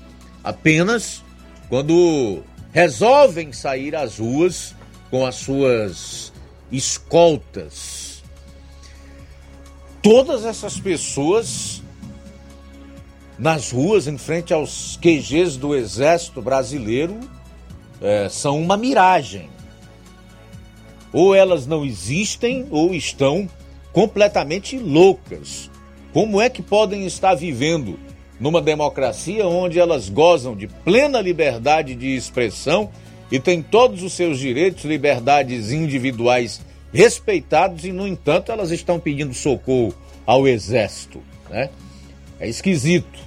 Apenas 0.43 1.23
quando 1.69 2.43
resolvem 2.73 3.53
sair 3.53 3.97
às 3.97 4.19
ruas 4.19 4.75
com 5.11 5.25
as 5.25 5.37
suas 5.37 6.33
escoltas 6.71 8.04
todas 10.05 10.45
essas 10.45 10.79
pessoas 10.79 11.83
nas 13.39 13.73
ruas, 13.73 14.07
em 14.07 14.19
frente 14.19 14.53
aos 14.53 14.99
QGs 15.01 15.57
do 15.57 15.75
Exército 15.75 16.43
Brasileiro, 16.43 17.19
é, 18.03 18.29
são 18.29 18.61
uma 18.61 18.77
miragem. 18.77 19.49
Ou 21.11 21.35
elas 21.35 21.67
não 21.67 21.87
existem 21.87 22.67
ou 22.71 22.95
estão 22.95 23.49
completamente 23.95 24.77
loucas. 24.77 25.71
Como 26.13 26.39
é 26.39 26.51
que 26.51 26.63
podem 26.63 27.07
estar 27.07 27.35
vivendo 27.35 27.99
numa 28.39 28.61
democracia 28.61 29.47
onde 29.47 29.81
elas 29.81 30.11
gozam 30.11 30.55
de 30.55 30.67
plena 30.69 31.19
liberdade 31.19 31.95
de 31.95 32.15
expressão 32.15 32.91
e 33.33 33.41
têm 33.41 33.63
todos 33.63 34.03
os 34.03 34.13
seus 34.13 34.39
direitos, 34.39 34.85
liberdades 34.85 35.73
individuais 35.73 36.61
respeitados 36.95 37.85
e, 37.85 37.93
no 37.93 38.07
entanto, 38.07 38.53
elas 38.53 38.71
estão 38.71 39.01
pedindo 39.01 39.35
socorro 39.35 39.93
ao 40.25 40.47
exército, 40.47 41.21
né? 41.51 41.69
É 42.39 42.49
esquisito. 42.49 43.19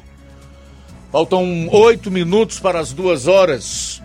Faltam 1.12 1.68
oito 1.70 2.10
minutos 2.10 2.60
para 2.60 2.80
as 2.80 2.94
duas 2.94 3.28
horas. 3.28 4.02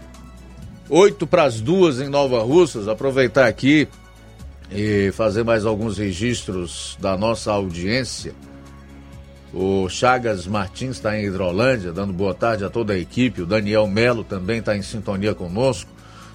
Oito 0.91 1.27
para 1.27 1.45
as 1.45 1.61
duas 1.61 2.01
em 2.01 2.09
Nova 2.09 2.43
Russas. 2.43 2.89
Aproveitar 2.89 3.47
aqui 3.47 3.89
e 4.71 5.13
fazer 5.13 5.45
mais 5.45 5.65
alguns 5.65 5.97
registros 5.97 6.97
da 7.01 7.17
nossa 7.17 7.53
audiência. 7.53 8.35
O 9.53 9.89
Chagas 9.89 10.47
Martins 10.47 10.97
está 10.97 11.19
em 11.19 11.27
Hidrolândia, 11.27 11.93
dando 11.93 12.13
boa 12.13 12.35
tarde 12.35 12.65
a 12.65 12.71
toda 12.71 12.95
a 12.95 12.99
equipe. 12.99 13.43
O 13.43 13.47
Daniel 13.47 13.87
Melo 13.87 14.25
também 14.25 14.59
está 14.59 14.77
em 14.77 14.83
sintonia 14.83 15.35
conosco. 15.35 15.91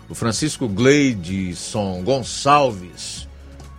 O 0.09 0.15
Francisco 0.15 0.67
Gleidson 0.69 2.01
Gonçalves 2.03 3.27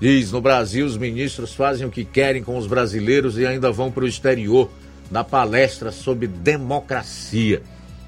diz: 0.01 0.31
no 0.31 0.41
Brasil, 0.41 0.85
os 0.85 0.97
ministros 0.97 1.55
fazem 1.55 1.87
o 1.87 1.91
que 1.91 2.05
querem 2.05 2.43
com 2.43 2.57
os 2.59 2.67
brasileiros 2.67 3.39
e 3.39 3.47
ainda 3.47 3.73
vão 3.73 3.91
para 3.91 4.05
o 4.05 4.09
exterior 4.09 4.71
na 5.11 5.25
palestra 5.25 5.91
sobre 5.91 6.27
democracia. 6.27 7.63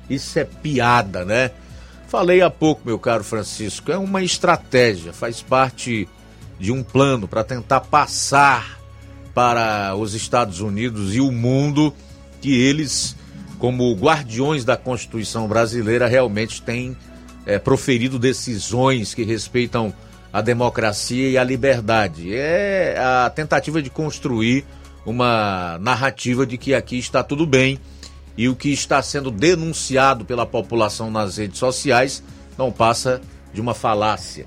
Isso 0.09 0.38
é 0.38 0.44
piada, 0.44 1.24
né? 1.24 1.51
Falei 2.09 2.42
há 2.42 2.51
pouco, 2.51 2.82
meu 2.84 2.98
caro 2.98 3.24
Francisco, 3.24 3.90
é 3.92 3.97
uma 3.97 4.22
estratégia, 4.22 5.12
faz 5.12 5.40
parte 5.40 6.09
de 6.59 6.72
um 6.72 6.82
plano 6.82 7.26
para 7.26 7.44
tentar 7.44 7.80
passar 7.80 8.80
para 9.32 9.94
os 9.94 10.12
Estados 10.12 10.60
Unidos 10.60 11.14
e 11.14 11.20
o 11.20 11.30
mundo 11.30 11.94
que 12.40 12.52
eles, 12.52 13.16
como 13.59 13.94
guardiões 13.94 14.64
da 14.64 14.76
Constituição 14.76 15.47
brasileira, 15.47 16.09
realmente 16.09 16.60
têm 16.60 16.97
é, 17.51 17.59
proferido 17.59 18.16
decisões 18.16 19.12
que 19.12 19.24
respeitam 19.24 19.93
a 20.32 20.40
democracia 20.40 21.28
e 21.28 21.36
a 21.36 21.43
liberdade. 21.43 22.32
É 22.32 22.97
a 22.97 23.28
tentativa 23.28 23.82
de 23.82 23.90
construir 23.90 24.64
uma 25.05 25.77
narrativa 25.81 26.47
de 26.47 26.56
que 26.56 26.74
aqui 26.74 26.97
está 26.97 27.24
tudo 27.24 27.44
bem 27.44 27.81
e 28.36 28.48
o 28.48 28.55
que 28.55 28.68
está 28.68 29.02
sendo 29.02 29.32
denunciado 29.32 30.24
pela 30.24 30.47
população 30.47 31.10
nas 31.10 31.39
redes 31.39 31.59
sociais 31.59 32.22
não 32.56 32.70
passa 32.70 33.20
de 33.52 33.60
uma 33.60 33.74
falácia. 33.74 34.47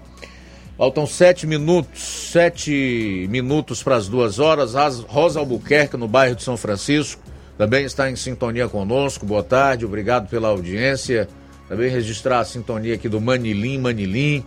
Faltam 0.77 1.05
sete 1.05 1.45
minutos, 1.45 2.29
sete 2.31 3.27
minutos 3.29 3.83
para 3.83 3.97
as 3.97 4.07
duas 4.07 4.39
horas. 4.39 4.73
Rosa 5.07 5.39
Albuquerque, 5.39 5.97
no 5.97 6.07
bairro 6.07 6.35
de 6.35 6.43
São 6.43 6.55
Francisco, 6.55 7.21
também 7.57 7.83
está 7.83 8.09
em 8.09 8.15
sintonia 8.15 8.69
conosco. 8.69 9.25
Boa 9.25 9.43
tarde, 9.43 9.85
obrigado 9.85 10.29
pela 10.29 10.47
audiência. 10.47 11.27
Também 11.73 11.89
registrar 11.89 12.39
a 12.39 12.45
sintonia 12.45 12.93
aqui 12.93 13.09
do 13.09 13.19
Manilim, 13.19 13.79
Manilim. 13.79 14.43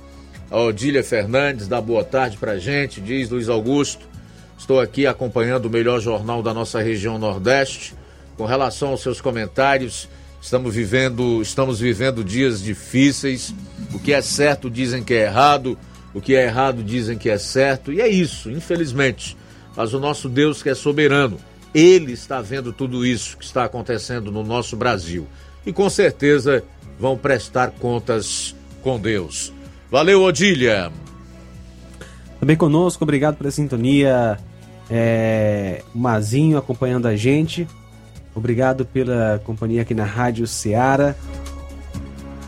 A 0.49 0.61
Odília 0.61 1.03
Fernandes 1.03 1.67
dá 1.67 1.81
boa 1.81 2.05
tarde 2.05 2.37
para 2.37 2.57
gente, 2.57 3.01
diz 3.01 3.29
Luiz 3.29 3.49
Augusto. 3.49 4.07
Estou 4.57 4.79
aqui 4.79 5.09
acompanhando 5.09 5.67
o 5.67 5.71
melhor 5.71 5.99
jornal 5.99 6.41
da 6.41 6.55
nossa 6.55 6.81
região 6.81 7.19
Nordeste. 7.19 7.97
Com 8.37 8.47
relação 8.47 8.91
aos 8.91 9.01
seus 9.01 9.21
comentários, 9.21 10.09
estamos 10.41 10.73
vivendo, 10.73 11.43
estamos 11.43 11.81
vivendo 11.81 12.23
dias 12.23 12.63
difíceis. 12.63 13.53
O 13.93 13.99
que 13.99 14.13
é 14.13 14.23
certo 14.23 14.71
dizem 14.71 15.03
que 15.03 15.15
é 15.15 15.25
errado, 15.25 15.77
o 16.15 16.21
que 16.21 16.37
é 16.37 16.45
errado 16.45 16.81
dizem 16.85 17.19
que 17.19 17.29
é 17.29 17.39
certo, 17.39 17.93
e 17.93 18.01
é 18.01 18.07
isso, 18.07 18.53
infelizmente. 18.53 19.37
Mas 19.75 19.93
o 19.93 19.99
nosso 19.99 20.29
Deus 20.29 20.63
que 20.63 20.69
é 20.69 20.77
soberano, 20.77 21.39
ele 21.75 22.13
está 22.13 22.41
vendo 22.41 22.73
tudo 22.73 23.05
isso 23.05 23.37
que 23.37 23.45
está 23.45 23.65
acontecendo 23.65 24.31
no 24.31 24.45
nosso 24.45 24.77
Brasil. 24.77 25.27
E 25.67 25.73
com 25.73 25.91
certeza 25.91 26.63
vão 26.99 27.17
prestar 27.17 27.71
contas 27.73 28.55
com 28.83 28.99
Deus. 28.99 29.53
Valeu, 29.91 30.23
Odília. 30.23 30.91
Também 32.41 32.57
conosco, 32.57 33.05
obrigado 33.05 33.37
pela 33.37 33.51
sintonia. 33.51 34.39
É, 34.91 35.83
Mazinho 35.95 36.59
acompanhando 36.59 37.07
a 37.07 37.17
gente. 37.17 37.67
Obrigado 38.35 38.85
pela 38.85 39.41
companhia 39.45 39.83
aqui 39.83 39.95
na 39.95 40.05
Rádio 40.05 40.47
Ceará. 40.47 41.15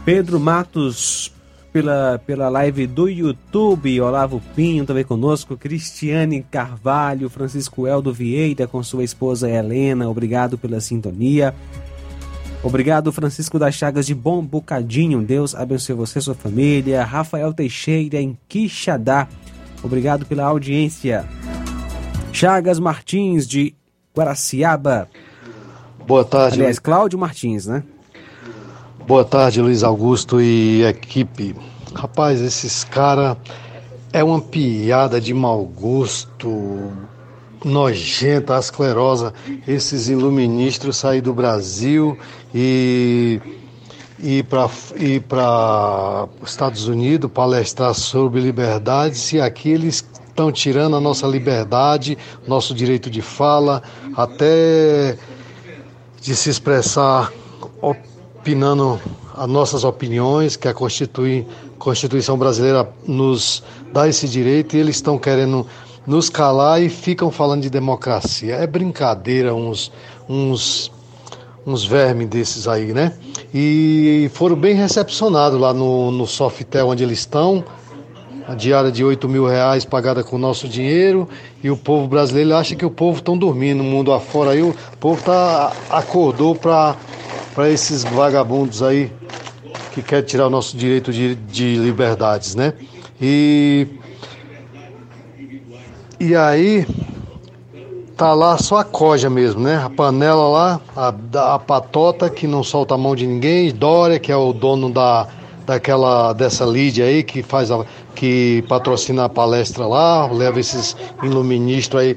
Pedro 0.05 0.39
Matos 0.39 1.33
pela, 1.73 2.21
pela 2.27 2.49
live 2.49 2.87
do 2.87 3.09
YouTube, 3.09 4.01
Olavo 4.01 4.43
Pinho 4.55 4.85
também 4.85 5.05
conosco, 5.05 5.57
Cristiane 5.57 6.45
Carvalho, 6.51 7.29
Francisco 7.29 7.87
Eldo 7.87 8.13
Vieira 8.13 8.67
com 8.67 8.83
sua 8.83 9.05
esposa 9.05 9.49
Helena, 9.51 10.09
obrigado 10.09 10.57
pela 10.57 10.81
sintonia. 10.81 11.55
Obrigado, 12.63 13.13
Francisco 13.13 13.59
das 13.59 13.75
Chagas 13.75 14.07
de 14.07 14.15
Bom 14.15 14.45
Bocadinho. 14.45 15.23
Deus 15.23 15.55
abençoe 15.55 15.95
você 15.95 16.19
e 16.19 16.23
sua 16.23 16.35
família. 16.35 17.05
Rafael 17.05 17.55
Teixeira 17.55 18.21
em 18.21 18.37
Quixadá. 18.49 19.29
Obrigado 19.83 20.27
pela 20.27 20.45
audiência. 20.45 21.25
Chagas 22.33 22.81
Martins 22.81 23.47
de 23.47 23.75
Guaraciaba. 24.15 25.09
Boa 26.07 26.25
tarde. 26.25 26.57
Aliás, 26.57 26.79
Cláudio 26.79 27.19
Martins, 27.19 27.67
né? 27.67 27.85
Boa 29.07 29.25
tarde, 29.25 29.63
Luiz 29.63 29.83
Augusto 29.85 30.41
e 30.41 30.83
equipe. 30.85 31.55
Rapaz, 31.95 32.41
esses 32.41 32.83
caras 32.85 33.37
é 34.13 34.23
uma 34.25 34.41
piada 34.41 35.21
de 35.21 35.33
mau 35.33 35.65
gosto, 35.65 36.93
nojenta, 37.65 38.57
asclerosa. 38.57 39.33
Esses 39.67 40.09
iluministros 40.09 40.97
sair 40.97 41.21
do 41.21 41.33
Brasil 41.35 42.17
e 42.55 43.41
ir 44.21 44.45
para 44.45 44.69
para 45.29 46.29
Estados 46.45 46.89
Unidos 46.89 47.31
palestrar 47.33 47.95
sobre 47.95 48.41
liberdade, 48.41 49.17
se 49.17 49.41
aqui 49.41 49.71
eles 49.71 50.05
estão 50.29 50.51
tirando 50.53 50.97
a 50.97 51.01
nossa 51.01 51.27
liberdade, 51.27 52.17
nosso 52.47 52.75
direito 52.75 53.11
de 53.11 53.21
fala, 53.21 53.83
até 54.17 55.17
de 56.21 56.35
se 56.37 56.51
expressar 56.51 57.33
opinando 57.81 59.01
as 59.37 59.49
nossas 59.49 59.85
opiniões, 59.85 60.57
que 60.57 60.69
a 60.69 60.75
Constituição 60.75 62.39
brasileira 62.39 62.89
nos 63.07 63.63
dá 63.93 64.09
esse 64.09 64.29
direito, 64.29 64.77
e 64.77 64.81
eles 64.81 64.97
estão 64.97 65.19
querendo 65.19 65.67
nos 66.09 66.31
calar 66.31 66.83
e 66.83 66.89
ficam 66.89 67.31
falando 67.31 67.61
de 67.61 67.69
democracia. 67.69 68.55
É 68.55 68.67
brincadeira 68.67 69.55
uns, 69.55 69.93
uns, 70.27 70.91
uns 71.67 71.85
vermes 71.85 72.27
desses 72.29 72.67
aí, 72.67 72.95
né? 72.95 73.13
E 73.53 74.31
foram 74.33 74.57
bem 74.57 74.75
recepcionados 74.75 75.61
lá 75.61 75.75
no, 75.75 76.11
no 76.11 76.27
Softel 76.27 76.89
onde 76.89 77.05
eles 77.05 77.19
estão, 77.19 77.63
a 78.49 78.55
diária 78.55 78.91
de 78.91 79.05
8 79.05 79.29
mil 79.29 79.47
reais 79.47 79.85
pagada 79.85 80.25
com 80.25 80.37
o 80.37 80.39
nosso 80.39 80.67
dinheiro 80.67 81.29
e 81.63 81.71
o 81.71 81.77
povo 81.77 82.09
brasileiro 82.09 82.57
acha 82.57 82.75
que 82.75 82.87
o 82.87 82.91
povo 82.91 83.19
estão 83.19 83.37
dormindo 83.37 83.83
no 83.83 83.85
mundo 83.85 84.11
afora 84.11 84.53
aí, 84.53 84.63
o 84.63 84.75
povo 84.99 85.23
tá, 85.23 85.75
acordou 85.91 86.55
para 86.55 86.97
esses 87.69 88.03
vagabundos 88.03 88.83
aí 88.83 89.13
que 89.93 90.01
quer 90.01 90.23
tirar 90.23 90.47
o 90.47 90.51
nosso 90.51 90.75
direito 90.75 91.13
de, 91.13 91.35
de 91.35 91.77
liberdades, 91.77 92.55
né? 92.55 92.73
E, 93.21 93.87
e 96.21 96.35
aí 96.35 96.87
tá 98.17 98.35
lá 98.35 98.59
só 98.59 98.79
a 98.79 98.85
coja 98.85 99.31
mesmo, 99.31 99.61
né? 99.61 99.77
A 99.77 99.89
panela 99.89 100.49
lá, 100.49 100.81
a, 100.97 101.55
a 101.55 101.59
patota 101.59 102.29
que 102.29 102.47
não 102.47 102.65
solta 102.65 102.95
a 102.95 102.99
mão 102.99 103.15
de 103.15 103.27
ninguém, 103.27 103.73
Dória, 103.73 104.19
que 104.19 104.33
é 104.33 104.37
o 104.37 104.53
dono 104.53 104.91
da, 104.91 105.29
daquela 105.65 106.33
dessa 106.33 106.65
Lídia 106.65 107.05
aí 107.05 107.23
que 107.23 107.43
faz 107.43 107.71
a, 107.71 107.85
que 108.15 108.65
patrocina 108.69 109.27
a 109.27 109.29
palestra 109.29 109.87
lá, 109.87 110.27
leva 110.27 110.59
esses 110.59 110.97
iluministros 111.23 112.03
aí 112.03 112.17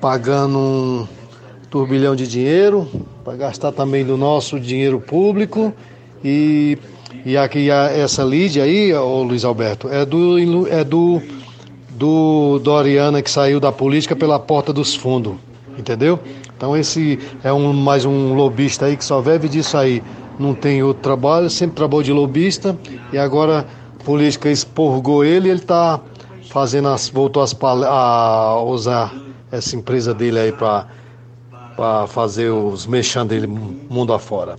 pagando 0.00 0.58
um 0.58 1.08
turbilhão 1.70 2.14
de 2.14 2.26
dinheiro 2.26 2.86
para 3.24 3.34
gastar 3.36 3.72
também 3.72 4.04
do 4.04 4.16
nosso 4.16 4.60
dinheiro 4.60 5.00
público 5.00 5.72
e 6.22 6.76
e 7.24 7.36
aqui 7.36 7.70
essa 7.70 8.24
Lídia 8.24 8.64
aí, 8.64 8.92
o 8.92 9.22
Luiz 9.22 9.44
Alberto, 9.44 9.88
é 9.88 10.04
do 10.04 10.66
é 10.68 10.82
do 10.82 11.22
do 12.02 12.58
Doriana 12.58 13.22
que 13.22 13.30
saiu 13.30 13.60
da 13.60 13.70
política 13.70 14.16
pela 14.16 14.36
porta 14.36 14.72
dos 14.72 14.92
fundos, 14.92 15.34
entendeu? 15.78 16.18
Então 16.56 16.76
esse 16.76 17.16
é 17.44 17.52
um 17.52 17.72
mais 17.72 18.04
um 18.04 18.34
lobista 18.34 18.86
aí 18.86 18.96
que 18.96 19.04
só 19.04 19.20
vive 19.20 19.48
disso 19.48 19.76
aí 19.76 20.02
não 20.36 20.52
tem 20.52 20.82
outro 20.82 21.00
trabalho, 21.00 21.48
sempre 21.48 21.76
trabalhou 21.76 22.02
de 22.02 22.12
lobista 22.12 22.76
e 23.12 23.18
agora 23.18 23.64
a 24.00 24.02
política 24.02 24.50
expurgou 24.50 25.24
ele 25.24 25.48
ele 25.48 25.60
está 25.60 26.00
fazendo 26.50 26.88
as, 26.88 27.08
voltou 27.08 27.40
as, 27.40 27.56
a 27.62 28.60
usar 28.66 29.14
essa 29.52 29.76
empresa 29.76 30.12
dele 30.12 30.40
aí 30.40 30.52
para 30.52 32.08
fazer 32.08 32.50
os 32.50 32.84
mexãs 32.84 33.28
dele 33.28 33.46
mundo 33.46 34.12
afora. 34.12 34.58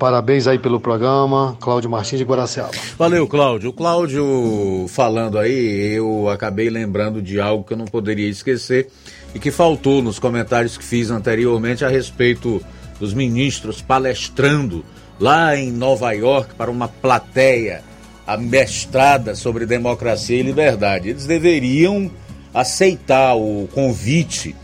Parabéns 0.00 0.46
aí 0.46 0.58
pelo 0.58 0.80
programa, 0.80 1.58
Cláudio 1.60 1.90
Martins 1.90 2.18
de 2.18 2.24
Guaraciaba. 2.24 2.70
Valeu, 2.96 3.28
Cláudio. 3.28 3.68
O 3.68 3.72
Cláudio 3.74 4.86
falando 4.88 5.38
aí, 5.38 5.92
eu 5.92 6.26
acabei 6.30 6.70
lembrando 6.70 7.20
de 7.20 7.38
algo 7.38 7.62
que 7.62 7.74
eu 7.74 7.76
não 7.76 7.84
poderia 7.84 8.26
esquecer 8.26 8.88
e 9.34 9.38
que 9.38 9.50
faltou 9.50 10.00
nos 10.00 10.18
comentários 10.18 10.78
que 10.78 10.82
fiz 10.82 11.10
anteriormente 11.10 11.84
a 11.84 11.88
respeito 11.90 12.64
dos 12.98 13.12
ministros 13.12 13.82
palestrando 13.82 14.82
lá 15.20 15.54
em 15.54 15.70
Nova 15.70 16.12
York 16.12 16.54
para 16.54 16.70
uma 16.70 16.88
plateia 16.88 17.82
amestrada 18.26 19.34
sobre 19.34 19.66
democracia 19.66 20.40
e 20.40 20.42
liberdade. 20.42 21.10
Eles 21.10 21.26
deveriam 21.26 22.10
aceitar 22.54 23.34
o 23.34 23.68
convite 23.74 24.56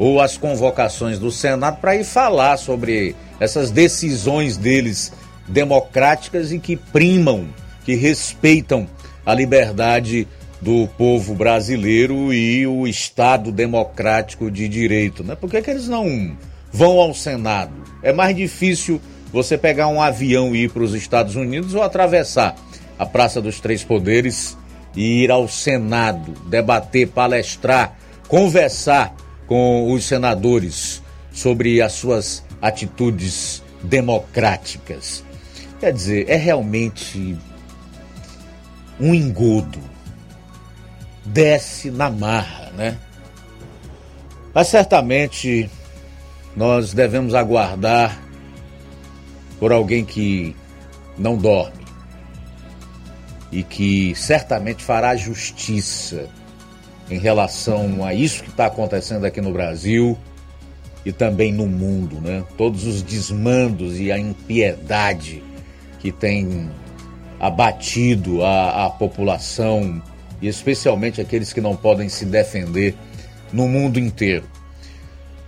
ou 0.00 0.18
as 0.18 0.38
convocações 0.38 1.18
do 1.18 1.30
Senado 1.30 1.76
para 1.78 1.94
ir 1.94 2.04
falar 2.04 2.56
sobre 2.56 3.14
essas 3.38 3.70
decisões 3.70 4.56
deles 4.56 5.12
democráticas 5.46 6.52
e 6.52 6.58
que 6.58 6.74
primam, 6.74 7.46
que 7.84 7.94
respeitam 7.94 8.88
a 9.26 9.34
liberdade 9.34 10.26
do 10.58 10.88
povo 10.96 11.34
brasileiro 11.34 12.32
e 12.32 12.66
o 12.66 12.88
Estado 12.88 13.52
democrático 13.52 14.50
de 14.50 14.66
direito. 14.68 15.22
Né? 15.22 15.34
Por 15.34 15.50
que, 15.50 15.60
que 15.60 15.70
eles 15.70 15.86
não 15.86 16.34
vão 16.72 16.98
ao 16.98 17.12
Senado. 17.12 17.72
É 18.02 18.10
mais 18.10 18.34
difícil 18.34 19.02
você 19.30 19.58
pegar 19.58 19.88
um 19.88 20.00
avião 20.00 20.56
e 20.56 20.64
ir 20.64 20.70
para 20.70 20.82
os 20.82 20.94
Estados 20.94 21.36
Unidos 21.36 21.74
ou 21.74 21.82
atravessar 21.82 22.56
a 22.98 23.04
Praça 23.04 23.38
dos 23.40 23.60
Três 23.60 23.84
Poderes 23.84 24.56
e 24.96 25.24
ir 25.24 25.30
ao 25.30 25.46
Senado, 25.46 26.32
debater, 26.48 27.08
palestrar, 27.08 27.96
conversar 28.28 29.14
com 29.50 29.92
os 29.92 30.04
senadores 30.04 31.02
sobre 31.32 31.82
as 31.82 31.94
suas 31.94 32.44
atitudes 32.62 33.60
democráticas. 33.82 35.24
Quer 35.80 35.92
dizer, 35.92 36.28
é 36.28 36.36
realmente 36.36 37.36
um 39.00 39.12
engodo. 39.12 39.80
Desce 41.24 41.90
na 41.90 42.08
marra, 42.08 42.70
né? 42.76 42.96
Mas 44.54 44.68
certamente 44.68 45.68
nós 46.54 46.92
devemos 46.92 47.34
aguardar 47.34 48.22
por 49.58 49.72
alguém 49.72 50.04
que 50.04 50.54
não 51.18 51.36
dorme 51.36 51.84
e 53.50 53.64
que 53.64 54.14
certamente 54.14 54.84
fará 54.84 55.16
justiça 55.16 56.28
em 57.10 57.18
relação 57.18 58.04
a 58.04 58.14
isso 58.14 58.42
que 58.42 58.50
está 58.50 58.66
acontecendo 58.66 59.24
aqui 59.24 59.40
no 59.40 59.52
Brasil 59.52 60.16
e 61.04 61.12
também 61.12 61.52
no 61.52 61.66
mundo, 61.66 62.20
né? 62.20 62.44
Todos 62.56 62.86
os 62.86 63.02
desmandos 63.02 63.98
e 63.98 64.12
a 64.12 64.18
impiedade 64.18 65.42
que 65.98 66.12
tem 66.12 66.70
abatido 67.38 68.44
a, 68.44 68.86
a 68.86 68.90
população 68.90 70.02
e 70.40 70.48
especialmente 70.48 71.20
aqueles 71.20 71.52
que 71.52 71.60
não 71.60 71.74
podem 71.74 72.08
se 72.08 72.24
defender 72.24 72.94
no 73.52 73.66
mundo 73.66 73.98
inteiro. 73.98 74.44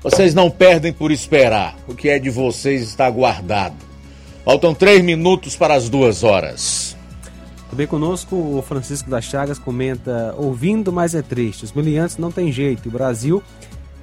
Vocês 0.02 0.34
não 0.34 0.50
perdem 0.50 0.92
por 0.92 1.12
esperar. 1.12 1.76
O 1.86 1.94
que 1.94 2.08
é 2.08 2.18
de 2.18 2.28
vocês 2.28 2.82
está 2.82 3.08
guardado. 3.08 3.76
Faltam 4.44 4.74
três 4.74 5.00
minutos 5.02 5.54
para 5.54 5.74
as 5.74 5.88
duas 5.88 6.24
horas. 6.24 6.96
Também 7.72 7.86
conosco 7.86 8.36
o 8.36 8.60
Francisco 8.60 9.08
das 9.08 9.24
Chagas 9.24 9.58
comenta: 9.58 10.34
ouvindo, 10.36 10.92
mas 10.92 11.14
é 11.14 11.22
triste. 11.22 11.64
Os 11.64 11.72
miliantes 11.72 12.18
não 12.18 12.30
tem 12.30 12.52
jeito. 12.52 12.90
O 12.90 12.92
Brasil 12.92 13.42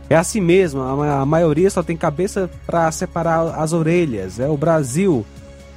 é 0.10 0.16
assim 0.16 0.41
mesmo. 0.41 0.82
A, 0.82 1.24
maioria 1.24 1.70
só 1.70 1.84
tem 1.84 1.96
cabeça 1.96 2.50
para 2.66 2.91
separar 2.91 3.60
as 3.62 3.72
orelhas. 3.72 4.40
É 4.40 4.50
o 4.50 4.58
Brasil. 4.58 5.24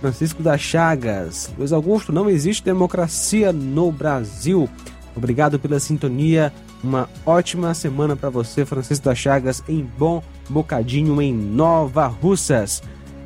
Francisco 0.00 0.42
das 0.42 0.62
Chagas. 0.62 1.52
Luiz 1.58 1.70
Augusto, 1.70 2.14
não 2.14 2.30
existe 2.30 2.64
democracia 2.64 3.52
no 3.52 3.92
Brasil. 3.92 4.70
Obrigado 5.14 5.58
pela 5.58 5.78
sintonia. 5.78 6.50
Uma 6.82 7.10
ótima 7.26 7.74
semana 7.74 8.16
para 8.16 8.30
você, 8.30 8.64
Francisco 8.64 9.04
das 9.04 9.18
Chagas, 9.18 9.62
em 9.68 9.84
Bom 9.98 10.22
Bocadinho, 10.48 11.20
em 11.20 11.32
Nova 11.32 12.06
Russas. 12.06 12.82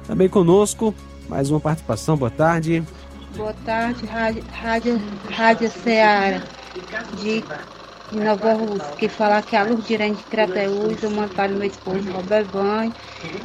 Também 0.09 0.29
conosco, 0.29 0.93
mais 1.29 1.51
uma 1.51 1.61
participação. 1.61 2.17
Boa 2.17 2.31
tarde. 2.33 2.83
Boa 3.37 3.53
tarde, 3.53 4.07
Rádio, 4.07 4.45
Rádio, 4.51 5.03
Rádio 5.31 5.71
Ceará 5.71 6.43
de, 7.13 7.45
de 8.11 8.21
Nova 8.21 8.55
Rússia. 8.55 8.97
Que 8.97 9.09
falar 9.09 9.43
que 9.43 9.55
a 9.55 9.63
Lurdirene 9.63 10.17
de 10.17 10.25
Crateús, 10.25 11.03
eu 11.03 11.11
mando 11.11 11.35
para 11.35 11.53
o 11.53 11.57
meu 11.57 11.69
esposo 11.69 12.11
Robert 12.11 12.47
Banho, 12.47 12.95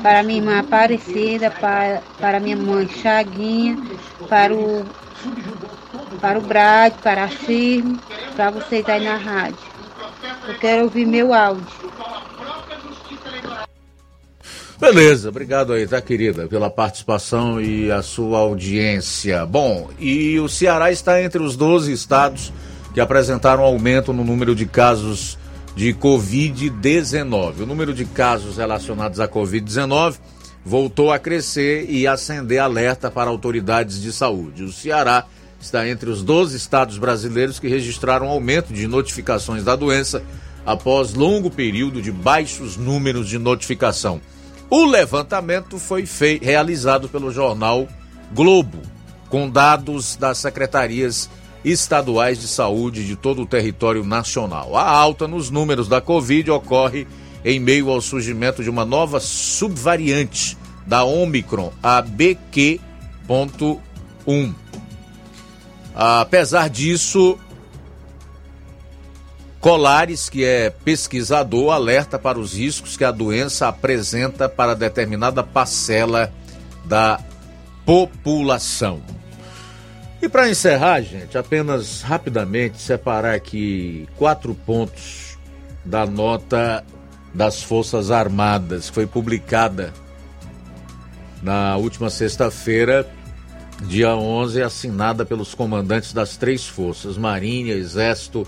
para 0.01 0.23
minha 0.23 0.39
irmã 0.39 0.59
Aparecida, 0.59 1.51
para, 1.51 2.03
para 2.17 2.39
minha 2.39 2.55
mãe 2.55 2.87
Chaguinha, 2.87 3.77
para 4.29 4.55
o, 4.55 4.95
para 6.21 6.39
o 6.39 6.41
Brad, 6.41 6.93
para 6.99 7.25
a 7.25 7.29
Firme, 7.29 8.01
para 8.35 8.49
vocês 8.51 8.87
aí 8.87 9.03
na 9.03 9.17
rádio. 9.17 9.69
Eu 10.47 10.55
quero 10.55 10.83
ouvir 10.83 11.05
meu 11.05 11.33
áudio. 11.33 11.91
Beleza, 14.81 15.29
obrigado 15.29 15.73
aí, 15.73 15.85
tá, 15.85 16.01
querida, 16.01 16.47
pela 16.47 16.67
participação 16.67 17.61
e 17.61 17.91
a 17.91 18.01
sua 18.01 18.39
audiência. 18.39 19.45
Bom, 19.45 19.91
e 19.99 20.39
o 20.39 20.49
Ceará 20.49 20.91
está 20.91 21.21
entre 21.21 21.39
os 21.39 21.55
12 21.55 21.93
estados 21.93 22.51
que 22.91 22.99
apresentaram 22.99 23.61
aumento 23.61 24.11
no 24.11 24.23
número 24.23 24.55
de 24.55 24.65
casos 24.65 25.37
de 25.75 25.93
Covid-19. 25.93 27.59
O 27.61 27.65
número 27.67 27.93
de 27.93 28.05
casos 28.05 28.57
relacionados 28.57 29.19
à 29.19 29.27
Covid-19 29.27 30.15
voltou 30.65 31.11
a 31.11 31.19
crescer 31.19 31.85
e 31.87 32.07
acender 32.07 32.57
alerta 32.57 33.11
para 33.11 33.29
autoridades 33.29 34.01
de 34.01 34.11
saúde. 34.11 34.63
O 34.63 34.73
Ceará 34.73 35.27
está 35.61 35.87
entre 35.87 36.09
os 36.09 36.23
12 36.23 36.57
estados 36.57 36.97
brasileiros 36.97 37.59
que 37.59 37.67
registraram 37.67 38.27
aumento 38.27 38.73
de 38.73 38.87
notificações 38.87 39.63
da 39.63 39.75
doença 39.75 40.23
após 40.65 41.13
longo 41.13 41.51
período 41.51 42.01
de 42.01 42.11
baixos 42.11 42.77
números 42.77 43.29
de 43.29 43.37
notificação. 43.37 44.19
O 44.73 44.85
levantamento 44.85 45.77
foi 45.77 46.05
feito, 46.05 46.45
realizado 46.45 47.09
pelo 47.09 47.29
jornal 47.29 47.89
Globo, 48.31 48.77
com 49.27 49.49
dados 49.49 50.15
das 50.15 50.37
secretarias 50.37 51.29
estaduais 51.65 52.39
de 52.39 52.47
saúde 52.47 53.05
de 53.05 53.17
todo 53.17 53.41
o 53.41 53.45
território 53.45 54.05
nacional. 54.05 54.77
A 54.77 54.89
alta 54.89 55.27
nos 55.27 55.49
números 55.49 55.89
da 55.89 55.99
Covid 55.99 56.51
ocorre 56.51 57.05
em 57.43 57.59
meio 57.59 57.89
ao 57.89 57.99
surgimento 57.99 58.63
de 58.63 58.69
uma 58.69 58.85
nova 58.85 59.19
subvariante 59.19 60.57
da 60.87 61.03
Omicron, 61.03 61.73
a 61.83 62.01
BQ.1. 62.01 62.79
Apesar 65.93 66.69
disso, 66.69 67.37
Colares, 69.61 70.27
que 70.27 70.43
é 70.43 70.71
pesquisador, 70.71 71.71
alerta 71.71 72.17
para 72.17 72.39
os 72.39 72.55
riscos 72.55 72.97
que 72.97 73.03
a 73.03 73.11
doença 73.11 73.67
apresenta 73.67 74.49
para 74.49 74.73
determinada 74.75 75.43
parcela 75.43 76.33
da 76.83 77.19
população. 77.85 79.03
E 80.19 80.27
para 80.27 80.49
encerrar, 80.49 81.01
gente, 81.01 81.37
apenas 81.37 82.01
rapidamente 82.01 82.81
separar 82.81 83.35
aqui 83.35 84.07
quatro 84.17 84.55
pontos 84.55 85.37
da 85.85 86.07
nota 86.07 86.83
das 87.31 87.61
Forças 87.61 88.09
Armadas, 88.09 88.89
que 88.89 88.95
foi 88.95 89.05
publicada 89.05 89.93
na 91.41 91.77
última 91.77 92.09
sexta-feira, 92.09 93.07
dia 93.81 94.15
11, 94.15 94.63
assinada 94.63 95.23
pelos 95.23 95.53
comandantes 95.53 96.13
das 96.13 96.35
três 96.35 96.67
forças, 96.67 97.15
Marinha, 97.15 97.75
Exército 97.75 98.47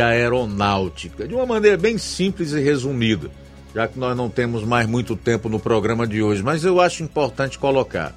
aeronáutica, 0.00 1.26
de 1.26 1.34
uma 1.34 1.46
maneira 1.46 1.78
bem 1.78 1.96
simples 1.96 2.52
e 2.52 2.60
resumida, 2.60 3.30
já 3.74 3.88
que 3.88 3.98
nós 3.98 4.14
não 4.14 4.28
temos 4.28 4.64
mais 4.64 4.86
muito 4.86 5.16
tempo 5.16 5.48
no 5.48 5.58
programa 5.58 6.06
de 6.06 6.22
hoje, 6.22 6.42
mas 6.42 6.62
eu 6.62 6.78
acho 6.80 7.02
importante 7.02 7.58
colocar. 7.58 8.14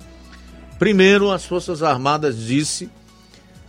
Primeiro, 0.77 1.31
as 1.31 1.45
Forças 1.45 1.81
Armadas 1.81 2.37
disse 2.37 2.89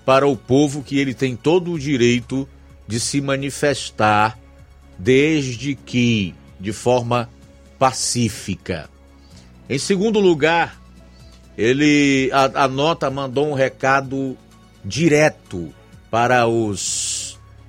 para 0.04 0.26
o 0.26 0.36
povo 0.36 0.82
que 0.82 0.98
ele 0.98 1.14
tem 1.14 1.36
todo 1.36 1.72
o 1.72 1.78
direito 1.78 2.48
de 2.88 2.98
se 2.98 3.20
manifestar 3.20 4.36
desde 4.98 5.74
que 5.76 6.34
de 6.58 6.72
forma 6.72 7.28
pacífica. 7.78 8.88
Em 9.68 9.78
segundo 9.78 10.18
lugar, 10.18 10.80
ele 11.56 12.30
a, 12.32 12.64
a 12.64 12.68
nota 12.68 13.10
mandou 13.10 13.48
um 13.48 13.54
recado 13.54 14.36
direto 14.84 15.72
para 16.10 16.46
os 16.46 17.15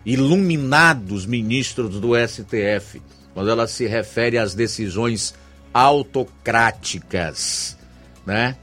iluminados 0.08 1.26
ministros 1.26 2.00
do 2.00 2.14
STF, 2.16 3.02
quando 3.34 3.52
ela 3.52 3.68
se 3.68 3.86
refere 3.86 4.38
às 4.38 4.56
decisões 4.56 5.36
autocráticas, 5.74 7.78
né? 8.26 8.56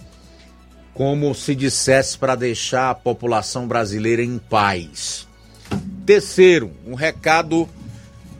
Como 0.95 1.35
se 1.35 1.55
dissesse 1.55 2.17
para 2.17 2.35
deixar 2.35 2.89
a 2.89 2.95
população 2.95 3.69
brasileira 3.69 4.23
em 4.23 4.39
paz. 4.39 5.29
Terceiro, 6.07 6.71
um 6.87 6.95
recado 6.95 7.69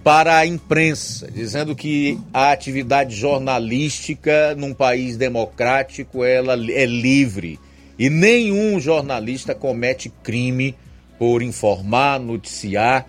para 0.03 0.39
a 0.39 0.47
imprensa, 0.47 1.31
dizendo 1.31 1.77
que 1.77 2.19
a 2.33 2.53
atividade 2.53 3.15
jornalística 3.15 4.55
num 4.57 4.73
país 4.73 5.19
democrático 5.19 6.25
ela 6.25 6.55
é 6.55 6.87
livre 6.87 7.61
e 7.99 8.09
nenhum 8.09 8.81
jornalista 8.81 9.55
comete 9.55 10.11
crime 10.23 10.75
por 11.19 11.43
informar, 11.43 12.19
noticiar 12.21 13.07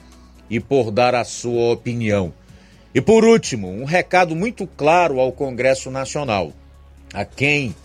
e 0.49 0.59
por 0.59 0.91
dar 0.91 1.15
a 1.15 1.23
sua 1.23 1.73
opinião. 1.73 2.33
E 2.93 3.01
por 3.01 3.25
último, 3.25 3.69
um 3.69 3.83
recado 3.83 4.35
muito 4.35 4.65
claro 4.65 5.19
ao 5.19 5.31
Congresso 5.31 5.91
Nacional, 5.91 6.53
a 7.13 7.25
quem 7.25 7.75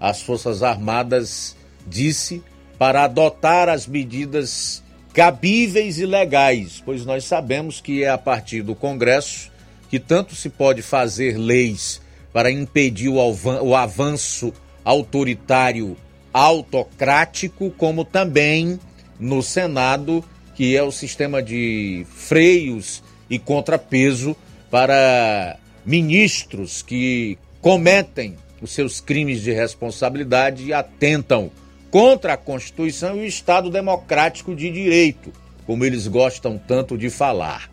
as 0.00 0.22
Forças 0.22 0.62
Armadas 0.62 1.56
disse 1.86 2.42
para 2.78 3.04
adotar 3.04 3.68
as 3.68 3.86
medidas 3.86 4.82
cabíveis 5.12 5.98
e 5.98 6.06
legais, 6.06 6.80
pois 6.84 7.04
nós 7.04 7.24
sabemos 7.24 7.80
que 7.80 8.04
é 8.04 8.08
a 8.08 8.16
partir 8.16 8.62
do 8.62 8.74
Congresso 8.74 9.50
que 9.90 9.98
tanto 9.98 10.36
se 10.36 10.48
pode 10.48 10.82
fazer 10.82 11.36
leis 11.36 12.00
para 12.32 12.50
impedir 12.50 13.08
o 13.08 13.74
avanço 13.74 14.52
autoritário 14.84 15.96
autocrático, 16.32 17.70
como 17.72 18.04
também 18.04 18.78
no 19.20 19.42
Senado, 19.42 20.24
que 20.54 20.74
é 20.74 20.82
o 20.82 20.90
sistema 20.90 21.42
de 21.42 22.06
freios 22.10 23.02
e 23.28 23.38
contrapeso 23.38 24.34
para 24.70 25.58
ministros 25.84 26.82
que 26.82 27.38
cometem 27.60 28.36
os 28.60 28.72
seus 28.72 29.00
crimes 29.00 29.42
de 29.42 29.52
responsabilidade 29.52 30.64
e 30.64 30.72
atentam 30.72 31.50
contra 31.90 32.34
a 32.34 32.36
Constituição 32.36 33.16
e 33.16 33.20
o 33.20 33.26
Estado 33.26 33.70
democrático 33.70 34.54
de 34.54 34.70
direito, 34.70 35.32
como 35.66 35.84
eles 35.84 36.06
gostam 36.06 36.58
tanto 36.58 36.96
de 36.96 37.10
falar. 37.10 37.70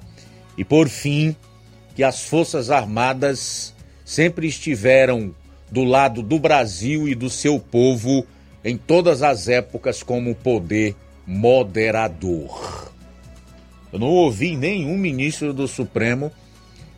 E 0.58 0.64
por 0.64 0.90
fim, 0.90 1.36
que 1.96 2.04
as 2.04 2.24
Forças 2.24 2.70
Armadas 2.70 3.74
sempre 4.04 4.48
estiveram 4.48 5.34
do 5.72 5.84
lado 5.84 6.22
do 6.22 6.40
Brasil 6.40 7.08
e 7.08 7.14
do 7.14 7.30
seu 7.30 7.60
povo 7.60 8.26
em 8.64 8.78
todas 8.78 9.22
as 9.22 9.48
épocas 9.48 10.02
como 10.02 10.34
poder 10.34 10.96
moderador. 11.28 12.90
Eu 13.92 14.00
não 14.00 14.08
ouvi 14.08 14.56
nenhum 14.56 14.98
ministro 14.98 15.54
do 15.54 15.68
Supremo 15.68 16.32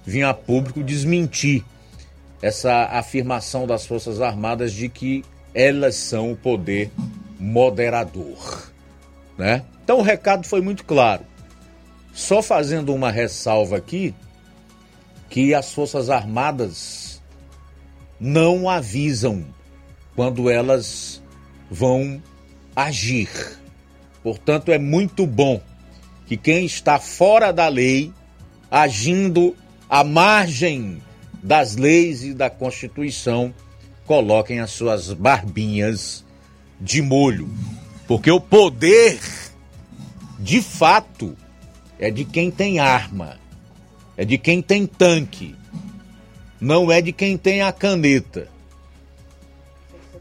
vir 0.06 0.24
a 0.24 0.34
público 0.34 0.84
desmentir 0.84 1.66
essa 2.42 2.86
afirmação 2.86 3.68
das 3.68 3.86
Forças 3.86 4.22
Armadas 4.22 4.72
de 4.72 4.88
que 4.88 5.26
elas 5.54 5.96
são 5.96 6.32
o 6.32 6.38
poder 6.38 6.92
moderador, 7.40 8.72
né? 9.38 9.66
Então 9.84 10.00
o 10.00 10.04
recado 10.04 10.46
foi 10.46 10.62
muito 10.62 10.86
claro. 10.86 11.26
Só 12.14 12.42
fazendo 12.42 12.94
uma 12.94 13.12
ressalva 13.12 13.78
aqui 13.78 14.14
que 15.30 15.54
as 15.54 15.74
Forças 15.74 16.10
Armadas 16.10 17.22
não 18.20 18.70
avisam 18.70 19.46
quando 20.16 20.50
elas 20.50 21.22
vão 21.72 22.22
agir. 22.76 23.59
Portanto, 24.30 24.72
é 24.72 24.78
muito 24.78 25.26
bom 25.26 25.60
que 26.28 26.38
quem 26.38 26.64
está 26.64 27.00
fora 27.00 27.52
da 27.52 27.68
lei, 27.68 28.14
agindo 28.70 29.56
à 29.90 30.04
margem 30.04 31.02
das 31.42 31.76
leis 31.76 32.24
e 32.24 32.36
da 32.36 32.48
Constituição, 32.48 33.52
coloquem 34.06 34.60
as 34.60 34.70
suas 34.70 35.12
barbinhas 35.14 36.24
de 36.80 37.02
molho. 37.02 37.50
Porque 38.08 38.30
o 38.30 38.40
poder, 38.40 39.20
de 40.38 40.62
fato, 40.62 41.36
é 41.98 42.12
de 42.12 42.24
quem 42.24 42.52
tem 42.52 42.78
arma, 42.78 43.40
é 44.16 44.24
de 44.24 44.38
quem 44.38 44.62
tem 44.62 44.86
tanque, 44.86 45.56
não 46.62 46.92
é 46.92 47.02
de 47.02 47.12
quem 47.12 47.36
tem 47.36 47.64
a 47.64 47.72
caneta. 47.72 48.48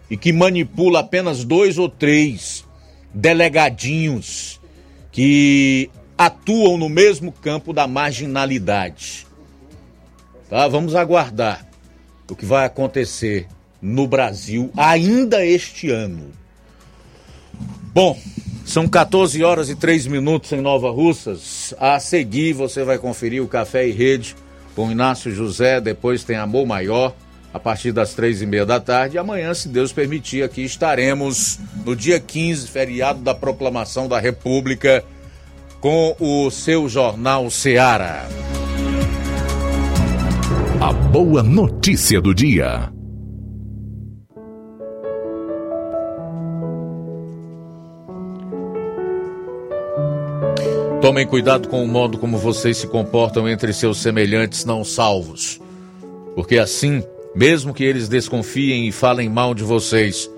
E 0.09 0.17
que 0.17 0.33
manipula 0.33 1.01
apenas 1.01 1.45
dois 1.45 1.77
ou 1.77 1.91
três 1.91 2.65
delegadinhos 3.13 4.61
que 5.11 5.91
atuam 6.17 6.77
no 6.77 6.89
mesmo 6.89 7.33
campo 7.33 7.73
da 7.73 7.87
marginalidade. 7.87 9.27
Tá? 10.49 10.67
Vamos 10.69 10.95
aguardar 10.95 11.67
o 12.31 12.35
que 12.35 12.45
vai 12.45 12.67
acontecer 12.67 13.47
no 13.81 14.07
Brasil 14.07 14.71
ainda 14.77 15.45
este 15.45 15.91
ano. 15.91 16.33
Bom, 17.95 18.19
são 18.65 18.87
14 18.87 19.43
horas 19.43 19.71
e 19.71 19.75
3 19.75 20.07
minutos 20.07 20.53
em 20.53 20.61
Nova 20.61 20.91
Russas. 20.91 21.75
A 21.79 21.99
seguir 21.99 22.53
você 22.53 22.85
vai 22.85 22.99
conferir 22.99 23.43
o 23.43 23.49
Café 23.49 23.89
e 23.89 23.93
Rede 23.93 24.37
com 24.75 24.91
Inácio 24.91 25.35
José, 25.35 25.81
depois 25.81 26.23
tem 26.23 26.37
Amor 26.37 26.67
Maior, 26.67 27.15
a 27.59 27.61
partir 27.61 27.91
das 27.91 28.15
três 28.15 28.41
e 28.41 28.47
meia 28.47 28.65
da 28.65 28.79
tarde. 28.79 29.17
E 29.17 29.19
amanhã, 29.19 29.53
se 29.53 29.69
Deus 29.69 29.93
permitir, 29.93 30.45
aqui 30.45 30.63
estaremos 30.63 31.59
no 31.85 31.95
dia 31.95 32.21
15, 32.21 32.69
feriado 32.69 33.19
da 33.19 33.35
Proclamação 33.35 34.07
da 34.07 34.19
República, 34.21 35.05
com 35.81 36.15
o 36.21 36.51
seu 36.51 36.89
Jornal 36.89 37.51
Seara. 37.51 38.27
A 40.81 40.93
boa 40.93 41.43
notícia 41.43 42.21
do 42.21 42.33
dia. 42.33 42.93
Tomem 51.01 51.27
cuidado 51.27 51.69
com 51.69 51.83
o 51.83 51.89
modo 51.89 52.19
como 52.19 52.39
vocês 52.39 52.77
se 52.77 52.87
comportam 52.87 53.49
entre 53.49 53.73
seus 53.73 53.99
semelhantes 53.99 54.65
não 54.65 54.85
salvos. 54.85 55.61
Porque 56.37 56.57
assim, 56.57 57.03
mesmo 57.39 57.73
que 57.73 57.85
eles 57.85 58.09
desconfiem 58.09 58.89
e 58.89 58.93
falem 58.93 59.29
mal 59.29 59.55
de 59.55 59.63
vocês, 59.63 60.29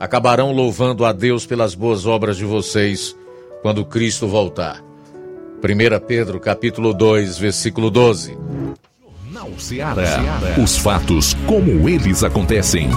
acabarão 0.00 0.50
louvando 0.50 1.04
a 1.04 1.12
Deus 1.12 1.46
pelas 1.46 1.76
boas 1.76 2.06
obras 2.06 2.36
de 2.36 2.44
vocês 2.44 3.16
quando 3.62 3.84
Cristo 3.84 4.26
voltar. 4.26 4.82
1 5.62 6.06
Pedro 6.08 6.40
capítulo 6.40 6.92
2, 6.92 7.38
versículo 7.38 7.88
12. 7.88 8.36
Jornal 9.22 9.50
Seara. 9.58 10.60
Os 10.60 10.76
fatos 10.76 11.34
como 11.46 11.88
eles 11.88 12.24
acontecem. 12.24 12.88